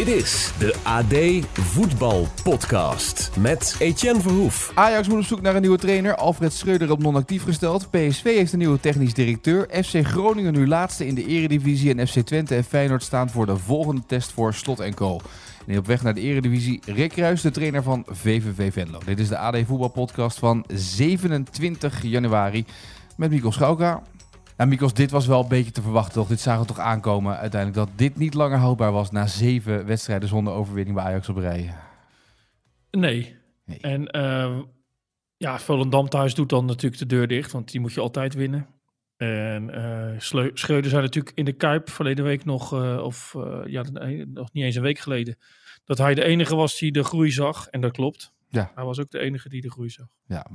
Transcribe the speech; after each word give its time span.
Dit 0.00 0.08
is 0.08 0.52
de 0.58 0.74
AD 0.82 1.46
Voetbal 1.52 2.26
Podcast 2.42 3.30
met 3.38 3.76
Etienne 3.78 4.20
Verhoef. 4.20 4.72
Ajax 4.74 5.08
moet 5.08 5.18
op 5.18 5.24
zoek 5.24 5.40
naar 5.40 5.54
een 5.54 5.60
nieuwe 5.60 5.78
trainer. 5.78 6.14
Alfred 6.14 6.52
Schreuder 6.52 6.90
op 6.90 7.02
non-actief 7.02 7.44
gesteld. 7.44 7.90
PSV 7.90 8.22
heeft 8.22 8.52
een 8.52 8.58
nieuwe 8.58 8.80
technisch 8.80 9.14
directeur. 9.14 9.68
FC 9.84 10.06
Groningen 10.06 10.52
nu 10.52 10.66
laatste 10.66 11.06
in 11.06 11.14
de 11.14 11.26
eredivisie. 11.26 11.94
En 11.94 12.08
FC 12.08 12.18
Twente 12.18 12.54
en 12.54 12.64
Feyenoord 12.64 13.02
staan 13.02 13.30
voor 13.30 13.46
de 13.46 13.56
volgende 13.56 14.02
test 14.06 14.32
voor 14.32 14.54
Slot 14.54 14.80
en 14.80 14.94
Co. 14.94 15.20
En 15.66 15.78
op 15.78 15.86
weg 15.86 16.02
naar 16.02 16.14
de 16.14 16.20
eredivisie 16.20 16.80
Rick 16.84 17.16
Ruijs, 17.16 17.40
de 17.40 17.50
trainer 17.50 17.82
van 17.82 18.04
VVV 18.06 18.72
Venlo. 18.72 18.98
Dit 19.04 19.18
is 19.18 19.28
de 19.28 19.38
AD 19.38 19.56
Voetbal 19.66 19.88
Podcast 19.88 20.38
van 20.38 20.64
27 20.74 22.02
januari 22.02 22.64
met 23.16 23.30
Mikkel 23.30 23.52
Schauka. 23.52 24.02
Nou, 24.60 24.72
Mikos, 24.72 24.94
dit 24.94 25.10
was 25.10 25.26
wel 25.26 25.42
een 25.42 25.48
beetje 25.48 25.70
te 25.70 25.82
verwachten, 25.82 26.12
toch? 26.12 26.28
Dit 26.28 26.40
zagen 26.40 26.60
we 26.60 26.66
toch 26.66 26.78
aankomen 26.78 27.38
uiteindelijk 27.38 27.86
dat 27.86 27.98
dit 27.98 28.16
niet 28.16 28.34
langer 28.34 28.58
houdbaar 28.58 28.92
was 28.92 29.10
na 29.10 29.26
zeven 29.26 29.86
wedstrijden 29.86 30.28
zonder 30.28 30.52
overwinning 30.52 30.96
bij 30.96 31.04
Ajax 31.04 31.28
op 31.28 31.36
rij. 31.36 31.74
Nee. 32.90 33.36
Nee. 33.64 33.78
En 33.78 34.16
uh, 34.16 34.58
ja, 35.36 35.58
Volendam 35.58 36.08
thuis 36.08 36.34
doet 36.34 36.48
dan 36.48 36.64
natuurlijk 36.64 37.00
de 37.00 37.06
deur 37.06 37.26
dicht, 37.26 37.52
want 37.52 37.70
die 37.70 37.80
moet 37.80 37.92
je 37.92 38.00
altijd 38.00 38.34
winnen. 38.34 38.66
En 39.16 39.70
uh, 39.74 40.50
Schreuder 40.54 40.90
zei 40.90 41.02
natuurlijk 41.02 41.36
in 41.36 41.44
de 41.44 41.52
Kuip 41.52 41.90
verleden 41.90 42.24
week 42.24 42.44
nog, 42.44 42.74
uh, 42.74 43.02
of 43.02 43.34
ja, 43.64 43.84
nog 44.26 44.52
niet 44.52 44.64
eens 44.64 44.76
een 44.76 44.82
week 44.82 44.98
geleden, 44.98 45.38
dat 45.84 45.98
hij 45.98 46.14
de 46.14 46.24
enige 46.24 46.56
was 46.56 46.78
die 46.78 46.92
de 46.92 47.04
groei 47.04 47.30
zag. 47.30 47.68
En 47.68 47.80
dat 47.80 47.92
klopt. 47.92 48.32
Ja. 48.50 48.70
Hij 48.74 48.84
was 48.84 49.00
ook 49.00 49.10
de 49.10 49.18
enige 49.18 49.48
die 49.48 49.60
de 49.60 49.70
groei 49.70 49.90
zag. 49.90 50.06
Ja, 50.26 50.46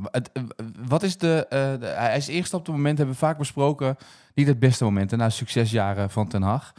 wat 0.87 1.03
is 1.03 1.17
de, 1.17 1.45
uh, 1.49 1.79
de, 1.79 1.85
Hij 1.85 2.17
is 2.17 2.29
ingestapt 2.29 2.61
op 2.61 2.67
het 2.67 2.75
moment, 2.75 2.97
hebben 2.97 3.15
we 3.15 3.21
vaak 3.21 3.37
besproken, 3.37 3.95
niet 4.33 4.47
het 4.47 4.59
beste 4.59 4.83
moment 4.83 5.11
na 5.11 5.29
succesjaren 5.29 6.09
van 6.09 6.27
Ten 6.27 6.41
Hag. 6.41 6.73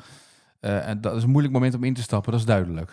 Uh, 0.60 0.88
en 0.88 1.00
dat 1.00 1.16
is 1.16 1.22
een 1.22 1.30
moeilijk 1.30 1.54
moment 1.54 1.74
om 1.74 1.84
in 1.84 1.94
te 1.94 2.02
stappen, 2.02 2.30
dat 2.30 2.40
is 2.40 2.46
duidelijk. 2.46 2.92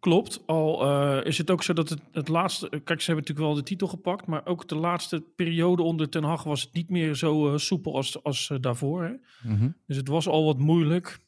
Klopt, 0.00 0.42
al 0.46 0.86
uh, 0.86 1.24
is 1.24 1.38
het 1.38 1.50
ook 1.50 1.62
zo 1.62 1.72
dat 1.72 1.88
het, 1.88 2.00
het 2.12 2.28
laatste... 2.28 2.68
Kijk, 2.68 3.00
ze 3.00 3.06
hebben 3.06 3.16
natuurlijk 3.16 3.46
wel 3.46 3.54
de 3.54 3.62
titel 3.62 3.86
gepakt, 3.86 4.26
maar 4.26 4.46
ook 4.46 4.68
de 4.68 4.76
laatste 4.76 5.24
periode 5.36 5.82
onder 5.82 6.08
Ten 6.08 6.24
Hag 6.24 6.42
was 6.42 6.62
het 6.62 6.72
niet 6.72 6.90
meer 6.90 7.14
zo 7.14 7.58
soepel 7.58 7.96
als, 7.96 8.22
als 8.22 8.52
daarvoor. 8.60 9.02
Hè? 9.04 9.10
Mm 9.48 9.58
-hmm. 9.58 9.76
Dus 9.86 9.96
het 9.96 10.08
was 10.08 10.28
al 10.28 10.44
wat 10.44 10.58
moeilijk. 10.58 11.18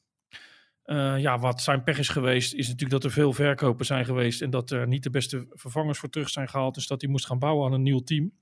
Uh, 0.86 1.18
ja, 1.18 1.38
wat 1.38 1.62
zijn 1.62 1.82
pech 1.82 1.98
is 1.98 2.08
geweest, 2.08 2.54
is 2.54 2.66
natuurlijk 2.66 2.90
dat 2.90 3.04
er 3.04 3.10
veel 3.10 3.32
verkopen 3.32 3.86
zijn 3.86 4.04
geweest 4.04 4.42
en 4.42 4.50
dat 4.50 4.70
er 4.70 4.86
niet 4.86 5.02
de 5.02 5.10
beste 5.10 5.46
vervangers 5.50 5.98
voor 5.98 6.08
terug 6.08 6.28
zijn 6.28 6.48
gehaald. 6.48 6.74
Dus 6.74 6.86
dat 6.86 7.00
hij 7.00 7.10
moest 7.10 7.26
gaan 7.26 7.38
bouwen 7.38 7.66
aan 7.66 7.72
een 7.72 7.82
nieuw 7.82 8.00
team. 8.00 8.32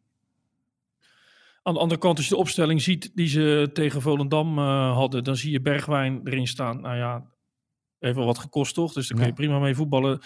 Aan 1.63 1.75
de 1.75 1.81
andere 1.81 2.01
kant, 2.01 2.17
als 2.17 2.29
je 2.29 2.35
de 2.35 2.41
opstelling 2.41 2.83
ziet 2.83 3.11
die 3.15 3.29
ze 3.29 3.71
tegen 3.73 4.03
Volendam 4.03 4.59
uh, 4.59 4.93
hadden, 4.93 5.25
dan 5.25 5.37
zie 5.37 5.53
je 5.53 5.61
Bergwijn 5.61 6.21
erin 6.25 6.47
staan. 6.47 6.81
Nou 6.81 6.97
ja, 6.97 7.27
heeft 7.99 8.17
wel 8.17 8.27
wat 8.27 8.39
gekost 8.39 8.75
toch? 8.75 8.93
Dus 8.93 9.09
daar 9.09 9.17
kun 9.17 9.27
je 9.27 9.33
ja. 9.33 9.37
prima 9.37 9.59
mee 9.59 9.75
voetballen. 9.75 10.21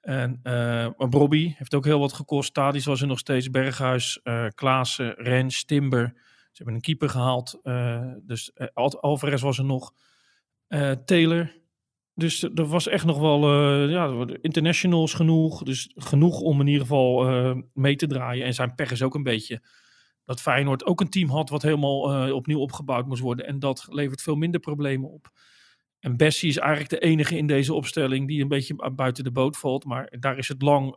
En 0.00 0.40
uh, 0.42 0.88
Bobby 1.08 1.54
heeft 1.56 1.74
ook 1.74 1.84
heel 1.84 1.98
wat 1.98 2.12
gekost. 2.12 2.54
Tadis 2.54 2.84
was 2.84 3.00
er 3.00 3.06
nog 3.06 3.18
steeds. 3.18 3.50
Berghuis, 3.50 4.20
uh, 4.24 4.46
Klaassen, 4.54 5.14
Rens, 5.14 5.64
Timber. 5.64 6.12
Ze 6.16 6.62
hebben 6.62 6.74
een 6.74 6.80
keeper 6.80 7.08
gehaald. 7.08 7.60
dus 8.22 8.52
Alvarez 9.00 9.42
was 9.42 9.58
er 9.58 9.64
nog. 9.64 9.92
Uh, 10.68 10.90
Taylor. 10.90 11.54
Dus 12.14 12.42
er 12.42 12.66
was 12.66 12.88
echt 12.88 13.04
nog 13.04 13.18
wel 13.18 13.42
uh, 13.42 13.90
ja, 13.90 14.26
internationals 14.40 15.14
genoeg. 15.14 15.62
Dus 15.62 15.92
genoeg 15.94 16.40
om 16.40 16.60
in 16.60 16.66
ieder 16.66 16.82
geval 16.82 17.24
mee 17.72 17.96
te 17.96 18.06
draaien. 18.06 18.44
En 18.44 18.54
zijn 18.54 18.74
pech 18.74 18.90
is 18.90 19.02
ook 19.02 19.14
een 19.14 19.22
beetje 19.22 19.62
dat 20.24 20.40
Feyenoord 20.40 20.84
ook 20.84 21.00
een 21.00 21.10
team 21.10 21.28
had 21.28 21.50
wat 21.50 21.62
helemaal 21.62 22.32
opnieuw 22.32 22.60
opgebouwd 22.60 23.06
moest 23.06 23.22
worden. 23.22 23.46
En 23.46 23.58
dat 23.58 23.86
levert 23.90 24.22
veel 24.22 24.34
minder 24.34 24.60
problemen 24.60 25.10
op. 25.10 25.30
En 26.00 26.16
Bessie 26.16 26.48
is 26.48 26.56
eigenlijk 26.56 26.90
de 26.90 26.98
enige 26.98 27.36
in 27.36 27.46
deze 27.46 27.74
opstelling 27.74 28.28
die 28.28 28.42
een 28.42 28.48
beetje 28.48 28.92
buiten 28.94 29.24
de 29.24 29.32
boot 29.32 29.56
valt. 29.56 29.84
Maar 29.84 30.12
daar 30.18 30.38
is 30.38 30.48
het 30.48 30.62
lang 30.62 30.96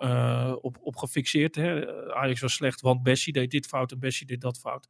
op, 0.61 0.77
op 0.81 0.95
gefixeerd. 0.95 1.55
Hè. 1.55 1.87
Ajax 2.13 2.41
was 2.41 2.53
slecht, 2.53 2.81
want 2.81 3.03
Bessie 3.03 3.33
deed 3.33 3.51
dit 3.51 3.65
fout 3.65 3.91
en 3.91 3.99
Bessie 3.99 4.27
deed 4.27 4.41
dat 4.41 4.59
fout. 4.59 4.87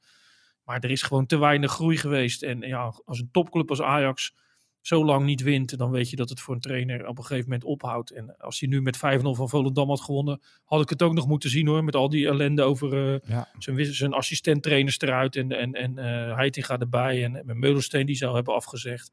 Maar 0.64 0.80
er 0.80 0.92
is 0.92 1.02
gewoon 1.02 1.26
te 1.26 1.38
weinig 1.38 1.72
groei 1.72 1.98
geweest. 1.98 2.44
En 2.44 2.60
ja, 2.60 2.94
als 3.06 3.20
een 3.20 3.32
topclub 3.32 3.70
als 3.70 3.82
Ajax 3.82 4.36
zo 4.82 5.06
lang 5.06 5.26
niet 5.26 5.42
wint, 5.42 5.78
dan 5.78 5.92
weet 5.92 6.10
je 6.10 6.16
dat 6.16 6.30
het 6.30 6.40
voor 6.40 6.54
een 6.54 6.62
trainer 6.62 7.08
op 7.08 7.18
een 7.18 7.26
gegeven 7.26 7.50
moment 7.50 7.64
ophoudt. 7.64 8.12
En 8.12 8.38
als 8.38 8.60
hij 8.60 8.70
nu 8.70 8.82
met 8.82 8.98
5-0 8.98 9.00
van 9.22 9.50
Volendam 9.50 9.90
had 9.90 10.02
gewonnen, 10.02 10.42
had 10.66 10.82
ik 10.82 10.90
het 10.90 11.02
ook 11.02 11.14
nog 11.14 11.28
moeten 11.28 11.50
zien 11.50 11.68
hoor. 11.68 11.84
Met 11.84 11.96
al 11.96 12.10
die 12.10 12.28
ellende 12.28 12.62
over 12.62 13.14
uh, 13.14 13.20
ja. 13.28 13.48
zijn, 13.60 13.94
zijn 13.94 14.14
assistent-trainers 14.14 15.00
eruit 15.00 15.36
en, 15.36 15.52
en, 15.52 15.74
en 15.74 15.92
uh, 15.92 16.36
Heitinga 16.36 16.78
erbij 16.78 17.24
en 17.24 17.32
met 17.32 17.58
Meulensteen 17.58 18.06
die 18.06 18.16
zou 18.16 18.36
hebben 18.36 18.54
afgezegd. 18.54 19.12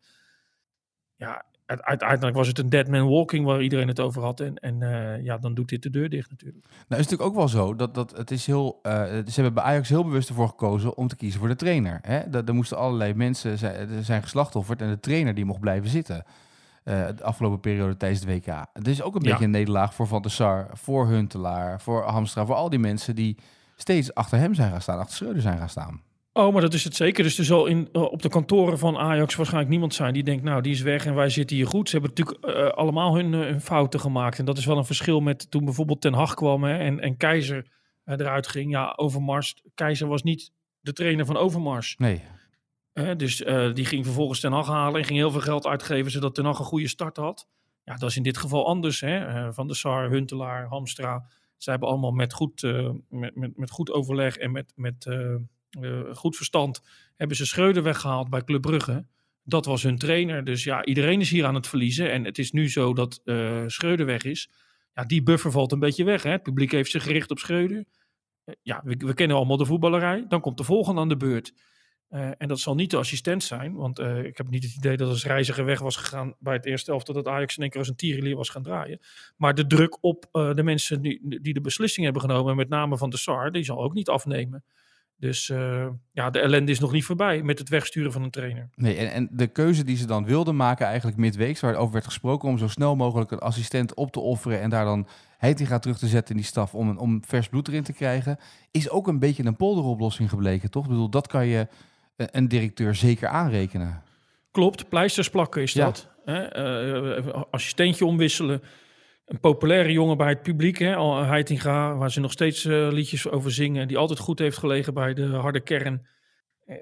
Ja, 1.16 1.44
uiteindelijk 1.66 2.37
was 2.37 2.47
het 2.47 2.59
een 2.59 2.69
dead 2.69 2.88
man 2.88 3.09
walking 3.09 3.44
waar 3.44 3.62
iedereen 3.62 3.88
het 3.88 4.00
over 4.00 4.22
had. 4.22 4.41
En, 4.41 4.56
en 4.56 4.81
uh, 4.81 5.25
ja, 5.25 5.38
dan 5.38 5.54
doet 5.54 5.69
dit 5.69 5.82
de 5.82 5.91
deur 5.91 6.09
dicht 6.09 6.31
natuurlijk. 6.31 6.65
Nou 6.65 6.72
is 6.75 6.87
het 6.88 6.99
natuurlijk 6.99 7.28
ook 7.28 7.34
wel 7.34 7.49
zo 7.49 7.75
dat, 7.77 7.94
dat 7.94 8.16
het 8.16 8.31
is 8.31 8.47
heel... 8.47 8.78
Uh, 8.82 8.93
ze 9.03 9.32
hebben 9.34 9.55
bij 9.55 9.62
Ajax 9.62 9.88
heel 9.88 10.05
bewust 10.05 10.28
ervoor 10.28 10.49
gekozen 10.49 10.97
om 10.97 11.09
te 11.09 11.16
kiezen 11.16 11.41
voor 11.41 11.49
de 11.49 11.56
trainer. 11.56 11.99
Hè? 12.03 12.19
Er 12.19 12.55
moesten 12.55 12.76
allerlei 12.76 13.15
mensen 13.15 13.59
zijn, 13.59 14.05
zijn 14.05 14.22
geslachtofferd 14.22 14.82
en 14.82 14.88
de 14.88 15.00
trainer 15.00 15.34
die 15.34 15.44
mocht 15.44 15.60
blijven 15.60 15.88
zitten. 15.88 16.25
Uh, 16.84 17.06
de 17.16 17.22
afgelopen 17.22 17.60
periode 17.60 17.97
tijdens 17.97 18.21
het 18.21 18.31
WK. 18.31 18.66
Het 18.72 18.88
is 18.88 19.03
ook 19.03 19.15
een 19.15 19.22
beetje 19.22 19.44
een 19.44 19.50
nederlaag 19.50 19.94
voor 19.94 20.06
Van 20.06 20.22
der 20.22 20.31
Sar, 20.31 20.69
voor 20.72 21.06
Huntelaar, 21.06 21.81
voor 21.81 22.03
Hamstra, 22.03 22.47
voor 22.47 22.55
al 22.55 22.71
die 22.71 22.78
mensen 22.78 23.15
die 23.15 23.37
steeds 23.76 24.15
achter 24.15 24.38
hem 24.38 24.55
zijn 24.55 24.71
gaan 24.71 24.81
staan, 24.81 24.99
achter 24.99 25.16
Schreuder 25.16 25.43
zijn 25.43 25.59
gaan 25.59 25.69
staan. 25.69 26.00
Oh, 26.36 26.52
maar 26.52 26.62
dat 26.62 26.74
is 26.74 26.84
het 26.84 26.97
zeker. 26.97 27.24
Dus 27.24 27.38
er 27.38 27.44
zal 27.44 27.66
in, 27.66 27.88
uh, 27.92 28.02
op 28.02 28.22
de 28.22 28.28
kantoren 28.28 28.78
van 28.78 28.97
Ajax 28.97 29.34
waarschijnlijk 29.34 29.70
niemand 29.70 29.94
zijn 29.94 30.14
die 30.14 30.22
denkt, 30.22 30.42
nou, 30.42 30.62
die 30.62 30.72
is 30.72 30.80
weg 30.80 31.06
en 31.06 31.14
wij 31.14 31.28
zitten 31.28 31.56
hier 31.56 31.66
goed. 31.66 31.88
Ze 31.88 31.98
hebben 31.98 32.14
natuurlijk 32.16 32.56
uh, 32.56 32.69
allemaal 32.69 33.14
hun, 33.14 33.32
uh, 33.32 33.41
hun, 33.41 33.60
fouten 33.60 34.00
gemaakt. 34.00 34.38
En 34.38 34.44
dat 34.44 34.58
is 34.58 34.64
wel 34.64 34.78
een 34.78 34.84
verschil 34.84 35.20
met 35.20 35.50
toen 35.50 35.64
bijvoorbeeld 35.64 36.00
Ten 36.00 36.12
Hag 36.12 36.34
kwam 36.34 36.64
hè, 36.64 36.78
en, 36.78 37.00
en 37.00 37.16
Keizer 37.16 37.66
eruit 38.04 38.48
ging. 38.48 38.70
Ja, 38.70 38.92
Overmars. 38.96 39.54
Keizer 39.75 40.08
was 40.08 40.22
niet 40.22 40.52
de 40.80 40.92
trainer 40.92 41.26
van 41.26 41.36
Overmars. 41.36 41.96
Nee. 41.98 42.22
dus 43.16 43.36
die 43.75 43.84
ging 43.84 44.04
vervolgens 44.04 44.41
Ten 44.41 44.52
Hag 44.52 44.66
halen 44.66 45.00
en 45.00 45.06
ging 45.06 45.19
heel 45.19 45.30
veel 45.30 45.41
geld 45.41 45.66
uitgeven 45.66 46.10
zodat 46.10 46.34
Ten 46.34 46.44
Hag 46.44 46.58
een 46.58 46.64
goede 46.64 46.88
start 46.88 47.16
had. 47.16 47.48
Ja, 47.84 47.96
dat 47.96 48.10
is 48.10 48.16
in 48.16 48.22
dit 48.22 48.36
geval 48.36 48.66
anders. 48.66 49.00
Hè? 49.00 49.52
van 49.52 49.66
der 49.66 49.76
Sar, 49.76 50.10
Huntelaar, 50.10 50.66
Hamstra. 50.66 51.26
Zij 51.56 51.72
hebben 51.72 51.91
allemaal 51.91 52.10
met 52.10 52.32
goed, 52.32 52.62
met, 53.08 53.36
met, 53.36 53.56
met 53.56 53.70
goed 53.70 53.92
overleg 53.92 54.36
en 54.36 54.52
met... 54.52 54.72
met 54.75 55.06
goed 56.12 56.37
verstand 56.37 56.82
hebben 57.16 57.37
ze 57.37 57.47
Schreuder 57.47 57.82
weggehaald 57.82 58.31
bij 58.31 58.44
Club 58.44 58.62
Brugge. 58.62 59.06
Dat 59.43 59.65
was 59.65 59.82
hun 59.82 59.99
trainer. 59.99 60.44
Dus 60.44 60.65
ja, 60.65 60.84
iedereen 60.84 61.21
is 61.21 61.31
hier 61.31 61.44
aan 61.44 61.54
het 61.54 61.66
verliezen. 61.66 62.12
En 62.12 62.25
het 62.25 62.38
is 62.38 62.53
nu 62.53 62.71
zo 62.71 62.94
dat 62.94 63.21
uh, 63.25 63.62
Schreuder 63.66 64.06
weg 64.06 64.25
is. 64.25 64.50
Ja, 64.93 65.05
die 65.05 65.22
buffer 65.22 65.50
valt 65.50 65.72
een 65.72 65.78
beetje 65.78 66.05
weg. 66.05 66.22
Hè? 66.22 66.31
Het 66.31 66.43
publiek 66.43 66.72
heeft 66.72 66.91
zich 66.91 67.03
gericht 67.03 67.31
op 67.31 67.38
Schreuder. 67.38 67.76
Uh, 67.76 68.55
ja, 68.62 68.81
we, 68.84 68.97
we, 68.97 69.15
kennen 69.15 69.37
allemaal 69.37 69.56
de 69.56 69.65
voetballerij. 69.65 70.25
Dan 70.28 70.41
komt 70.41 70.59
de 70.59 70.65
volgende 70.65 71.00
aan 71.00 71.09
de 71.09 71.16
beurt. 71.16 71.53
en 72.09 72.49
dat 72.49 72.59
zal 72.60 72.75
niet 72.75 72.91
de 72.91 72.97
assistent 72.97 73.43
zijn. 73.43 73.75
Want 73.75 73.99
ik 73.99 74.37
heb 74.37 74.49
niet 74.49 74.62
het 74.62 74.76
idee 74.76 74.97
dat 74.97 75.09
als 75.09 75.25
reiziger 75.25 75.65
weg 75.65 75.81
was 75.81 75.97
gegaan 75.97 76.34
bij 76.38 76.55
het 76.55 76.66
eerste 76.66 76.93
elftal 76.93 77.15
dat 77.15 77.26
Ajax 77.26 77.56
in 77.56 77.62
één 77.62 77.71
keer 77.71 77.81
als 77.81 77.88
een 77.88 77.97
tierenlier 77.97 78.37
was 78.37 78.49
gaan 78.49 78.62
draaien. 78.62 79.00
Maar 79.37 79.55
de 79.55 79.66
druk 79.66 79.99
op 80.00 80.28
de 80.32 80.62
mensen 80.62 81.03
die, 81.03 81.41
die 81.41 81.55
de 81.55 81.60
beslissing 81.60 82.05
hebben 82.05 82.22
genomen, 82.22 82.56
met 82.56 82.69
name 82.69 82.99
van 82.99 83.10
de 83.10 83.16
SAR, 83.16 83.53
die 83.53 83.65
zal 83.65 83.82
ook 83.82 83.94
niet 83.94 84.09
afnemen. 84.09 84.65
Dus 85.19 85.49
uh, 85.49 85.87
ja, 86.12 86.31
de 86.31 86.41
ellende 86.41 86.71
is 86.71 86.81
nog 86.81 86.93
niet 86.93 87.04
voorbij 87.04 87.43
met 87.43 87.59
het 87.59 87.69
wegsturen 87.69 88.12
van 88.12 88.22
een 88.22 88.31
trainer. 88.31 88.69
Nee, 88.75 88.97
en, 88.97 89.12
en 89.12 89.28
de 89.31 89.47
keuze 89.47 89.84
die 89.84 89.97
ze 89.97 90.06
dan 90.06 90.25
wilden 90.25 90.56
maken 90.56 90.87
eigenlijk 90.87 91.16
midweeks, 91.16 91.61
waar 91.61 91.75
over 91.75 91.93
werd 91.93 92.05
gesproken 92.05 92.49
om 92.49 92.58
zo 92.58 92.69
snel 92.69 92.96
mogelijk 92.96 93.31
een 93.31 93.38
assistent 93.38 93.94
op 93.94 94.12
te 94.12 94.20
offeren 94.20 94.61
en 94.61 94.70
daar 94.70 94.85
dan 94.85 95.08
Heitinga 95.38 95.79
terug 95.79 95.99
te 95.99 96.06
zetten 96.06 96.35
in 96.35 96.40
die 96.40 96.50
staf 96.50 96.75
om, 96.75 96.88
een, 96.88 96.99
om 96.99 97.25
vers 97.25 97.49
bloed 97.49 97.69
erin 97.69 97.82
te 97.82 97.93
krijgen, 97.93 98.38
is 98.70 98.90
ook 98.90 99.08
een 99.08 99.19
beetje 99.19 99.44
een 99.44 99.56
polderoplossing 99.56 100.29
gebleken, 100.29 100.70
toch? 100.70 100.85
Ik 100.85 100.90
bedoel, 100.90 101.11
dat 101.11 101.26
kan 101.26 101.46
je 101.46 101.67
een 102.17 102.49
directeur 102.49 102.94
zeker 102.94 103.29
aanrekenen. 103.29 104.02
Klopt, 104.50 104.88
pleisters 104.88 105.31
plakken 105.31 105.62
is 105.62 105.73
ja. 105.73 105.85
dat. 105.85 106.08
Hè? 106.25 107.19
Uh, 107.26 107.43
assistentje 107.50 108.06
omwisselen 108.06 108.62
een 109.26 109.40
populaire 109.40 109.93
jongen 109.93 110.17
bij 110.17 110.28
het 110.28 110.43
publiek, 110.43 110.78
hè, 110.78 110.94
Al 110.96 111.25
Heitinga, 111.25 111.96
waar 111.96 112.11
ze 112.11 112.20
nog 112.20 112.32
steeds 112.32 112.64
uh, 112.64 112.88
liedjes 112.90 113.28
over 113.28 113.52
zingen, 113.52 113.88
die 113.88 113.96
altijd 113.99 114.19
goed 114.19 114.38
heeft 114.38 114.58
gelegen 114.58 114.94
bij 114.94 115.14
de 115.14 115.26
harde 115.26 115.61
kern. 115.61 116.06
Uh, 116.67 116.76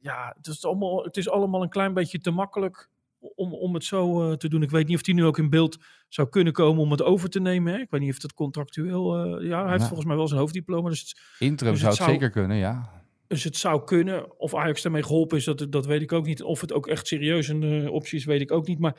ja, 0.00 0.34
het 0.36 0.46
is, 0.46 0.64
allemaal, 0.64 1.04
het 1.04 1.16
is 1.16 1.28
allemaal 1.30 1.62
een 1.62 1.68
klein 1.68 1.94
beetje 1.94 2.18
te 2.18 2.30
makkelijk 2.30 2.88
om, 3.34 3.54
om 3.54 3.74
het 3.74 3.84
zo 3.84 4.28
uh, 4.30 4.36
te 4.36 4.48
doen. 4.48 4.62
Ik 4.62 4.70
weet 4.70 4.86
niet 4.86 4.96
of 4.96 5.06
hij 5.06 5.14
nu 5.14 5.24
ook 5.24 5.38
in 5.38 5.50
beeld 5.50 5.78
zou 6.08 6.28
kunnen 6.28 6.52
komen 6.52 6.82
om 6.82 6.90
het 6.90 7.02
over 7.02 7.28
te 7.28 7.40
nemen. 7.40 7.72
Hè? 7.72 7.78
Ik 7.78 7.90
weet 7.90 8.00
niet 8.00 8.12
of 8.12 8.18
dat 8.18 8.34
contractueel... 8.34 9.18
ja, 9.42 9.60
hij 9.60 9.68
heeft 9.68 9.80
Ja. 9.80 9.86
volgens 9.86 10.08
mij 10.08 10.16
wel 10.16 10.28
zijn 10.28 10.40
hoofddiploma. 10.40 10.88
Dus 10.88 11.00
het, 11.00 11.20
Interim 11.38 11.72
Dus 11.72 11.82
zou 11.82 11.92
het 11.94 12.02
zou- 12.02 12.12
zeker 12.12 12.30
kunnen, 12.30 12.56
ja. 12.56 12.90
Dus 13.26 13.44
het 13.44 13.56
zou 13.56 13.84
kunnen. 13.84 14.38
Of 14.40 14.54
Ajax 14.54 14.82
daarmee 14.82 15.02
geholpen 15.02 15.36
is, 15.38 15.44
dat, 15.44 15.66
dat 15.70 15.86
weet 15.86 16.02
ik 16.02 16.12
ook 16.12 16.26
niet. 16.26 16.42
Of 16.42 16.60
het 16.60 16.72
ook 16.72 16.86
echt 16.86 17.06
serieus 17.06 17.48
een 17.48 17.88
optie 17.88 18.18
is, 18.18 18.24
weet 18.24 18.40
ik 18.40 18.52
ook 18.52 18.66
niet. 18.66 18.78
Maar 18.78 18.96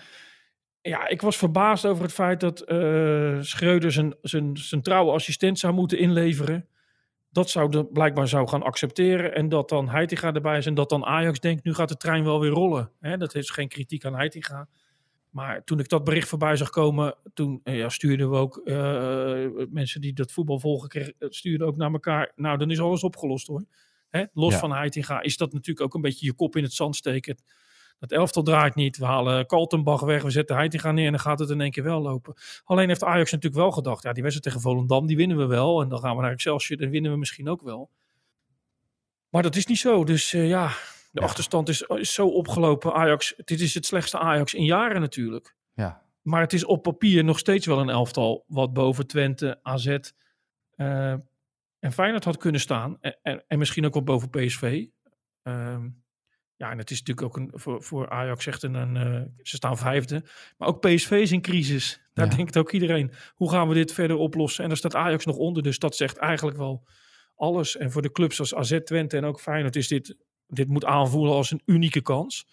ja, 0.81 1.07
ik 1.07 1.21
was 1.21 1.37
verbaasd 1.37 1.85
over 1.85 2.03
het 2.03 2.13
feit 2.13 2.39
dat 2.39 2.71
uh, 2.71 3.41
Schreuder 3.41 3.91
zijn, 3.91 4.15
zijn, 4.21 4.57
zijn 4.57 4.81
trouwe 4.81 5.11
assistent 5.11 5.59
zou 5.59 5.73
moeten 5.73 5.97
inleveren. 5.97 6.67
Dat 7.29 7.49
zou 7.49 7.71
de, 7.71 7.85
blijkbaar 7.85 8.27
zou 8.27 8.47
gaan 8.47 8.63
accepteren. 8.63 9.35
En 9.35 9.49
dat 9.49 9.69
dan 9.69 9.89
Heitinga 9.89 10.33
erbij 10.33 10.57
is. 10.57 10.65
En 10.65 10.73
dat 10.73 10.89
dan 10.89 11.05
Ajax 11.05 11.39
denkt, 11.39 11.63
nu 11.63 11.73
gaat 11.73 11.89
de 11.89 11.97
trein 11.97 12.23
wel 12.23 12.39
weer 12.39 12.51
rollen. 12.51 12.91
Hè, 12.99 13.17
dat 13.17 13.35
is 13.35 13.49
geen 13.49 13.67
kritiek 13.67 14.05
aan 14.05 14.15
Heitinga. 14.15 14.67
Maar 15.29 15.63
toen 15.63 15.79
ik 15.79 15.89
dat 15.89 16.03
bericht 16.03 16.27
voorbij 16.27 16.55
zag 16.55 16.69
komen, 16.69 17.15
toen 17.33 17.61
ja, 17.63 17.89
stuurden 17.89 18.29
we 18.29 18.35
ook 18.35 18.61
uh, 18.63 19.65
mensen 19.69 20.01
die 20.01 20.13
dat 20.13 20.31
voetbal 20.31 20.59
volgen, 20.59 21.15
stuurden 21.19 21.67
ook 21.67 21.77
naar 21.77 21.91
elkaar. 21.91 22.31
Nou, 22.35 22.57
dan 22.57 22.71
is 22.71 22.79
alles 22.79 23.03
opgelost 23.03 23.47
hoor. 23.47 23.65
Hè? 24.09 24.23
Los 24.33 24.53
ja. 24.53 24.59
van 24.59 24.71
Heitinga 24.71 25.21
is 25.21 25.37
dat 25.37 25.53
natuurlijk 25.53 25.85
ook 25.85 25.93
een 25.93 26.01
beetje 26.01 26.25
je 26.25 26.33
kop 26.33 26.55
in 26.55 26.63
het 26.63 26.73
zand 26.73 26.95
steken. 26.95 27.37
Het 28.01 28.11
elftal 28.11 28.43
draait 28.43 28.75
niet. 28.75 28.97
We 28.97 29.05
halen 29.05 29.45
Kaltenbach 29.45 30.01
weg. 30.01 30.21
We 30.21 30.29
zetten 30.29 30.55
Heitinga 30.55 30.91
neer 30.91 31.05
en 31.05 31.11
dan 31.11 31.19
gaat 31.19 31.39
het 31.39 31.49
in 31.49 31.61
één 31.61 31.71
keer 31.71 31.83
wel 31.83 32.01
lopen. 32.01 32.33
Alleen 32.63 32.87
heeft 32.87 33.03
Ajax 33.03 33.31
natuurlijk 33.31 33.61
wel 33.61 33.71
gedacht. 33.71 34.03
Ja, 34.03 34.13
die 34.13 34.23
wedstrijd 34.23 34.53
tegen 34.53 34.69
Volendam, 34.69 35.07
die 35.07 35.17
winnen 35.17 35.37
we 35.37 35.45
wel. 35.45 35.81
En 35.81 35.89
dan 35.89 35.99
gaan 35.99 36.15
we 36.15 36.21
naar 36.21 36.31
Excelsior, 36.31 36.79
dan 36.79 36.89
winnen 36.89 37.11
we 37.11 37.17
misschien 37.17 37.49
ook 37.49 37.61
wel. 37.61 37.89
Maar 39.29 39.43
dat 39.43 39.55
is 39.55 39.65
niet 39.65 39.77
zo. 39.77 40.03
Dus 40.03 40.33
uh, 40.33 40.47
ja, 40.47 40.67
de 41.11 41.19
ja. 41.19 41.25
achterstand 41.25 41.69
is, 41.69 41.81
is, 41.81 42.13
zo 42.13 42.27
opgelopen. 42.27 42.93
Ajax, 42.93 43.33
dit 43.37 43.61
is 43.61 43.73
het 43.73 43.85
slechtste 43.85 44.19
Ajax 44.19 44.53
in 44.53 44.65
jaren 44.65 45.01
natuurlijk. 45.01 45.55
Ja. 45.73 46.01
Maar 46.21 46.41
het 46.41 46.53
is 46.53 46.65
op 46.65 46.83
papier 46.83 47.23
nog 47.23 47.39
steeds 47.39 47.65
wel 47.65 47.79
een 47.79 47.89
elftal 47.89 48.45
wat 48.47 48.73
boven 48.73 49.07
Twente, 49.07 49.59
AZ 49.61 49.85
uh, 49.87 51.11
en 51.79 51.91
Feyenoord 51.91 52.23
had 52.23 52.37
kunnen 52.37 52.61
staan. 52.61 52.97
En, 53.01 53.17
en, 53.21 53.43
en 53.47 53.57
misschien 53.57 53.85
ook 53.85 53.93
wel 53.93 54.03
boven 54.03 54.29
PSV. 54.29 54.85
Um, 55.43 56.03
ja, 56.61 56.71
en 56.71 56.77
het 56.77 56.91
is 56.91 56.99
natuurlijk 56.99 57.27
ook 57.27 57.37
een, 57.37 57.51
voor, 57.53 57.83
voor 57.83 58.09
Ajax 58.09 58.47
echt 58.47 58.63
een, 58.63 58.73
een 58.73 58.95
uh, 58.95 59.21
ze 59.43 59.55
staan 59.55 59.77
vijfde. 59.77 60.23
Maar 60.57 60.67
ook 60.67 60.79
PSV 60.79 61.11
is 61.11 61.31
in 61.31 61.41
crisis. 61.41 62.01
Daar 62.13 62.29
ja. 62.29 62.35
denkt 62.35 62.57
ook 62.57 62.71
iedereen, 62.71 63.11
hoe 63.35 63.49
gaan 63.49 63.67
we 63.67 63.73
dit 63.73 63.93
verder 63.93 64.17
oplossen? 64.17 64.63
En 64.63 64.69
daar 64.69 64.77
staat 64.77 64.95
Ajax 64.95 65.25
nog 65.25 65.35
onder, 65.35 65.63
dus 65.63 65.79
dat 65.79 65.95
zegt 65.95 66.17
eigenlijk 66.17 66.57
wel 66.57 66.87
alles. 67.35 67.77
En 67.77 67.91
voor 67.91 68.01
de 68.01 68.11
clubs 68.11 68.39
als 68.39 68.55
AZ 68.55 68.79
Twente 68.83 69.17
en 69.17 69.25
ook 69.25 69.39
Feyenoord 69.39 69.75
is 69.75 69.87
dit, 69.87 70.15
dit 70.47 70.67
moet 70.67 70.85
aanvoelen 70.85 71.33
als 71.33 71.51
een 71.51 71.61
unieke 71.65 72.01
kans. 72.01 72.45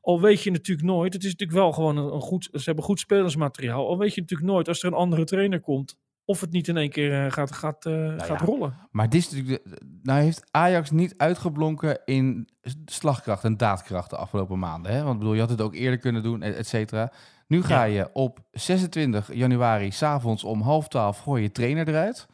Al 0.00 0.20
weet 0.20 0.42
je 0.42 0.50
natuurlijk 0.50 0.86
nooit, 0.86 1.12
het 1.12 1.24
is 1.24 1.30
natuurlijk 1.30 1.58
wel 1.58 1.72
gewoon 1.72 1.96
een, 1.96 2.12
een 2.12 2.20
goed, 2.20 2.48
ze 2.52 2.62
hebben 2.64 2.84
goed 2.84 3.00
spelersmateriaal. 3.00 3.88
Al 3.88 3.98
weet 3.98 4.14
je 4.14 4.20
natuurlijk 4.20 4.50
nooit 4.50 4.68
als 4.68 4.82
er 4.82 4.86
een 4.86 4.98
andere 4.98 5.24
trainer 5.24 5.60
komt, 5.60 5.96
of 6.26 6.40
het 6.40 6.50
niet 6.50 6.68
in 6.68 6.76
één 6.76 6.90
keer 6.90 7.24
uh, 7.24 7.32
gaat, 7.32 7.52
gaat, 7.52 7.86
uh, 7.86 7.92
nou 7.92 8.18
gaat 8.18 8.40
ja, 8.40 8.44
rollen. 8.44 8.74
Maar 8.90 9.08
dit 9.08 9.20
is 9.20 9.30
natuurlijk 9.30 9.62
nou 10.02 10.20
heeft 10.20 10.44
Ajax 10.50 10.90
niet 10.90 11.14
uitgeblonken 11.16 11.98
in 12.04 12.48
slagkracht 12.84 13.44
en 13.44 13.56
daadkracht 13.56 14.10
de 14.10 14.16
afgelopen 14.16 14.58
maanden. 14.58 14.92
Hè? 14.92 15.02
Want 15.02 15.18
bedoel, 15.18 15.34
je 15.34 15.40
had 15.40 15.50
het 15.50 15.60
ook 15.60 15.74
eerder 15.74 15.98
kunnen 15.98 16.22
doen, 16.22 16.42
et 16.42 16.66
cetera. 16.66 17.12
Nu 17.46 17.62
ga 17.62 17.84
ja. 17.84 17.98
je 17.98 18.12
op 18.12 18.40
26 18.52 19.34
januari 19.34 19.90
s'avonds 19.90 20.44
om 20.44 20.60
half 20.60 20.88
twaalf 20.88 21.18
gooi 21.18 21.42
je 21.42 21.52
trainer 21.52 21.88
eruit. 21.88 22.26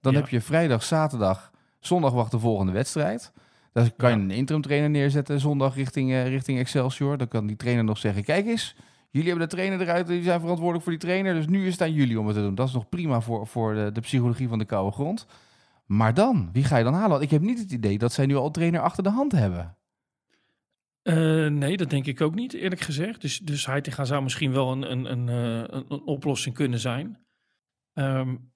Dan 0.00 0.12
ja. 0.12 0.18
heb 0.18 0.28
je 0.28 0.40
vrijdag, 0.40 0.82
zaterdag, 0.82 1.50
zondag 1.80 2.12
wacht 2.12 2.30
de 2.30 2.38
volgende 2.38 2.72
wedstrijd. 2.72 3.32
Dan 3.72 3.96
kan 3.96 4.10
je 4.10 4.16
een 4.16 4.30
interim 4.30 4.62
trainer 4.62 4.90
neerzetten 4.90 5.40
zondag 5.40 5.74
richting, 5.74 6.10
uh, 6.10 6.28
richting 6.28 6.58
Excelsior. 6.58 7.16
Dan 7.16 7.28
kan 7.28 7.46
die 7.46 7.56
trainer 7.56 7.84
nog 7.84 7.98
zeggen, 7.98 8.24
kijk 8.24 8.46
eens, 8.46 8.76
Jullie 9.16 9.30
hebben 9.30 9.48
de 9.48 9.54
trainer 9.54 9.80
eruit, 9.80 10.08
jullie 10.08 10.22
zijn 10.22 10.40
verantwoordelijk 10.40 10.82
voor 10.82 10.92
die 10.92 11.02
trainer. 11.02 11.34
Dus 11.34 11.46
nu 11.46 11.66
is 11.66 11.72
het 11.72 11.82
aan 11.82 11.92
jullie 11.92 12.20
om 12.20 12.26
het 12.26 12.36
te 12.36 12.42
doen. 12.42 12.54
Dat 12.54 12.68
is 12.68 12.74
nog 12.74 12.88
prima 12.88 13.20
voor, 13.20 13.46
voor 13.46 13.74
de, 13.74 13.90
de 13.92 14.00
psychologie 14.00 14.48
van 14.48 14.58
de 14.58 14.64
koude 14.64 14.92
grond. 14.92 15.26
Maar 15.86 16.14
dan, 16.14 16.48
wie 16.52 16.64
ga 16.64 16.76
je 16.76 16.84
dan 16.84 16.94
halen? 16.94 17.20
Ik 17.20 17.30
heb 17.30 17.42
niet 17.42 17.58
het 17.58 17.72
idee 17.72 17.98
dat 17.98 18.12
zij 18.12 18.26
nu 18.26 18.34
al 18.34 18.50
trainer 18.50 18.80
achter 18.80 19.02
de 19.02 19.10
hand 19.10 19.32
hebben. 19.32 19.76
Uh, 21.02 21.46
nee, 21.46 21.76
dat 21.76 21.90
denk 21.90 22.06
ik 22.06 22.20
ook 22.20 22.34
niet, 22.34 22.52
eerlijk 22.52 22.80
gezegd. 22.80 23.20
Dus, 23.20 23.38
dus 23.38 23.66
Heitinga 23.66 24.04
zou 24.04 24.22
misschien 24.22 24.52
wel 24.52 24.72
een, 24.72 24.90
een, 24.90 25.12
een, 25.12 25.28
een, 25.28 25.84
een 25.88 26.02
oplossing 26.02 26.54
kunnen 26.54 26.78
zijn. 26.78 27.18
Um, 27.94 28.52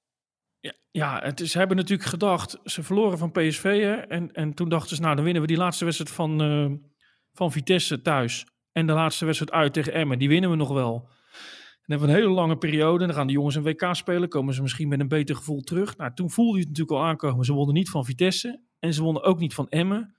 ja, 0.61 0.73
ja 0.91 1.21
het 1.23 1.41
is, 1.41 1.51
ze 1.51 1.59
hebben 1.59 1.77
natuurlijk 1.77 2.09
gedacht, 2.09 2.59
ze 2.65 2.83
verloren 2.83 3.19
van 3.19 3.31
PSV. 3.31 3.63
Hè, 3.63 3.95
en, 3.95 4.33
en 4.33 4.55
toen 4.55 4.69
dachten 4.69 4.97
ze, 4.97 5.03
nou 5.03 5.15
dan 5.15 5.25
winnen 5.25 5.43
we 5.43 5.49
die 5.49 5.57
laatste 5.57 5.85
wedstrijd 5.85 6.13
van, 6.13 6.43
uh, 6.43 6.73
van 7.33 7.53
Vitesse 7.53 8.03
thuis. 8.03 8.47
En 8.81 8.87
de 8.87 8.93
laatste 8.93 9.25
wedstrijd 9.25 9.53
uit 9.53 9.73
tegen 9.73 9.93
Emmen, 9.93 10.19
die 10.19 10.29
winnen 10.29 10.51
we 10.51 10.57
nog 10.57 10.69
wel. 10.69 10.93
Dan 10.93 11.99
hebben 11.99 12.09
we 12.09 12.15
een 12.15 12.21
hele 12.21 12.35
lange 12.35 12.57
periode. 12.57 13.07
Dan 13.07 13.15
gaan 13.15 13.27
de 13.27 13.33
jongens 13.33 13.55
een 13.55 13.63
WK 13.63 13.89
spelen. 13.95 14.29
Komen 14.29 14.55
ze 14.55 14.63
misschien 14.63 14.89
met 14.89 15.01
een 15.01 15.09
beter 15.09 15.37
gevoel 15.37 15.61
terug. 15.61 15.97
Nou, 15.97 16.15
toen 16.15 16.31
voelde 16.31 16.59
je 16.59 16.59
het 16.59 16.69
natuurlijk 16.69 16.99
al 16.99 17.05
aankomen. 17.05 17.45
Ze 17.45 17.53
wonnen 17.53 17.75
niet 17.75 17.91
van 17.91 18.05
Vitesse. 18.05 18.61
En 18.79 18.95
ze 18.95 19.03
wonnen 19.03 19.23
ook 19.23 19.39
niet 19.39 19.55
van 19.55 19.69
Emmen. 19.69 20.15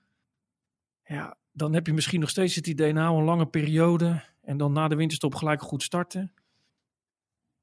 Ja, 1.04 1.36
dan 1.52 1.74
heb 1.74 1.86
je 1.86 1.92
misschien 1.92 2.20
nog 2.20 2.28
steeds 2.28 2.54
het 2.54 2.66
idee, 2.66 2.92
nou, 2.92 3.18
een 3.18 3.24
lange 3.24 3.46
periode. 3.46 4.22
En 4.42 4.56
dan 4.56 4.72
na 4.72 4.88
de 4.88 4.96
winterstop 4.96 5.34
gelijk 5.34 5.62
goed 5.62 5.82
starten. 5.82 6.32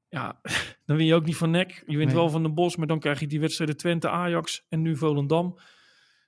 Ja, 0.10 0.42
dan 0.86 0.98
win 0.98 1.06
je 1.06 1.16
ook 1.16 1.26
niet 1.26 1.38
van 1.38 1.52
nek. 1.52 1.84
Je 1.86 1.98
wint 1.98 2.10
nee. 2.10 2.20
wel 2.20 2.30
van 2.30 2.44
de 2.44 2.50
Bos, 2.50 2.76
maar 2.76 2.88
dan 2.88 3.00
krijg 3.00 3.20
je 3.20 3.28
die 3.28 3.40
wedstrijden 3.40 3.78
Twente, 3.78 4.10
Ajax 4.10 4.66
en 4.70 4.82
nu 4.82 4.96
Volendam. 4.96 5.60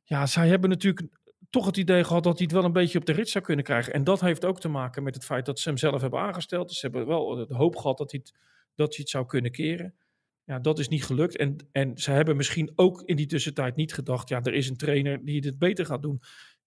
Ja, 0.04 0.26
zij 0.26 0.48
hebben 0.48 0.70
natuurlijk 0.70 1.08
toch 1.52 1.66
het 1.66 1.78
idee 1.78 2.04
gehad 2.04 2.24
dat 2.24 2.38
hij 2.38 2.44
het 2.44 2.56
wel 2.56 2.64
een 2.64 2.74
beetje 2.74 2.98
op 2.98 3.06
de 3.06 3.12
rit 3.12 3.30
zou 3.30 3.44
kunnen 3.44 3.66
krijgen. 3.66 3.94
En 3.94 4.04
dat 4.04 4.22
heeft 4.22 4.46
ook 4.46 4.60
te 4.60 4.68
maken 4.68 5.04
met 5.04 5.16
het 5.16 5.26
feit 5.26 5.46
dat 5.46 5.60
ze 5.60 5.70
hem 5.70 5.78
zelf 5.78 6.02
hebben 6.02 6.20
aangesteld. 6.20 6.68
Dus 6.68 6.80
ze 6.80 6.88
hebben 6.88 7.08
wel 7.08 7.48
de 7.48 7.56
hoop 7.56 7.76
gehad 7.76 7.98
dat 7.98 8.12
hij 8.12 8.20
het, 8.24 8.40
dat 8.76 8.88
hij 8.88 8.98
het 9.00 9.10
zou 9.10 9.26
kunnen 9.26 9.52
keren. 9.52 9.96
Ja, 10.44 10.60
dat 10.60 10.80
is 10.80 10.88
niet 10.88 11.06
gelukt. 11.06 11.38
En, 11.38 11.56
en 11.72 11.98
ze 11.98 12.12
hebben 12.12 12.36
misschien 12.36 12.72
ook 12.76 13.02
in 13.02 13.16
die 13.16 13.26
tussentijd 13.26 13.76
niet 13.76 13.94
gedacht... 13.94 14.30
ja, 14.30 14.42
er 14.42 14.54
is 14.54 14.70
een 14.70 14.78
trainer 14.78 15.26
die 15.26 15.46
het 15.46 15.60
beter 15.60 15.86
gaat 15.86 16.02
doen. 16.02 16.22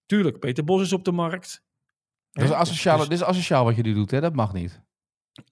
Tuurlijk, 0.06 0.38
Peter 0.38 0.64
Bos 0.64 0.82
is 0.82 0.92
op 0.92 1.04
de 1.04 1.12
markt. 1.12 1.64
Dat 2.30 2.44
is, 2.44 2.50
asociaal, 2.50 2.98
dus, 2.98 3.08
dit 3.08 3.18
is 3.18 3.24
asociaal 3.24 3.64
wat 3.64 3.76
je 3.76 3.82
nu 3.82 3.94
doet, 3.94 4.10
hè? 4.10 4.20
Dat 4.20 4.34
mag 4.34 4.52
niet. 4.52 4.82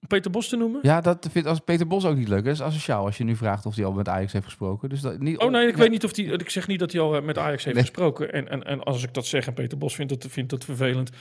Peter 0.07 0.31
Bos 0.31 0.49
te 0.49 0.55
noemen? 0.55 0.79
Ja, 0.83 1.01
dat 1.01 1.27
vindt 1.31 1.47
als 1.47 1.59
Peter 1.59 1.87
Bos 1.87 2.05
ook 2.05 2.15
niet 2.15 2.27
leuk. 2.27 2.43
Dat 2.43 2.53
is 2.53 2.61
asociaal 2.61 3.05
als 3.05 3.17
je 3.17 3.23
nu 3.23 3.35
vraagt 3.35 3.65
of 3.65 3.75
hij 3.75 3.85
al 3.85 3.93
met 3.93 4.07
Ajax 4.07 4.33
heeft 4.33 4.45
gesproken. 4.45 4.89
Dus 4.89 5.01
dat, 5.01 5.19
niet, 5.19 5.37
oh 5.37 5.51
nee, 5.51 5.67
ik 5.67 5.75
weet 5.75 5.89
niet 5.89 6.03
of 6.03 6.15
hij. 6.15 6.25
Ik 6.25 6.49
zeg 6.49 6.67
niet 6.67 6.79
dat 6.79 6.91
hij 6.91 7.01
al 7.01 7.21
met 7.21 7.37
Ajax 7.37 7.63
heeft 7.63 7.75
nee. 7.75 7.85
gesproken. 7.85 8.33
En, 8.33 8.49
en, 8.49 8.63
en 8.63 8.83
als 8.83 9.03
ik 9.03 9.13
dat 9.13 9.25
zeg 9.25 9.47
en 9.47 9.53
Peter 9.53 9.77
Bos 9.77 9.95
vindt 9.95 10.21
dat, 10.21 10.31
vindt 10.31 10.49
dat 10.49 10.65
vervelend. 10.65 11.11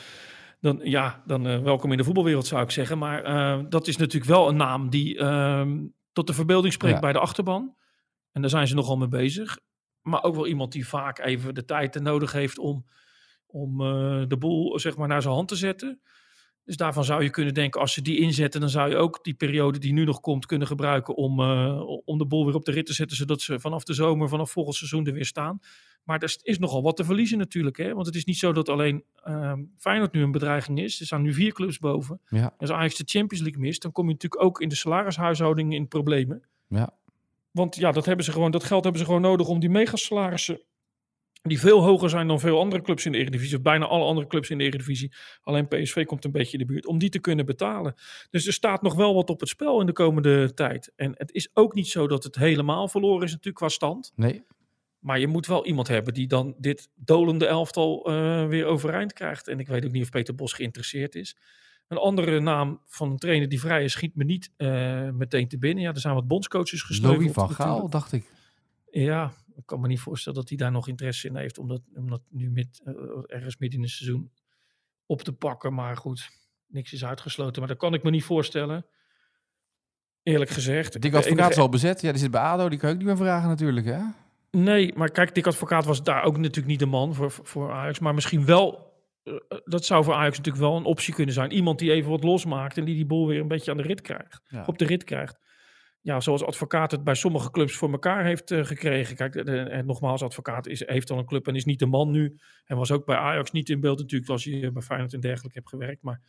Dan 0.61 0.81
ja, 0.83 1.23
dan 1.27 1.47
uh, 1.47 1.63
welkom 1.63 1.91
in 1.91 1.97
de 1.97 2.05
voetbalwereld 2.05 2.47
zou 2.47 2.63
ik 2.63 2.71
zeggen. 2.71 2.99
Maar 2.99 3.29
uh, 3.29 3.65
dat 3.69 3.87
is 3.87 3.97
natuurlijk 3.97 4.31
wel 4.31 4.49
een 4.49 4.57
naam 4.57 4.91
die 4.91 5.19
uh, 5.19 5.67
tot 6.13 6.27
de 6.27 6.35
verbeelding 6.35 6.73
spreekt 6.73 6.95
ja. 6.95 7.01
bij 7.01 7.13
de 7.13 7.19
achterban. 7.19 7.77
En 8.33 8.41
daar 8.41 8.51
zijn 8.51 8.67
ze 8.67 8.75
nogal 8.75 8.97
mee 8.97 9.09
bezig. 9.09 9.59
Maar 10.01 10.23
ook 10.23 10.35
wel 10.35 10.47
iemand 10.47 10.73
die 10.73 10.89
vaak 10.89 11.19
even 11.19 11.55
de 11.55 11.65
tijd 11.65 12.01
nodig 12.01 12.33
heeft 12.33 12.59
om, 12.59 12.87
om 13.47 13.79
de 14.29 14.37
boel 14.39 14.79
zeg 14.79 14.97
maar, 14.97 15.09
naar 15.09 15.23
zijn 15.23 15.35
hand 15.35 15.49
te 15.49 15.57
zetten. 15.57 16.01
Dus 16.65 16.77
daarvan 16.77 17.05
zou 17.05 17.23
je 17.23 17.31
kunnen 17.31 17.55
denken, 17.55 17.81
als 17.81 17.93
ze 17.93 18.03
die 18.03 18.19
inzetten, 18.19 18.61
dan 18.61 18.71
zou 18.71 18.91
je 18.91 18.97
ook 18.97 19.25
die 19.25 19.35
periode 19.35 19.79
die 19.79 19.93
nu 19.93 20.05
nog 20.05 20.21
komt 20.21 20.47
kunnen 20.47 20.67
gebruiken 20.67 21.17
om, 21.17 21.41
uh, 21.41 21.83
om 22.05 22.19
de 22.19 22.27
boel 22.27 22.45
weer 22.45 22.55
op 22.55 22.65
de 22.65 22.73
rit 22.73 22.87
te 22.87 22.93
zetten, 22.93 23.17
zodat 23.17 23.41
ze 23.41 23.61
vanaf 23.61 23.85
de 23.85 23.95
zomer, 23.95 24.29
vanaf 24.29 24.51
volgend 24.51 24.77
seizoen 24.77 25.07
er 25.07 25.13
weer 25.13 25.25
staan. 25.25 25.61
Maar 26.05 26.23
er 26.23 26.37
is 26.43 26.59
nogal 26.59 26.83
wat 26.83 26.97
te 26.97 27.05
verliezen 27.05 27.39
natuurlijk, 27.39 27.77
hè? 27.77 27.95
want 27.95 28.07
het 28.07 28.15
is 28.15 28.25
niet 28.25 28.39
zo 28.39 28.53
dat 28.53 28.69
alleen 28.69 29.05
uh, 29.29 29.53
Feyenoord 29.79 30.13
nu 30.13 30.23
een 30.23 30.33
bedreiging 30.33 30.81
is. 30.81 31.01
Er 31.01 31.07
staan 31.07 31.23
nu 31.23 31.33
vier 31.33 31.53
clubs 31.53 31.79
boven. 31.79 32.21
Ja. 32.29 32.55
Als 32.59 32.71
Ajax 32.71 32.97
de 32.97 33.05
Champions 33.07 33.43
League 33.45 33.61
mist, 33.61 33.83
dan 33.83 33.93
kom 33.93 34.07
je 34.07 34.13
natuurlijk 34.13 34.43
ook 34.43 34.61
in 34.61 34.69
de 34.69 34.75
salarishuishouding 34.75 35.75
in 35.75 35.89
problemen. 35.89 36.43
Ja. 36.69 36.95
Want 37.51 37.77
ja, 37.77 37.93
dat, 37.93 38.07
hebben 38.07 38.25
ze 38.25 38.33
gewoon, 38.33 38.51
dat 38.51 38.65
geld 38.65 38.83
hebben 38.83 39.01
ze 39.01 39.07
gewoon 39.07 39.23
nodig 39.23 39.49
om 39.49 39.61
die 39.61 39.71
megasalarissen 39.71 40.61
die 41.43 41.61
veel 41.61 41.83
hoger 41.83 42.11
zijn 42.11 42.29
dan 42.29 42.41
veel 42.41 42.59
andere 42.59 42.83
clubs 42.83 43.07
in 43.07 43.13
de 43.13 43.19
Eredivisie. 43.19 43.57
Of 43.57 43.63
bijna 43.63 43.87
alle 43.87 44.05
andere 44.05 44.27
clubs 44.27 44.51
in 44.51 44.59
de 44.59 44.65
Eredivisie. 44.65 45.13
Alleen 45.43 45.69
PSV 45.69 46.05
komt 46.05 46.25
een 46.25 46.33
beetje 46.33 46.59
in 46.59 46.67
de 46.67 46.73
buurt. 46.73 46.87
Om 46.87 46.99
die 46.99 47.09
te 47.09 47.19
kunnen 47.19 47.47
betalen. 47.47 47.95
Dus 48.31 48.47
er 48.47 48.53
staat 48.53 48.83
nog 48.83 48.95
wel 48.95 49.15
wat 49.15 49.31
op 49.31 49.41
het 49.41 49.49
spel 49.49 49.81
in 49.81 49.87
de 49.87 49.93
komende 49.93 50.55
tijd. 50.55 50.93
En 50.97 51.15
het 51.17 51.33
is 51.33 51.51
ook 51.55 51.75
niet 51.75 51.89
zo 51.89 52.07
dat 52.07 52.25
het 52.25 52.37
helemaal 52.37 52.89
verloren 52.89 53.23
is 53.23 53.31
natuurlijk 53.31 53.57
qua 53.57 53.69
stand. 53.69 54.13
Nee. 54.15 54.43
Maar 54.99 55.19
je 55.19 55.27
moet 55.27 55.47
wel 55.47 55.67
iemand 55.67 55.89
hebben 55.89 56.15
die 56.15 56.27
dan 56.27 56.55
dit 56.59 56.89
dolende 56.95 57.47
elftal 57.47 58.11
uh, 58.11 58.47
weer 58.47 58.67
overeind 58.67 59.13
krijgt. 59.13 59.49
En 59.49 59.61
ik 59.61 59.69
weet 59.69 59.85
ook 59.85 59.93
niet 59.93 60.03
of 60.03 60.11
Peter 60.11 60.35
Bos 60.35 60.53
geïnteresseerd 60.53 61.15
is. 61.15 61.37
Een 61.89 61.99
andere 61.99 62.41
naam 62.41 62.81
van 62.87 63.11
een 63.11 63.19
trainer 63.19 63.49
die 63.49 63.61
vrij 63.61 63.85
is, 63.85 63.93
schiet 63.93 64.15
me 64.15 64.25
niet 64.25 64.51
uh, 64.57 65.11
meteen 65.11 65.49
te 65.49 65.59
binnen. 65.59 65.85
Ja, 65.85 65.93
er 65.93 66.01
zijn 66.01 66.15
wat 66.15 66.27
bondscoaches 66.27 66.83
gesneuveld. 66.83 67.21
Louis 67.21 67.35
van 67.35 67.51
Gaal, 67.51 67.89
dacht 67.89 68.13
ik. 68.13 68.25
Ja, 68.91 69.33
ik 69.57 69.67
kan 69.67 69.81
me 69.81 69.87
niet 69.87 70.01
voorstellen 70.01 70.39
dat 70.39 70.49
hij 70.49 70.59
daar 70.59 70.73
nog 70.73 70.89
interesse 70.89 71.29
in 71.29 71.37
heeft 71.37 71.59
om 71.59 71.69
dat, 71.69 71.83
om 71.95 72.11
dat 72.11 72.23
nu 72.29 72.53
uh, 72.55 72.65
ergens 73.27 73.57
midden 73.57 73.79
in 73.79 73.85
het 73.85 73.95
seizoen 73.95 74.33
op 75.07 75.23
te 75.23 75.33
pakken. 75.33 75.75
Maar 75.75 75.97
goed, 75.97 76.31
niks 76.67 76.93
is 76.93 77.05
uitgesloten. 77.05 77.59
Maar 77.59 77.71
dat 77.71 77.79
kan 77.79 77.95
ik 77.95 78.03
me 78.03 78.11
niet 78.11 78.25
voorstellen. 78.25 78.87
Eerlijk 80.23 80.51
gezegd. 80.51 81.01
Dick 81.01 81.15
Advocaat 81.15 81.51
is 81.51 81.59
al 81.59 81.69
bezet. 81.69 82.01
Ja, 82.01 82.11
die 82.11 82.21
zit 82.21 82.31
bij 82.31 82.41
ADO. 82.41 82.69
Die 82.69 82.79
kan 82.79 82.91
ik 82.91 82.97
niet 82.97 83.07
meer 83.07 83.17
vragen 83.17 83.49
natuurlijk, 83.49 83.87
hè? 83.87 84.01
Nee, 84.51 84.93
maar 84.97 85.11
kijk, 85.11 85.35
Dick 85.35 85.47
Advocaat 85.47 85.85
was 85.85 86.03
daar 86.03 86.23
ook 86.23 86.37
natuurlijk 86.37 86.67
niet 86.67 86.79
de 86.79 86.87
man 86.87 87.15
voor, 87.15 87.31
voor 87.31 87.73
Ajax. 87.73 87.99
Maar 87.99 88.15
misschien 88.15 88.45
wel, 88.45 88.93
uh, 89.25 89.35
dat 89.65 89.85
zou 89.85 90.05
voor 90.05 90.15
Ajax 90.15 90.37
natuurlijk 90.37 90.65
wel 90.65 90.77
een 90.77 90.85
optie 90.85 91.15
kunnen 91.15 91.35
zijn. 91.35 91.51
Iemand 91.51 91.79
die 91.79 91.93
even 91.93 92.11
wat 92.11 92.25
losmaakt 92.25 92.79
en 92.79 92.85
die 92.85 92.95
die 92.95 93.07
boel 93.07 93.27
weer 93.27 93.41
een 93.41 93.49
beetje 93.49 93.71
aan 93.71 93.77
de 93.77 93.83
rit 93.83 94.01
krijgt. 94.01 94.41
Ja. 94.45 94.65
Op 94.67 94.79
de 94.79 94.85
rit 94.85 95.05
krijgt. 95.05 95.39
Ja, 96.03 96.21
zoals 96.21 96.45
advocaat 96.45 96.91
het 96.91 97.05
bij 97.05 97.15
sommige 97.15 97.51
clubs 97.51 97.77
voor 97.77 97.91
elkaar 97.91 98.25
heeft 98.25 98.51
uh, 98.51 98.65
gekregen. 98.65 99.17
Kijk, 99.17 99.35
en 99.35 99.87
nogmaals, 99.87 100.23
advocaat 100.23 100.67
is, 100.67 100.87
heeft 100.87 101.11
al 101.11 101.19
een 101.19 101.27
club 101.27 101.49
en 101.49 101.55
is 101.55 101.65
niet 101.65 101.79
de 101.79 101.87
man 101.87 102.11
nu. 102.11 102.37
En 102.65 102.77
was 102.77 102.91
ook 102.91 103.07
bij 103.07 103.17
Ajax 103.17 103.51
niet 103.51 103.69
in 103.69 103.81
beeld 103.81 103.99
natuurlijk, 103.99 104.31
als 104.31 104.45
je 104.45 104.73
bij 104.73 104.83
Feyenoord 104.83 105.13
en 105.13 105.21
dergelijke 105.21 105.59
hebt 105.59 105.69
gewerkt. 105.69 106.03
Maar 106.03 106.21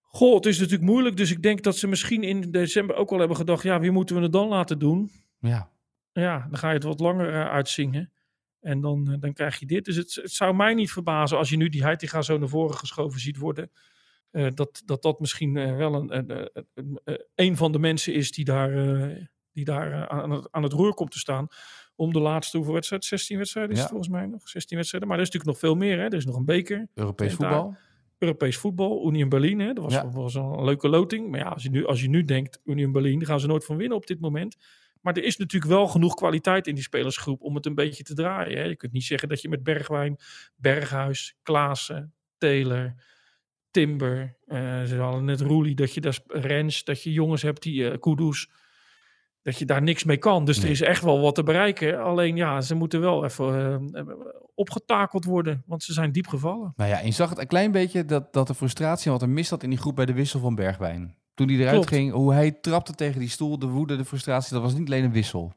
goh, 0.00 0.34
het 0.34 0.46
is 0.46 0.58
natuurlijk 0.58 0.90
moeilijk. 0.90 1.16
Dus 1.16 1.30
ik 1.30 1.42
denk 1.42 1.62
dat 1.62 1.76
ze 1.76 1.86
misschien 1.86 2.22
in 2.22 2.50
december 2.50 2.96
ook 2.96 3.10
al 3.10 3.18
hebben 3.18 3.36
gedacht, 3.36 3.62
ja, 3.62 3.80
wie 3.80 3.90
moeten 3.90 4.16
we 4.16 4.22
het 4.22 4.32
dan 4.32 4.48
laten 4.48 4.78
doen? 4.78 5.10
Ja. 5.38 5.72
Ja, 6.12 6.46
dan 6.48 6.58
ga 6.58 6.68
je 6.68 6.74
het 6.74 6.82
wat 6.82 7.00
langer 7.00 7.32
uh, 7.32 7.48
uitzingen. 7.48 8.12
En 8.60 8.80
dan, 8.80 9.16
dan 9.20 9.32
krijg 9.32 9.58
je 9.58 9.66
dit. 9.66 9.84
Dus 9.84 9.96
het, 9.96 10.14
het, 10.14 10.32
zou 10.32 10.54
mij 10.54 10.74
niet 10.74 10.92
verbazen 10.92 11.38
als 11.38 11.50
je 11.50 11.56
nu 11.56 11.68
die 11.68 11.82
Heitinga 11.82 12.22
zo 12.22 12.38
naar 12.38 12.48
voren 12.48 12.76
geschoven 12.76 13.20
ziet 13.20 13.36
worden. 13.36 13.70
Uh, 14.34 14.48
dat, 14.54 14.82
dat 14.84 15.02
dat 15.02 15.20
misschien 15.20 15.54
uh, 15.56 15.76
wel 15.76 15.94
een, 15.94 16.16
een, 16.16 16.50
een, 16.74 17.00
een, 17.34 17.56
van 17.56 17.72
de 17.72 17.78
mensen 17.78 18.14
is 18.14 18.30
die 18.30 18.44
daar, 18.44 18.72
uh, 18.72 19.24
die 19.52 19.64
daar 19.64 20.08
aan, 20.08 20.30
het, 20.30 20.48
aan 20.50 20.62
het 20.62 20.72
roer 20.72 20.94
komt 20.94 21.10
te 21.10 21.18
staan. 21.18 21.46
Om 21.96 22.12
de 22.12 22.20
laatste 22.20 22.56
hoeveel 22.56 22.74
wedstrijden? 22.74 23.08
16 23.08 23.36
wedstrijden 23.38 23.72
is 23.72 23.76
Ja. 23.78 23.82
het 23.84 23.92
volgens 23.92 24.12
mij 24.12 24.26
nog. 24.26 24.48
16 24.48 24.76
wedstrijden. 24.76 25.08
Maar 25.08 25.18
er 25.18 25.24
is 25.24 25.30
natuurlijk 25.30 25.60
nog 25.62 25.70
veel 25.70 25.80
meer. 25.80 25.98
Hè? 25.98 26.04
Er 26.04 26.14
is 26.14 26.24
nog 26.24 26.36
een 26.36 26.44
beker. 26.44 26.88
Europees 26.94 27.32
En 27.32 27.38
daar- 27.38 27.52
voetbal. 27.52 27.76
Europees 28.18 28.56
voetbal. 28.56 29.06
Union 29.08 29.28
Berlin. 29.28 29.60
Hè? 29.60 29.72
Dat 29.72 29.84
was, 29.84 29.92
Ja. 29.92 30.10
was 30.10 30.34
een 30.34 30.64
leuke 30.64 30.88
loting. 30.88 31.30
Maar 31.30 31.40
ja, 31.40 31.46
als 31.48 31.62
je, 31.62 31.70
nu, 31.70 31.86
als 31.86 32.00
je 32.02 32.08
nu 32.08 32.24
denkt 32.24 32.60
Union 32.64 32.92
Berlin, 32.92 33.18
daar 33.18 33.28
gaan 33.28 33.40
ze 33.40 33.46
nooit 33.46 33.64
van 33.64 33.76
winnen 33.76 33.96
op 33.96 34.06
dit 34.06 34.20
moment. 34.20 34.56
Maar 35.00 35.16
er 35.16 35.24
is 35.24 35.36
natuurlijk 35.36 35.72
wel 35.72 35.86
genoeg 35.86 36.14
kwaliteit 36.14 36.66
in 36.66 36.74
die 36.74 36.84
spelersgroep 36.84 37.42
om 37.42 37.54
het 37.54 37.66
een 37.66 37.74
beetje 37.74 38.02
te 38.02 38.14
draaien. 38.14 38.58
Hè? 38.58 38.64
Je 38.64 38.76
kunt 38.76 38.92
niet 38.92 39.04
zeggen 39.04 39.28
dat 39.28 39.40
je 39.40 39.48
met 39.48 39.62
Bergwijn, 39.62 40.16
Berghuis, 40.56 41.36
Klaassen, 41.42 42.14
Taylor, 42.38 42.94
Timber, 43.74 44.36
eh, 44.46 44.82
ze 44.82 44.96
hadden 44.96 45.24
net 45.24 45.40
Roelie, 45.40 45.74
dat 45.74 45.94
je 45.94 46.00
daar 46.00 46.18
Rens, 46.26 46.84
dat 46.84 47.02
je 47.02 47.12
jongens 47.12 47.42
hebt 47.42 47.62
die 47.62 47.90
eh 47.90 47.98
Kudus, 48.00 48.50
dat 49.42 49.58
je 49.58 49.64
daar 49.64 49.82
niks 49.82 50.04
mee 50.04 50.16
kan. 50.16 50.44
Dus 50.44 50.62
er 50.62 50.70
is 50.70 50.80
echt 50.80 51.02
wel 51.02 51.20
wat 51.20 51.34
te 51.34 51.42
bereiken. 51.42 52.02
Alleen 52.02 52.36
ja, 52.36 52.60
ze 52.60 52.74
moeten 52.74 53.00
wel 53.00 53.24
even 53.24 53.80
eh, 53.92 54.02
opgetakeld 54.54 55.24
worden, 55.24 55.62
want 55.66 55.82
ze 55.82 55.92
zijn 55.92 56.12
diep 56.12 56.26
gevallen. 56.26 56.72
Nou 56.76 56.90
ja, 56.90 57.00
en 57.00 57.06
je 57.06 57.12
zag 57.12 57.28
het 57.30 57.38
een 57.38 57.46
klein 57.46 57.72
beetje 57.72 58.04
dat, 58.04 58.32
dat 58.32 58.46
de 58.46 58.54
frustratie 58.54 59.06
en 59.06 59.12
wat 59.12 59.22
er 59.22 59.28
mis 59.28 59.48
zat 59.48 59.62
in 59.62 59.70
die 59.70 59.78
groep 59.78 59.96
bij 59.96 60.06
de 60.06 60.12
wissel 60.12 60.40
van 60.40 60.54
Bergwijn. 60.54 61.16
Toen 61.34 61.48
hij 61.48 61.56
eruit 61.56 61.72
Klopt. 61.72 61.88
ging, 61.88 62.12
hoe 62.12 62.32
hij 62.32 62.50
trapte 62.52 62.94
tegen 62.94 63.20
die 63.20 63.28
stoel, 63.28 63.58
de 63.58 63.66
woede, 63.66 63.96
de 63.96 64.04
frustratie, 64.04 64.52
dat 64.54 64.62
was 64.62 64.74
niet 64.74 64.86
alleen 64.86 65.04
een 65.04 65.12
wissel. 65.12 65.52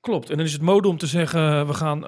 Klopt. 0.00 0.30
En 0.30 0.36
dan 0.36 0.46
is 0.46 0.52
het 0.52 0.62
mode 0.62 0.88
om 0.88 0.96
te 0.96 1.06
zeggen, 1.06 1.66
we 1.66 1.74
gaan... 1.74 2.04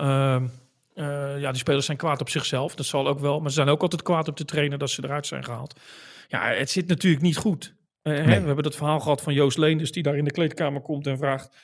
eh, 0.95 1.41
ja, 1.41 1.51
die 1.51 1.61
spelers 1.61 1.87
zijn 1.87 1.99
kwaad 1.99 2.21
op 2.21 2.29
zichzelf. 2.29 2.75
Dat 2.75 2.87
zal 2.87 3.09
ook 3.09 3.19
wel. 3.19 3.41
Maar 3.41 3.51
ze 3.51 3.57
zijn 3.57 3.69
ook 3.69 3.83
altijd 3.83 4.03
kwaad 4.03 4.29
op 4.29 4.37
de 4.37 4.45
trainer 4.45 4.79
dat 4.79 4.91
ze 4.91 5.05
eruit 5.05 5.27
zijn 5.27 5.45
gehaald. 5.45 5.81
Ja, 6.29 6.53
het 6.53 6.71
zit 6.71 6.89
natuurlijk 6.89 7.23
niet 7.23 7.37
goed. 7.37 7.75
Eh, 8.03 8.15
hè. 8.15 8.25
We 8.25 8.47
hebben 8.47 8.65
dat 8.65 8.77
verhaal 8.77 9.01
gehad 9.01 9.23
van 9.23 9.35
Joost 9.35 9.59
Leenders... 9.59 9.93
die 9.93 10.03
daar 10.03 10.17
in 10.17 10.25
de 10.25 10.31
kleedkamer 10.31 10.81
komt 10.81 11.07
en 11.07 11.19
vraagt... 11.19 11.57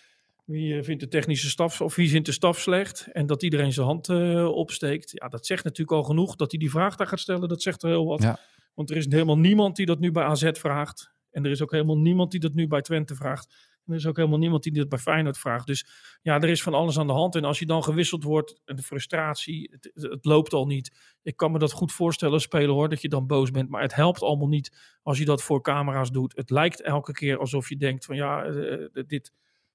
wie 0.44 0.76
eh, 0.76 0.85
vindt 0.85 1.00
de 1.00 1.08
technische 1.08 1.49
staf... 1.49 1.80
of 1.80 1.94
wie 1.94 2.11
vindt 2.11 2.26
de 2.26 2.32
staf 2.32 2.58
slecht... 2.58 3.08
en 3.12 3.26
dat 3.26 3.42
iedereen 3.42 3.73
zijn 3.73 3.87
hand 3.87 4.08
opsteekt. 4.49 5.11
Ja, 5.14 5.28
dat 5.28 5.47
zegt 5.47 5.64
natuurlijk 5.64 5.97
al 5.97 6.04
genoeg. 6.04 6.37
Dat 6.37 6.50
hij 6.50 6.61
die 6.61 6.70
vraag 6.70 6.97
daar 6.97 7.06
gaat 7.06 7.20
stellen, 7.20 7.49
dat 7.49 7.62
zegt 7.62 7.82
er 7.82 7.88
heel 7.88 8.06
wat. 8.06 8.23
Ja. 8.23 8.38
Want 8.75 8.90
er 8.90 8.97
is 8.97 9.06
helemaal 9.08 9.38
niemand 9.38 9.76
die 9.76 9.87
dat 9.87 9.99
nu 9.99 10.12
bij 10.12 10.25
AZ 10.25 10.50
vraagt. 10.52 11.12
En 11.30 11.44
er 11.44 11.50
is 11.50 11.62
ook 11.62 11.70
helemaal 11.70 11.99
niemand 11.99 12.30
die 12.30 12.40
dat 12.40 12.54
nu 12.54 12.66
bij 12.66 12.80
Twente 12.80 13.14
vraagt. 13.14 13.54
Er 13.88 13.95
is 13.95 14.07
ook 14.07 14.16
helemaal 14.16 14.38
niemand 14.38 14.62
die 14.62 14.73
dat 14.73 14.88
bij 14.88 14.99
Feyenoord 14.99 15.38
vraagt. 15.38 15.66
Dus 15.66 15.87
ja, 16.23 16.40
er 16.40 16.49
is 16.49 16.62
van 16.62 16.75
alles 16.75 16.99
aan 16.99 17.07
de 17.07 17.12
hand. 17.12 17.35
En 17.35 17.45
als 17.45 17.59
je 17.59 17.66
dan 17.66 17.85
gewisseld 17.85 18.23
wordt, 18.23 18.61
en 18.64 18.76
de 18.76 18.83
frustratie, 18.83 19.76
het, 19.92 20.18
loopt 20.25 20.52
al 20.52 20.66
niet. 20.66 21.16
Ik 21.23 21.37
kan 21.37 21.52
me 21.52 21.59
dat 21.59 21.73
goed 21.73 21.92
voorstellen 21.92 22.35
als 22.35 22.42
speler 22.42 22.75
hoor, 22.75 22.88
dat 22.88 23.02
je 23.02 23.09
dan 23.09 23.26
boos 23.26 23.50
bent. 23.50 23.68
Maar 23.68 23.83
het 23.83 23.95
helpt 23.95 24.23
allemaal 24.23 24.49
niet 24.49 24.99
als 25.02 25.18
je 25.18 25.25
dat 25.25 25.42
voor 25.42 25.62
camera's 25.62 26.11
doet. 26.11 26.37
Het 26.37 26.50
lijkt 26.50 26.83
elke 26.83 27.12
keer 27.12 27.38
alsof 27.38 27.68
je 27.68 27.76
denkt 27.76 28.04
van 28.04 28.16
ja, 28.16 28.45
eh, 28.45 28.73
eh, 28.73 28.88
dit, 29.07 29.33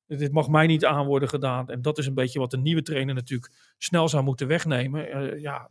dit 0.08 0.32
mag 0.32 0.48
mij 0.48 0.68
niet 0.68 0.86
aan 0.86 1.06
worden 1.06 1.30
gedaan. 1.30 1.70
En 1.70 1.82
dat 1.82 1.98
is 1.98 2.06
een 2.06 2.14
beetje 2.14 2.40
wat 2.40 2.52
de 2.52 2.58
nieuwe 2.58 2.82
trainer 2.82 3.16
natuurlijk 3.16 3.74
snel 3.78 4.08
zou 4.08 4.24
moeten 4.24 4.48
wegnemen. 4.48 5.12
Eh, 5.12 5.42
ja, 5.42 5.70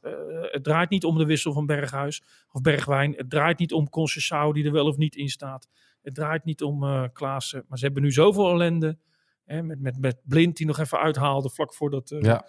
het 0.50 0.64
draait 0.64 0.90
niet 0.90 1.04
om 1.04 1.18
de 1.18 1.26
wissel 1.26 1.52
van 1.52 1.66
Berghuis 1.66 2.22
of 2.50 2.61
Bergwijn. 2.61 3.14
Het 3.16 3.30
draait 3.30 3.58
niet 3.58 3.72
om 3.72 3.88
Conceição 3.90 4.52
die 4.52 4.64
er 4.64 4.72
wel 4.72 4.87
of 4.87 4.96
niet 4.96 5.16
in 5.16 5.28
staat. 5.28 5.68
Het 6.02 6.14
draait 6.14 6.44
niet 6.44 6.62
om 6.62 6.85
eh 6.85 7.04
Klaassen. 7.12 7.64
Maar 7.68 7.78
ze 7.78 7.85
hebben 7.85 8.02
nu 8.02 8.12
zoveel 8.12 8.50
ellende. 8.50 8.99
Hè, 9.44 9.62
met, 9.62 9.80
met, 9.80 9.99
met 9.99 10.21
Blind 10.25 10.56
die 10.56 10.66
nog 10.66 10.78
even 10.78 10.99
uithaalde 10.99 11.50
vlak 11.50 11.75
voordat... 11.75 12.09
Ja. 12.18 12.47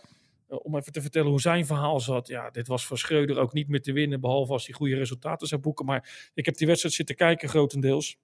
eh, 0.48 0.57
om 0.62 0.75
even 0.77 0.91
te 0.91 1.01
vertellen 1.01 1.29
hoe 1.29 1.41
zijn 1.41 1.65
verhaal 1.65 2.00
zat. 2.00 2.27
Ja, 2.27 2.50
dit 2.50 2.67
was 2.67 2.86
voor 2.86 2.98
Schreuder 2.98 3.38
ook 3.38 3.53
niet 3.53 3.67
meer 3.67 3.81
te 3.81 3.91
winnen. 3.91 4.22
Behalve 4.22 4.51
als 4.51 4.65
hij 4.65 4.75
goede 4.75 4.95
resultaten 4.95 5.48
zou 5.48 5.62
boeken. 5.62 5.86
Maar 5.86 6.29
ik 6.33 6.45
heb 6.45 6.57
die 6.57 6.67
wedstrijd 6.67 6.95
zitten 6.95 7.15
kijken 7.15 7.50
grotendeels. 7.50 8.17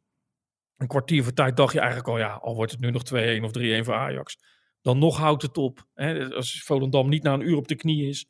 Een 0.78 0.88
kwartier 0.88 1.24
voor 1.24 1.34
tijd 1.34 1.58
dacht 1.58 1.74
je 1.74 1.80
eigenlijk 1.80 2.10
al... 2.10 2.18
Ja, 2.18 2.34
al 2.34 2.56
wordt 2.56 2.72
het 2.72 2.80
nu 2.80 2.92
nog 2.92 3.04
2-1 3.04 3.44
of 3.44 3.82
3-1 3.82 3.86
voor 3.86 3.94
Ajax. 3.94 4.40
Dan 4.82 4.98
nog 4.98 5.18
houdt 5.18 5.42
het 5.42 5.58
op. 5.58 5.88
Hè, 5.94 6.30
als 6.36 6.64
Volendam 6.64 7.10
niet 7.10 7.24
na 7.24 7.34
een 7.34 7.48
uur 7.48 7.58
op 7.58 7.68
de 7.68 7.76
knie 7.76 8.08
is... 8.08 8.30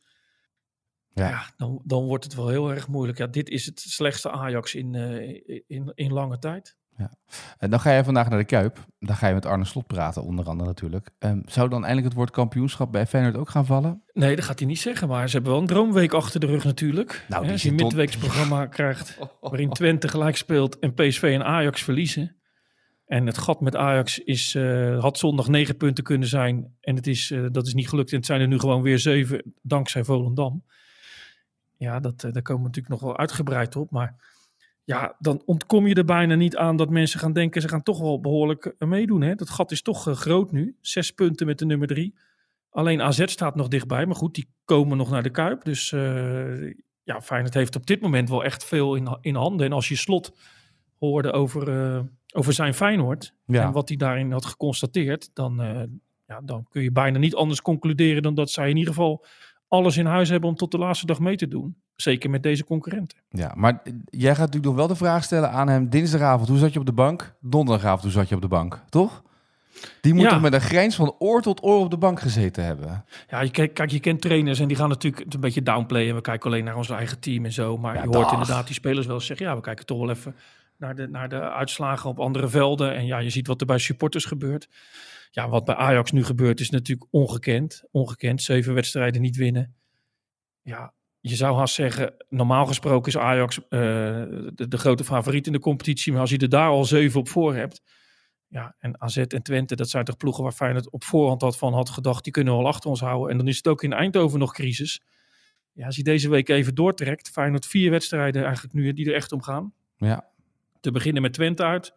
Ja. 1.12 1.28
Ja, 1.28 1.52
dan, 1.56 1.82
dan 1.84 2.04
wordt 2.04 2.24
het 2.24 2.34
wel 2.34 2.48
heel 2.48 2.70
erg 2.70 2.88
moeilijk. 2.88 3.18
Ja, 3.18 3.26
dit 3.26 3.48
is 3.48 3.66
het 3.66 3.80
slechtste 3.80 4.30
Ajax 4.30 4.74
in, 4.74 4.94
in, 5.66 5.92
in 5.94 6.12
lange 6.12 6.38
tijd. 6.38 6.76
En 7.58 7.70
dan 7.70 7.80
ga 7.80 7.92
je 7.92 8.04
vandaag 8.04 8.28
naar 8.28 8.38
de 8.38 8.44
Kuip. 8.44 8.86
Dan 8.98 9.16
ga 9.16 9.28
je 9.28 9.34
met 9.34 9.46
Arne 9.46 9.64
Slot 9.64 9.86
praten, 9.86 10.22
onder 10.22 10.46
andere 10.46 10.68
natuurlijk. 10.68 11.10
Ehm, 11.18 11.40
zou 11.44 11.68
dan 11.68 11.80
eindelijk 11.80 12.06
het 12.06 12.16
woord 12.16 12.30
kampioenschap 12.30 12.92
bij 12.92 13.06
Feyenoord 13.06 13.36
ook 13.36 13.48
gaan 13.50 13.66
vallen? 13.66 14.02
Nee, 14.12 14.36
dat 14.36 14.44
gaat 14.44 14.58
hij 14.58 14.68
niet 14.68 14.80
zeggen. 14.80 15.08
Maar 15.08 15.28
ze 15.28 15.34
hebben 15.34 15.52
wel 15.52 15.60
een 15.60 15.66
droomweek 15.66 16.12
achter 16.12 16.40
de 16.40 16.46
rug 16.46 16.64
natuurlijk. 16.64 17.24
Nou, 17.28 17.40
als 17.40 17.46
je 17.48 17.52
een 17.52 17.58
zit 17.58 17.78
tot- 17.78 17.88
midweeks 17.88 18.16
programma 18.16 18.66
krijgt 18.66 19.18
waarin 19.40 19.70
Twente 19.70 20.08
gelijk 20.08 20.36
speelt 20.36 20.78
en 20.78 20.94
PSV 20.94 21.22
en 21.22 21.44
Ajax 21.44 21.82
verliezen. 21.82 22.34
En 23.06 23.26
het 23.26 23.38
gat 23.38 23.60
met 23.60 23.76
Ajax 23.76 24.18
is, 24.18 24.54
eh, 24.54 25.00
had 25.00 25.18
zondag 25.18 25.48
negen 25.48 25.76
punten 25.76 26.04
kunnen 26.04 26.28
zijn. 26.28 26.74
En 26.80 26.96
het 26.96 27.06
is, 27.06 27.30
eh, 27.30 27.46
dat 27.52 27.66
is 27.66 27.74
niet 27.74 27.88
gelukt. 27.88 28.10
En 28.10 28.16
het 28.16 28.26
zijn 28.26 28.40
er 28.40 28.48
nu 28.48 28.58
gewoon 28.58 28.82
weer 28.82 28.98
zeven, 28.98 29.54
dankzij 29.62 30.04
Volendam. 30.04 30.64
Ja, 31.76 32.00
dat, 32.00 32.24
eh, 32.24 32.32
daar 32.32 32.42
komen 32.42 32.62
we 32.62 32.68
natuurlijk 32.68 32.94
nog 32.94 33.00
wel 33.10 33.18
uitgebreid 33.18 33.76
op. 33.76 33.90
Maar 33.90 34.29
ja, 34.90 35.16
dan 35.18 35.42
ontkom 35.44 35.86
je 35.86 35.94
er 35.94 36.04
bijna 36.04 36.34
niet 36.34 36.56
aan 36.56 36.76
dat 36.76 36.90
mensen 36.90 37.20
gaan 37.20 37.32
denken... 37.32 37.62
ze 37.62 37.68
gaan 37.68 37.82
toch 37.82 38.00
wel 38.00 38.20
behoorlijk 38.20 38.74
eh, 38.78 38.88
meedoen. 38.88 39.20
Hè? 39.20 39.34
Dat 39.34 39.50
gat 39.50 39.70
is 39.70 39.82
toch 39.82 40.08
eh, 40.08 40.14
groot 40.14 40.52
nu. 40.52 40.76
Zes 40.80 41.10
punten 41.10 41.46
met 41.46 41.58
de 41.58 41.66
nummer 41.66 41.88
drie. 41.88 42.14
Alleen 42.70 43.02
AZ 43.02 43.22
staat 43.24 43.54
nog 43.54 43.68
dichtbij. 43.68 44.06
Maar 44.06 44.16
goed, 44.16 44.34
die 44.34 44.48
komen 44.64 44.96
nog 44.96 45.10
naar 45.10 45.22
de 45.22 45.30
Kuip. 45.30 45.64
Dus 45.64 45.92
eh 45.92 46.74
ja, 47.02 47.20
Feyenoord 47.20 47.54
heeft 47.54 47.76
op 47.76 47.86
dit 47.86 48.00
moment 48.00 48.28
wel 48.28 48.44
echt 48.44 48.64
veel 48.64 48.94
in, 48.94 49.18
in 49.20 49.34
handen. 49.34 49.66
En 49.66 49.72
als 49.72 49.88
je 49.88 49.96
slot 49.96 50.36
hoorde 50.98 51.32
over, 51.32 51.62
over 52.32 52.52
zijn 52.52 52.74
Feyenoord... 52.74 53.34
Ja. 53.46 53.62
en 53.62 53.72
wat 53.72 53.88
hij 53.88 53.96
daarin 53.96 54.32
had 54.32 54.44
geconstateerd... 54.44 55.30
Dan, 55.34 55.56
ja, 56.26 56.40
dan 56.44 56.66
kun 56.68 56.82
je 56.82 56.92
bijna 56.92 57.18
niet 57.18 57.34
anders 57.34 57.62
concluderen... 57.62 58.22
dan 58.22 58.34
dat 58.34 58.50
zij 58.50 58.70
in 58.70 58.76
ieder 58.76 58.94
geval 58.94 59.24
alles 59.70 59.96
in 59.96 60.06
huis 60.06 60.28
hebben... 60.28 60.48
om 60.48 60.56
tot 60.56 60.70
de 60.70 60.78
laatste 60.78 61.06
dag 61.06 61.18
mee 61.20 61.36
te 61.36 61.48
doen. 61.48 61.76
Zeker 61.96 62.30
met 62.30 62.42
deze 62.42 62.64
concurrenten. 62.64 63.18
Ja, 63.28 63.52
maar 63.56 63.82
jij 64.04 64.30
gaat 64.30 64.38
natuurlijk 64.38 64.64
nog 64.66 64.74
wel 64.74 64.86
de 64.86 64.94
vraag 64.96 65.24
stellen 65.24 65.50
aan 65.50 65.68
hem. 65.68 65.88
Dinsdagavond, 65.90 66.48
hoe 66.48 66.58
zat 66.58 66.72
je 66.72 66.78
op 66.78 66.86
de 66.86 66.92
bank? 66.92 67.34
Donderdagavond, 67.40 68.02
hoe 68.02 68.12
zat 68.12 68.28
je 68.28 68.34
op 68.34 68.40
de 68.40 68.48
bank? 68.48 68.82
Toch? 68.88 69.22
Die 70.00 70.14
moet 70.14 70.22
Ja. 70.22 70.28
toch 70.28 70.40
met 70.40 70.52
een 70.52 70.60
grijns 70.60 70.94
van 70.96 71.14
oor 71.18 71.42
tot 71.42 71.62
oor 71.64 71.78
op 71.80 71.90
de 71.90 71.96
bank 71.98 72.20
gezeten 72.20 72.64
hebben? 72.64 73.04
Ja, 73.28 73.40
je, 73.40 73.50
kijk, 73.50 73.74
kijk, 73.74 73.90
je 73.90 74.00
kent 74.00 74.20
trainers 74.20 74.58
en 74.60 74.68
die 74.68 74.76
gaan 74.76 74.88
natuurlijk 74.88 75.24
het 75.24 75.34
een 75.34 75.40
beetje 75.40 75.62
downplayen. 75.62 76.14
We 76.14 76.20
kijken 76.20 76.50
alleen 76.50 76.64
naar 76.64 76.76
ons 76.76 76.90
eigen 76.90 77.20
team 77.20 77.44
en 77.44 77.52
zo. 77.52 77.76
Maar 77.78 77.94
Ja, 77.94 78.02
je 78.02 78.06
hoort 78.08 78.20
dag. 78.22 78.32
inderdaad 78.32 78.66
die 78.66 78.74
spelers 78.74 79.06
wel 79.06 79.20
zeggen... 79.20 79.46
ja, 79.46 79.54
we 79.54 79.60
kijken 79.60 79.86
toch 79.86 79.98
wel 79.98 80.10
even 80.10 80.34
naar 80.76 80.94
de, 80.94 81.06
naar 81.08 81.28
de 81.28 81.40
uitslagen 81.40 82.10
op 82.10 82.20
andere 82.20 82.48
velden. 82.48 82.94
En 82.94 83.06
ja, 83.06 83.18
je 83.18 83.30
ziet 83.30 83.46
wat 83.46 83.60
er 83.60 83.66
bij 83.66 83.78
supporters 83.78 84.24
gebeurt. 84.24 84.68
Ja, 85.30 85.48
wat 85.48 85.64
bij 85.64 85.74
Ajax 85.74 86.12
nu 86.12 86.24
gebeurt 86.24 86.60
is 86.60 86.70
natuurlijk 86.70 87.08
ongekend. 87.10 87.82
Ongekend, 87.90 88.42
zeven 88.42 88.74
wedstrijden 88.74 89.20
niet 89.20 89.36
winnen. 89.36 89.74
Ja, 90.62 90.94
je 91.20 91.34
zou 91.36 91.56
haast 91.56 91.74
zeggen... 91.74 92.14
normaal 92.28 92.66
gesproken 92.66 93.12
is 93.12 93.18
Ajax 93.18 93.58
eh, 93.58 93.68
de, 93.70 94.66
de 94.68 94.78
grote 94.78 95.04
favoriet 95.04 95.46
in 95.46 95.52
de 95.52 95.58
competitie. 95.58 96.12
Maar 96.12 96.20
als 96.20 96.30
je 96.30 96.38
er 96.38 96.48
daar 96.48 96.68
al 96.68 96.84
zeven 96.84 97.20
op 97.20 97.28
voor 97.28 97.54
hebt... 97.54 97.82
Ja, 98.50 98.76
en 98.78 99.00
AZ 99.00 99.16
en 99.16 99.42
Twente, 99.42 99.76
dat 99.76 99.90
zijn 99.90 100.04
toch 100.04 100.16
ploegen 100.16 100.42
waar 100.42 100.52
Feyenoord 100.52 100.90
op 100.90 101.04
voorhand 101.04 101.40
had 101.40 101.58
van 101.58 101.72
had 101.72 101.90
gedacht, 101.90 102.24
die 102.24 102.32
kunnen 102.32 102.52
we 102.52 102.58
wel 102.58 102.68
achter 102.68 102.90
ons 102.90 103.00
houden. 103.00 103.30
En 103.30 103.36
dan 103.36 103.48
is 103.48 103.56
het 103.56 103.68
ook 103.68 103.82
in 103.82 103.92
Eindhoven 103.92 104.38
nog 104.38 104.52
crisis. 104.52 105.00
Ja, 105.72 105.86
als 105.86 105.96
je 105.96 106.02
deze 106.02 106.28
week 106.28 106.48
even 106.48 106.74
doortrekt, 106.74 107.30
Feyenoord 107.30 107.66
vier 107.66 107.90
wedstrijden 107.90 108.44
eigenlijk 108.44 108.74
nu 108.74 108.92
die 108.92 109.06
er 109.06 109.14
echt 109.14 109.32
om 109.32 109.42
gaan. 109.42 109.72
Ja. 109.96 110.28
Te 110.80 110.90
beginnen 110.90 111.22
met 111.22 111.32
Twente 111.32 111.62
uit. 111.62 111.94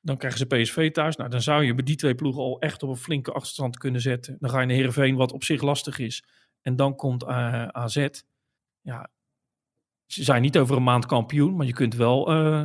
Dan 0.00 0.16
krijgen 0.16 0.38
ze 0.38 0.46
PSV 0.46 0.90
thuis. 0.90 1.16
Nou, 1.16 1.30
dan 1.30 1.42
zou 1.42 1.64
je 1.64 1.74
bij 1.74 1.84
die 1.84 1.96
twee 1.96 2.14
ploegen 2.14 2.42
al 2.42 2.60
echt 2.60 2.82
op 2.82 2.88
een 2.88 2.96
flinke 2.96 3.32
achterstand 3.32 3.78
kunnen 3.78 4.00
zetten. 4.00 4.36
Dan 4.40 4.50
ga 4.50 4.60
je 4.60 4.66
naar 4.66 4.76
Heerenveen, 4.76 5.16
wat 5.16 5.32
op 5.32 5.44
zich 5.44 5.62
lastig 5.62 5.98
is. 5.98 6.24
En 6.62 6.76
dan 6.76 6.96
komt 6.96 7.22
eh, 7.22 7.66
AZ. 7.66 8.08
Ja, 8.80 9.10
ze 10.06 10.24
zijn 10.24 10.42
niet 10.42 10.58
over 10.58 10.76
een 10.76 10.82
maand 10.82 11.06
kampioen, 11.06 11.56
maar 11.56 11.66
je 11.66 11.72
kunt 11.72 11.94
wel 11.94 12.30
eh, 12.30 12.64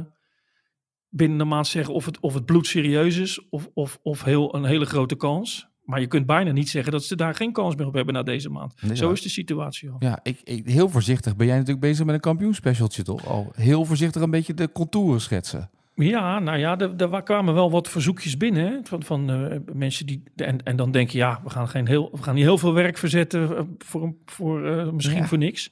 binnen 1.09 1.39
een 1.39 1.47
maand 1.47 1.67
zeggen 1.67 1.93
of 1.93 2.05
het, 2.05 2.19
of 2.19 2.33
het 2.33 2.45
bloed 2.45 2.67
serieus 2.67 3.17
is 3.17 3.49
of, 3.49 3.69
of, 3.73 3.99
of 4.01 4.23
heel, 4.23 4.55
een 4.55 4.65
hele 4.65 4.85
grote 4.85 5.15
kans. 5.15 5.71
Maar 5.83 5.99
je 5.99 6.07
kunt 6.07 6.25
bijna 6.25 6.51
niet 6.51 6.69
zeggen 6.69 6.91
dat 6.91 7.03
ze 7.03 7.15
daar 7.15 7.35
geen 7.35 7.51
kans 7.51 7.75
meer 7.75 7.87
op 7.87 7.93
hebben 7.93 8.13
na 8.13 8.23
deze 8.23 8.49
maand. 8.49 8.81
Nee, 8.81 8.95
Zo 8.95 9.07
ja. 9.07 9.11
is 9.11 9.21
de 9.21 9.29
situatie 9.29 9.89
al. 9.89 9.95
Ja, 9.99 10.19
ik, 10.23 10.39
ik, 10.43 10.67
heel 10.67 10.89
voorzichtig 10.89 11.35
ben 11.35 11.47
jij 11.47 11.55
natuurlijk 11.55 11.85
bezig 11.85 12.05
met 12.05 12.15
een 12.15 12.21
kampioenspecialtje, 12.21 13.03
toch? 13.03 13.27
Al 13.27 13.51
heel 13.55 13.85
voorzichtig 13.85 14.21
een 14.21 14.31
beetje 14.31 14.53
de 14.53 14.71
contouren 14.71 15.21
schetsen. 15.21 15.69
Ja, 15.95 16.39
nou 16.39 16.57
ja, 16.57 16.79
er, 16.79 17.23
kwamen 17.23 17.53
wel 17.53 17.71
wat 17.71 17.89
verzoekjes 17.89 18.37
binnen 18.37 18.65
hè, 18.65 18.79
van, 18.83 19.03
van 19.03 19.31
uh, 19.31 19.57
mensen 19.73 20.05
die. 20.05 20.23
En, 20.35 20.63
en 20.63 20.75
dan 20.75 20.91
denk 20.91 21.09
je, 21.09 21.17
ja, 21.17 21.41
we 21.43 21.49
gaan, 21.49 21.67
geen 21.67 21.87
heel, 21.87 22.09
we 22.11 22.23
gaan 22.23 22.35
niet 22.35 22.43
heel 22.43 22.57
veel 22.57 22.73
werk 22.73 22.97
verzetten 22.97 23.51
uh, 23.51 23.59
voor, 23.77 24.15
voor 24.25 24.65
uh, 24.65 24.89
misschien 24.89 25.17
ja. 25.17 25.27
voor 25.27 25.37
niks. 25.37 25.71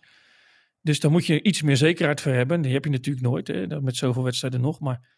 Dus 0.81 0.99
daar 0.99 1.11
moet 1.11 1.25
je 1.25 1.43
iets 1.43 1.61
meer 1.61 1.77
zekerheid 1.77 2.21
voor 2.21 2.31
hebben. 2.31 2.61
Die 2.61 2.73
heb 2.73 2.83
je 2.83 2.89
natuurlijk 2.89 3.25
nooit, 3.25 3.47
hè, 3.47 3.81
met 3.81 3.95
zoveel 3.95 4.23
wedstrijden 4.23 4.61
nog. 4.61 4.79
Maar 4.79 5.09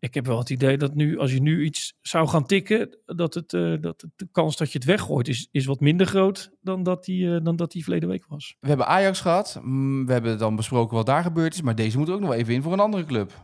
ik 0.00 0.14
heb 0.14 0.26
wel 0.26 0.38
het 0.38 0.50
idee 0.50 0.76
dat 0.76 0.94
nu, 0.94 1.18
als 1.18 1.32
je 1.32 1.42
nu 1.42 1.64
iets 1.64 1.94
zou 2.00 2.28
gaan 2.28 2.46
tikken, 2.46 2.98
dat, 3.06 3.34
het, 3.34 3.52
uh, 3.52 3.74
dat 3.80 4.04
de 4.16 4.28
kans 4.32 4.56
dat 4.56 4.72
je 4.72 4.78
het 4.78 4.86
weggooit 4.86 5.28
is, 5.28 5.48
is 5.50 5.66
wat 5.66 5.80
minder 5.80 6.06
groot 6.06 6.50
dan 6.60 6.82
dat, 6.82 7.04
die, 7.04 7.24
uh, 7.24 7.36
dan 7.42 7.56
dat 7.56 7.72
die 7.72 7.82
verleden 7.82 8.08
week 8.08 8.24
was. 8.28 8.56
We 8.60 8.68
hebben 8.68 8.86
Ajax 8.86 9.20
gehad. 9.20 9.60
Mm, 9.62 10.06
we 10.06 10.12
hebben 10.12 10.38
dan 10.38 10.56
besproken 10.56 10.96
wat 10.96 11.06
daar 11.06 11.22
gebeurd 11.22 11.54
is. 11.54 11.62
Maar 11.62 11.74
deze 11.74 11.98
moet 11.98 12.10
ook 12.10 12.20
nog 12.20 12.32
even 12.32 12.54
in 12.54 12.62
voor 12.62 12.72
een 12.72 12.80
andere 12.80 13.04
club. 13.04 13.42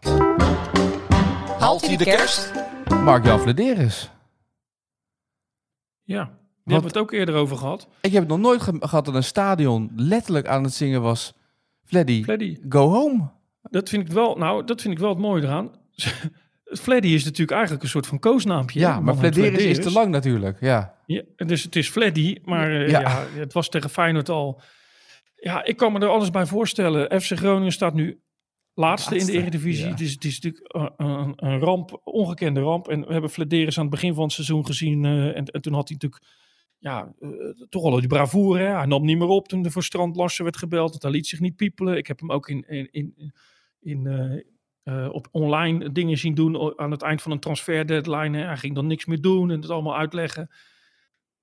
Haalt 1.58 1.86
hij 1.86 1.96
de 1.96 2.04
kerst? 2.04 2.52
Mark-Jan 2.88 3.40
Vladeris. 3.40 4.10
Ja, 6.02 6.24
die 6.24 6.74
hebben 6.74 6.80
we 6.92 6.98
het 6.98 6.98
ook 6.98 7.12
eerder 7.12 7.34
over 7.34 7.56
gehad. 7.56 7.88
Ik 8.00 8.12
heb 8.12 8.20
het 8.20 8.30
nog 8.30 8.38
nooit 8.38 8.62
ge 8.62 8.76
gehad 8.80 9.04
dat 9.04 9.14
een 9.14 9.24
stadion 9.24 9.90
letterlijk 9.96 10.46
aan 10.46 10.62
het 10.62 10.72
zingen 10.72 11.02
was. 11.02 11.34
Fleddy, 11.84 12.22
Fleddy. 12.22 12.56
go 12.68 12.88
home. 12.88 13.28
Dat 13.62 13.88
vind 13.88 14.08
ik 14.08 14.12
wel, 14.12 14.36
nou, 14.36 14.64
dat 14.64 14.80
vind 14.80 14.94
ik 14.94 15.00
wel 15.00 15.08
het 15.08 15.18
mooie 15.18 15.42
eraan. 15.42 15.70
Fleddy 16.64 17.08
is 17.08 17.24
natuurlijk 17.24 17.50
eigenlijk 17.50 17.82
een 17.82 17.88
soort 17.88 18.06
van 18.06 18.18
koosnaampje. 18.18 18.80
Ja, 18.80 19.00
maar 19.00 19.16
Flederis 19.16 19.64
is 19.64 19.82
te 19.82 19.92
lang 19.92 20.10
natuurlijk. 20.10 20.60
Ja. 20.60 20.94
ja 21.06 21.22
dus 21.36 21.62
het 21.62 21.76
is 21.76 21.88
Fleddy, 21.88 22.38
maar 22.44 22.70
uh, 22.70 22.88
ja. 22.88 23.00
ja. 23.00 23.24
het 23.34 23.52
was 23.52 23.68
tegen 23.68 23.90
Feyenoord 23.90 24.28
al. 24.28 24.60
Ja, 25.36 25.64
ik 25.64 25.76
kan 25.76 25.92
me 25.92 25.98
er 25.98 26.08
alles 26.08 26.30
bij 26.30 26.46
voorstellen. 26.46 27.20
FC 27.20 27.36
Groningen 27.36 27.72
staat 27.72 27.94
nu 27.94 28.20
laatste, 28.76 29.10
laatste 29.10 29.32
in 29.32 29.38
de 29.38 29.42
Eredivisie. 29.42 29.84
Ja. 29.84 29.90
Het, 29.90 30.00
is, 30.00 30.12
het 30.12 30.24
is 30.24 30.40
natuurlijk 30.40 30.72
een, 30.96 31.32
een, 31.36 31.58
ramp, 31.58 32.00
ongekende 32.04 32.60
ramp. 32.60 32.88
En 32.88 33.06
we 33.06 33.12
hebben 33.12 33.30
Flederis 33.30 33.76
aan 33.76 33.84
het 33.84 33.94
begin 33.94 34.14
van 34.14 34.22
het 34.22 34.32
seizoen 34.32 34.66
gezien. 34.66 35.04
Uh, 35.04 35.36
en, 35.36 35.44
en, 35.44 35.62
toen 35.62 35.74
had 35.74 35.88
hij 35.88 35.98
natuurlijk 36.00 36.22
ja, 36.78 37.14
uh, 37.20 37.30
toch 37.68 37.82
al 37.82 38.00
die 38.00 38.08
bravoure. 38.08 38.62
Hè? 38.62 38.76
Hij 38.76 38.86
nam 38.86 39.04
niet 39.04 39.18
meer 39.18 39.28
op 39.28 39.48
toen 39.48 39.64
er 39.64 39.70
voor 39.70 39.82
Strand 39.82 40.16
Larsen 40.16 40.44
werd 40.44 40.56
gebeld. 40.56 40.90
Want 40.90 41.02
hij 41.02 41.10
liet 41.10 41.26
zich 41.26 41.40
niet 41.40 41.56
piepelen. 41.56 41.96
Ik 41.96 42.06
heb 42.06 42.20
hem 42.20 42.32
ook 42.32 42.48
in, 42.48 42.68
in, 42.68 42.88
in, 42.90 43.32
in 43.80 44.06
uh, 44.84 45.08
op 45.12 45.28
online 45.30 45.92
dingen 45.92 46.18
zien 46.18 46.34
doen 46.34 46.78
aan 46.78 46.90
het 46.90 47.02
eind 47.02 47.22
van 47.22 47.32
een 47.32 47.40
transfer 47.40 47.86
deadline. 47.86 48.38
Hè. 48.38 48.44
Hij 48.44 48.56
ging 48.56 48.74
dan 48.74 48.86
niks 48.86 49.04
meer 49.04 49.20
doen 49.20 49.50
en 49.50 49.60
het 49.60 49.70
allemaal 49.70 49.96
uitleggen. 49.96 50.50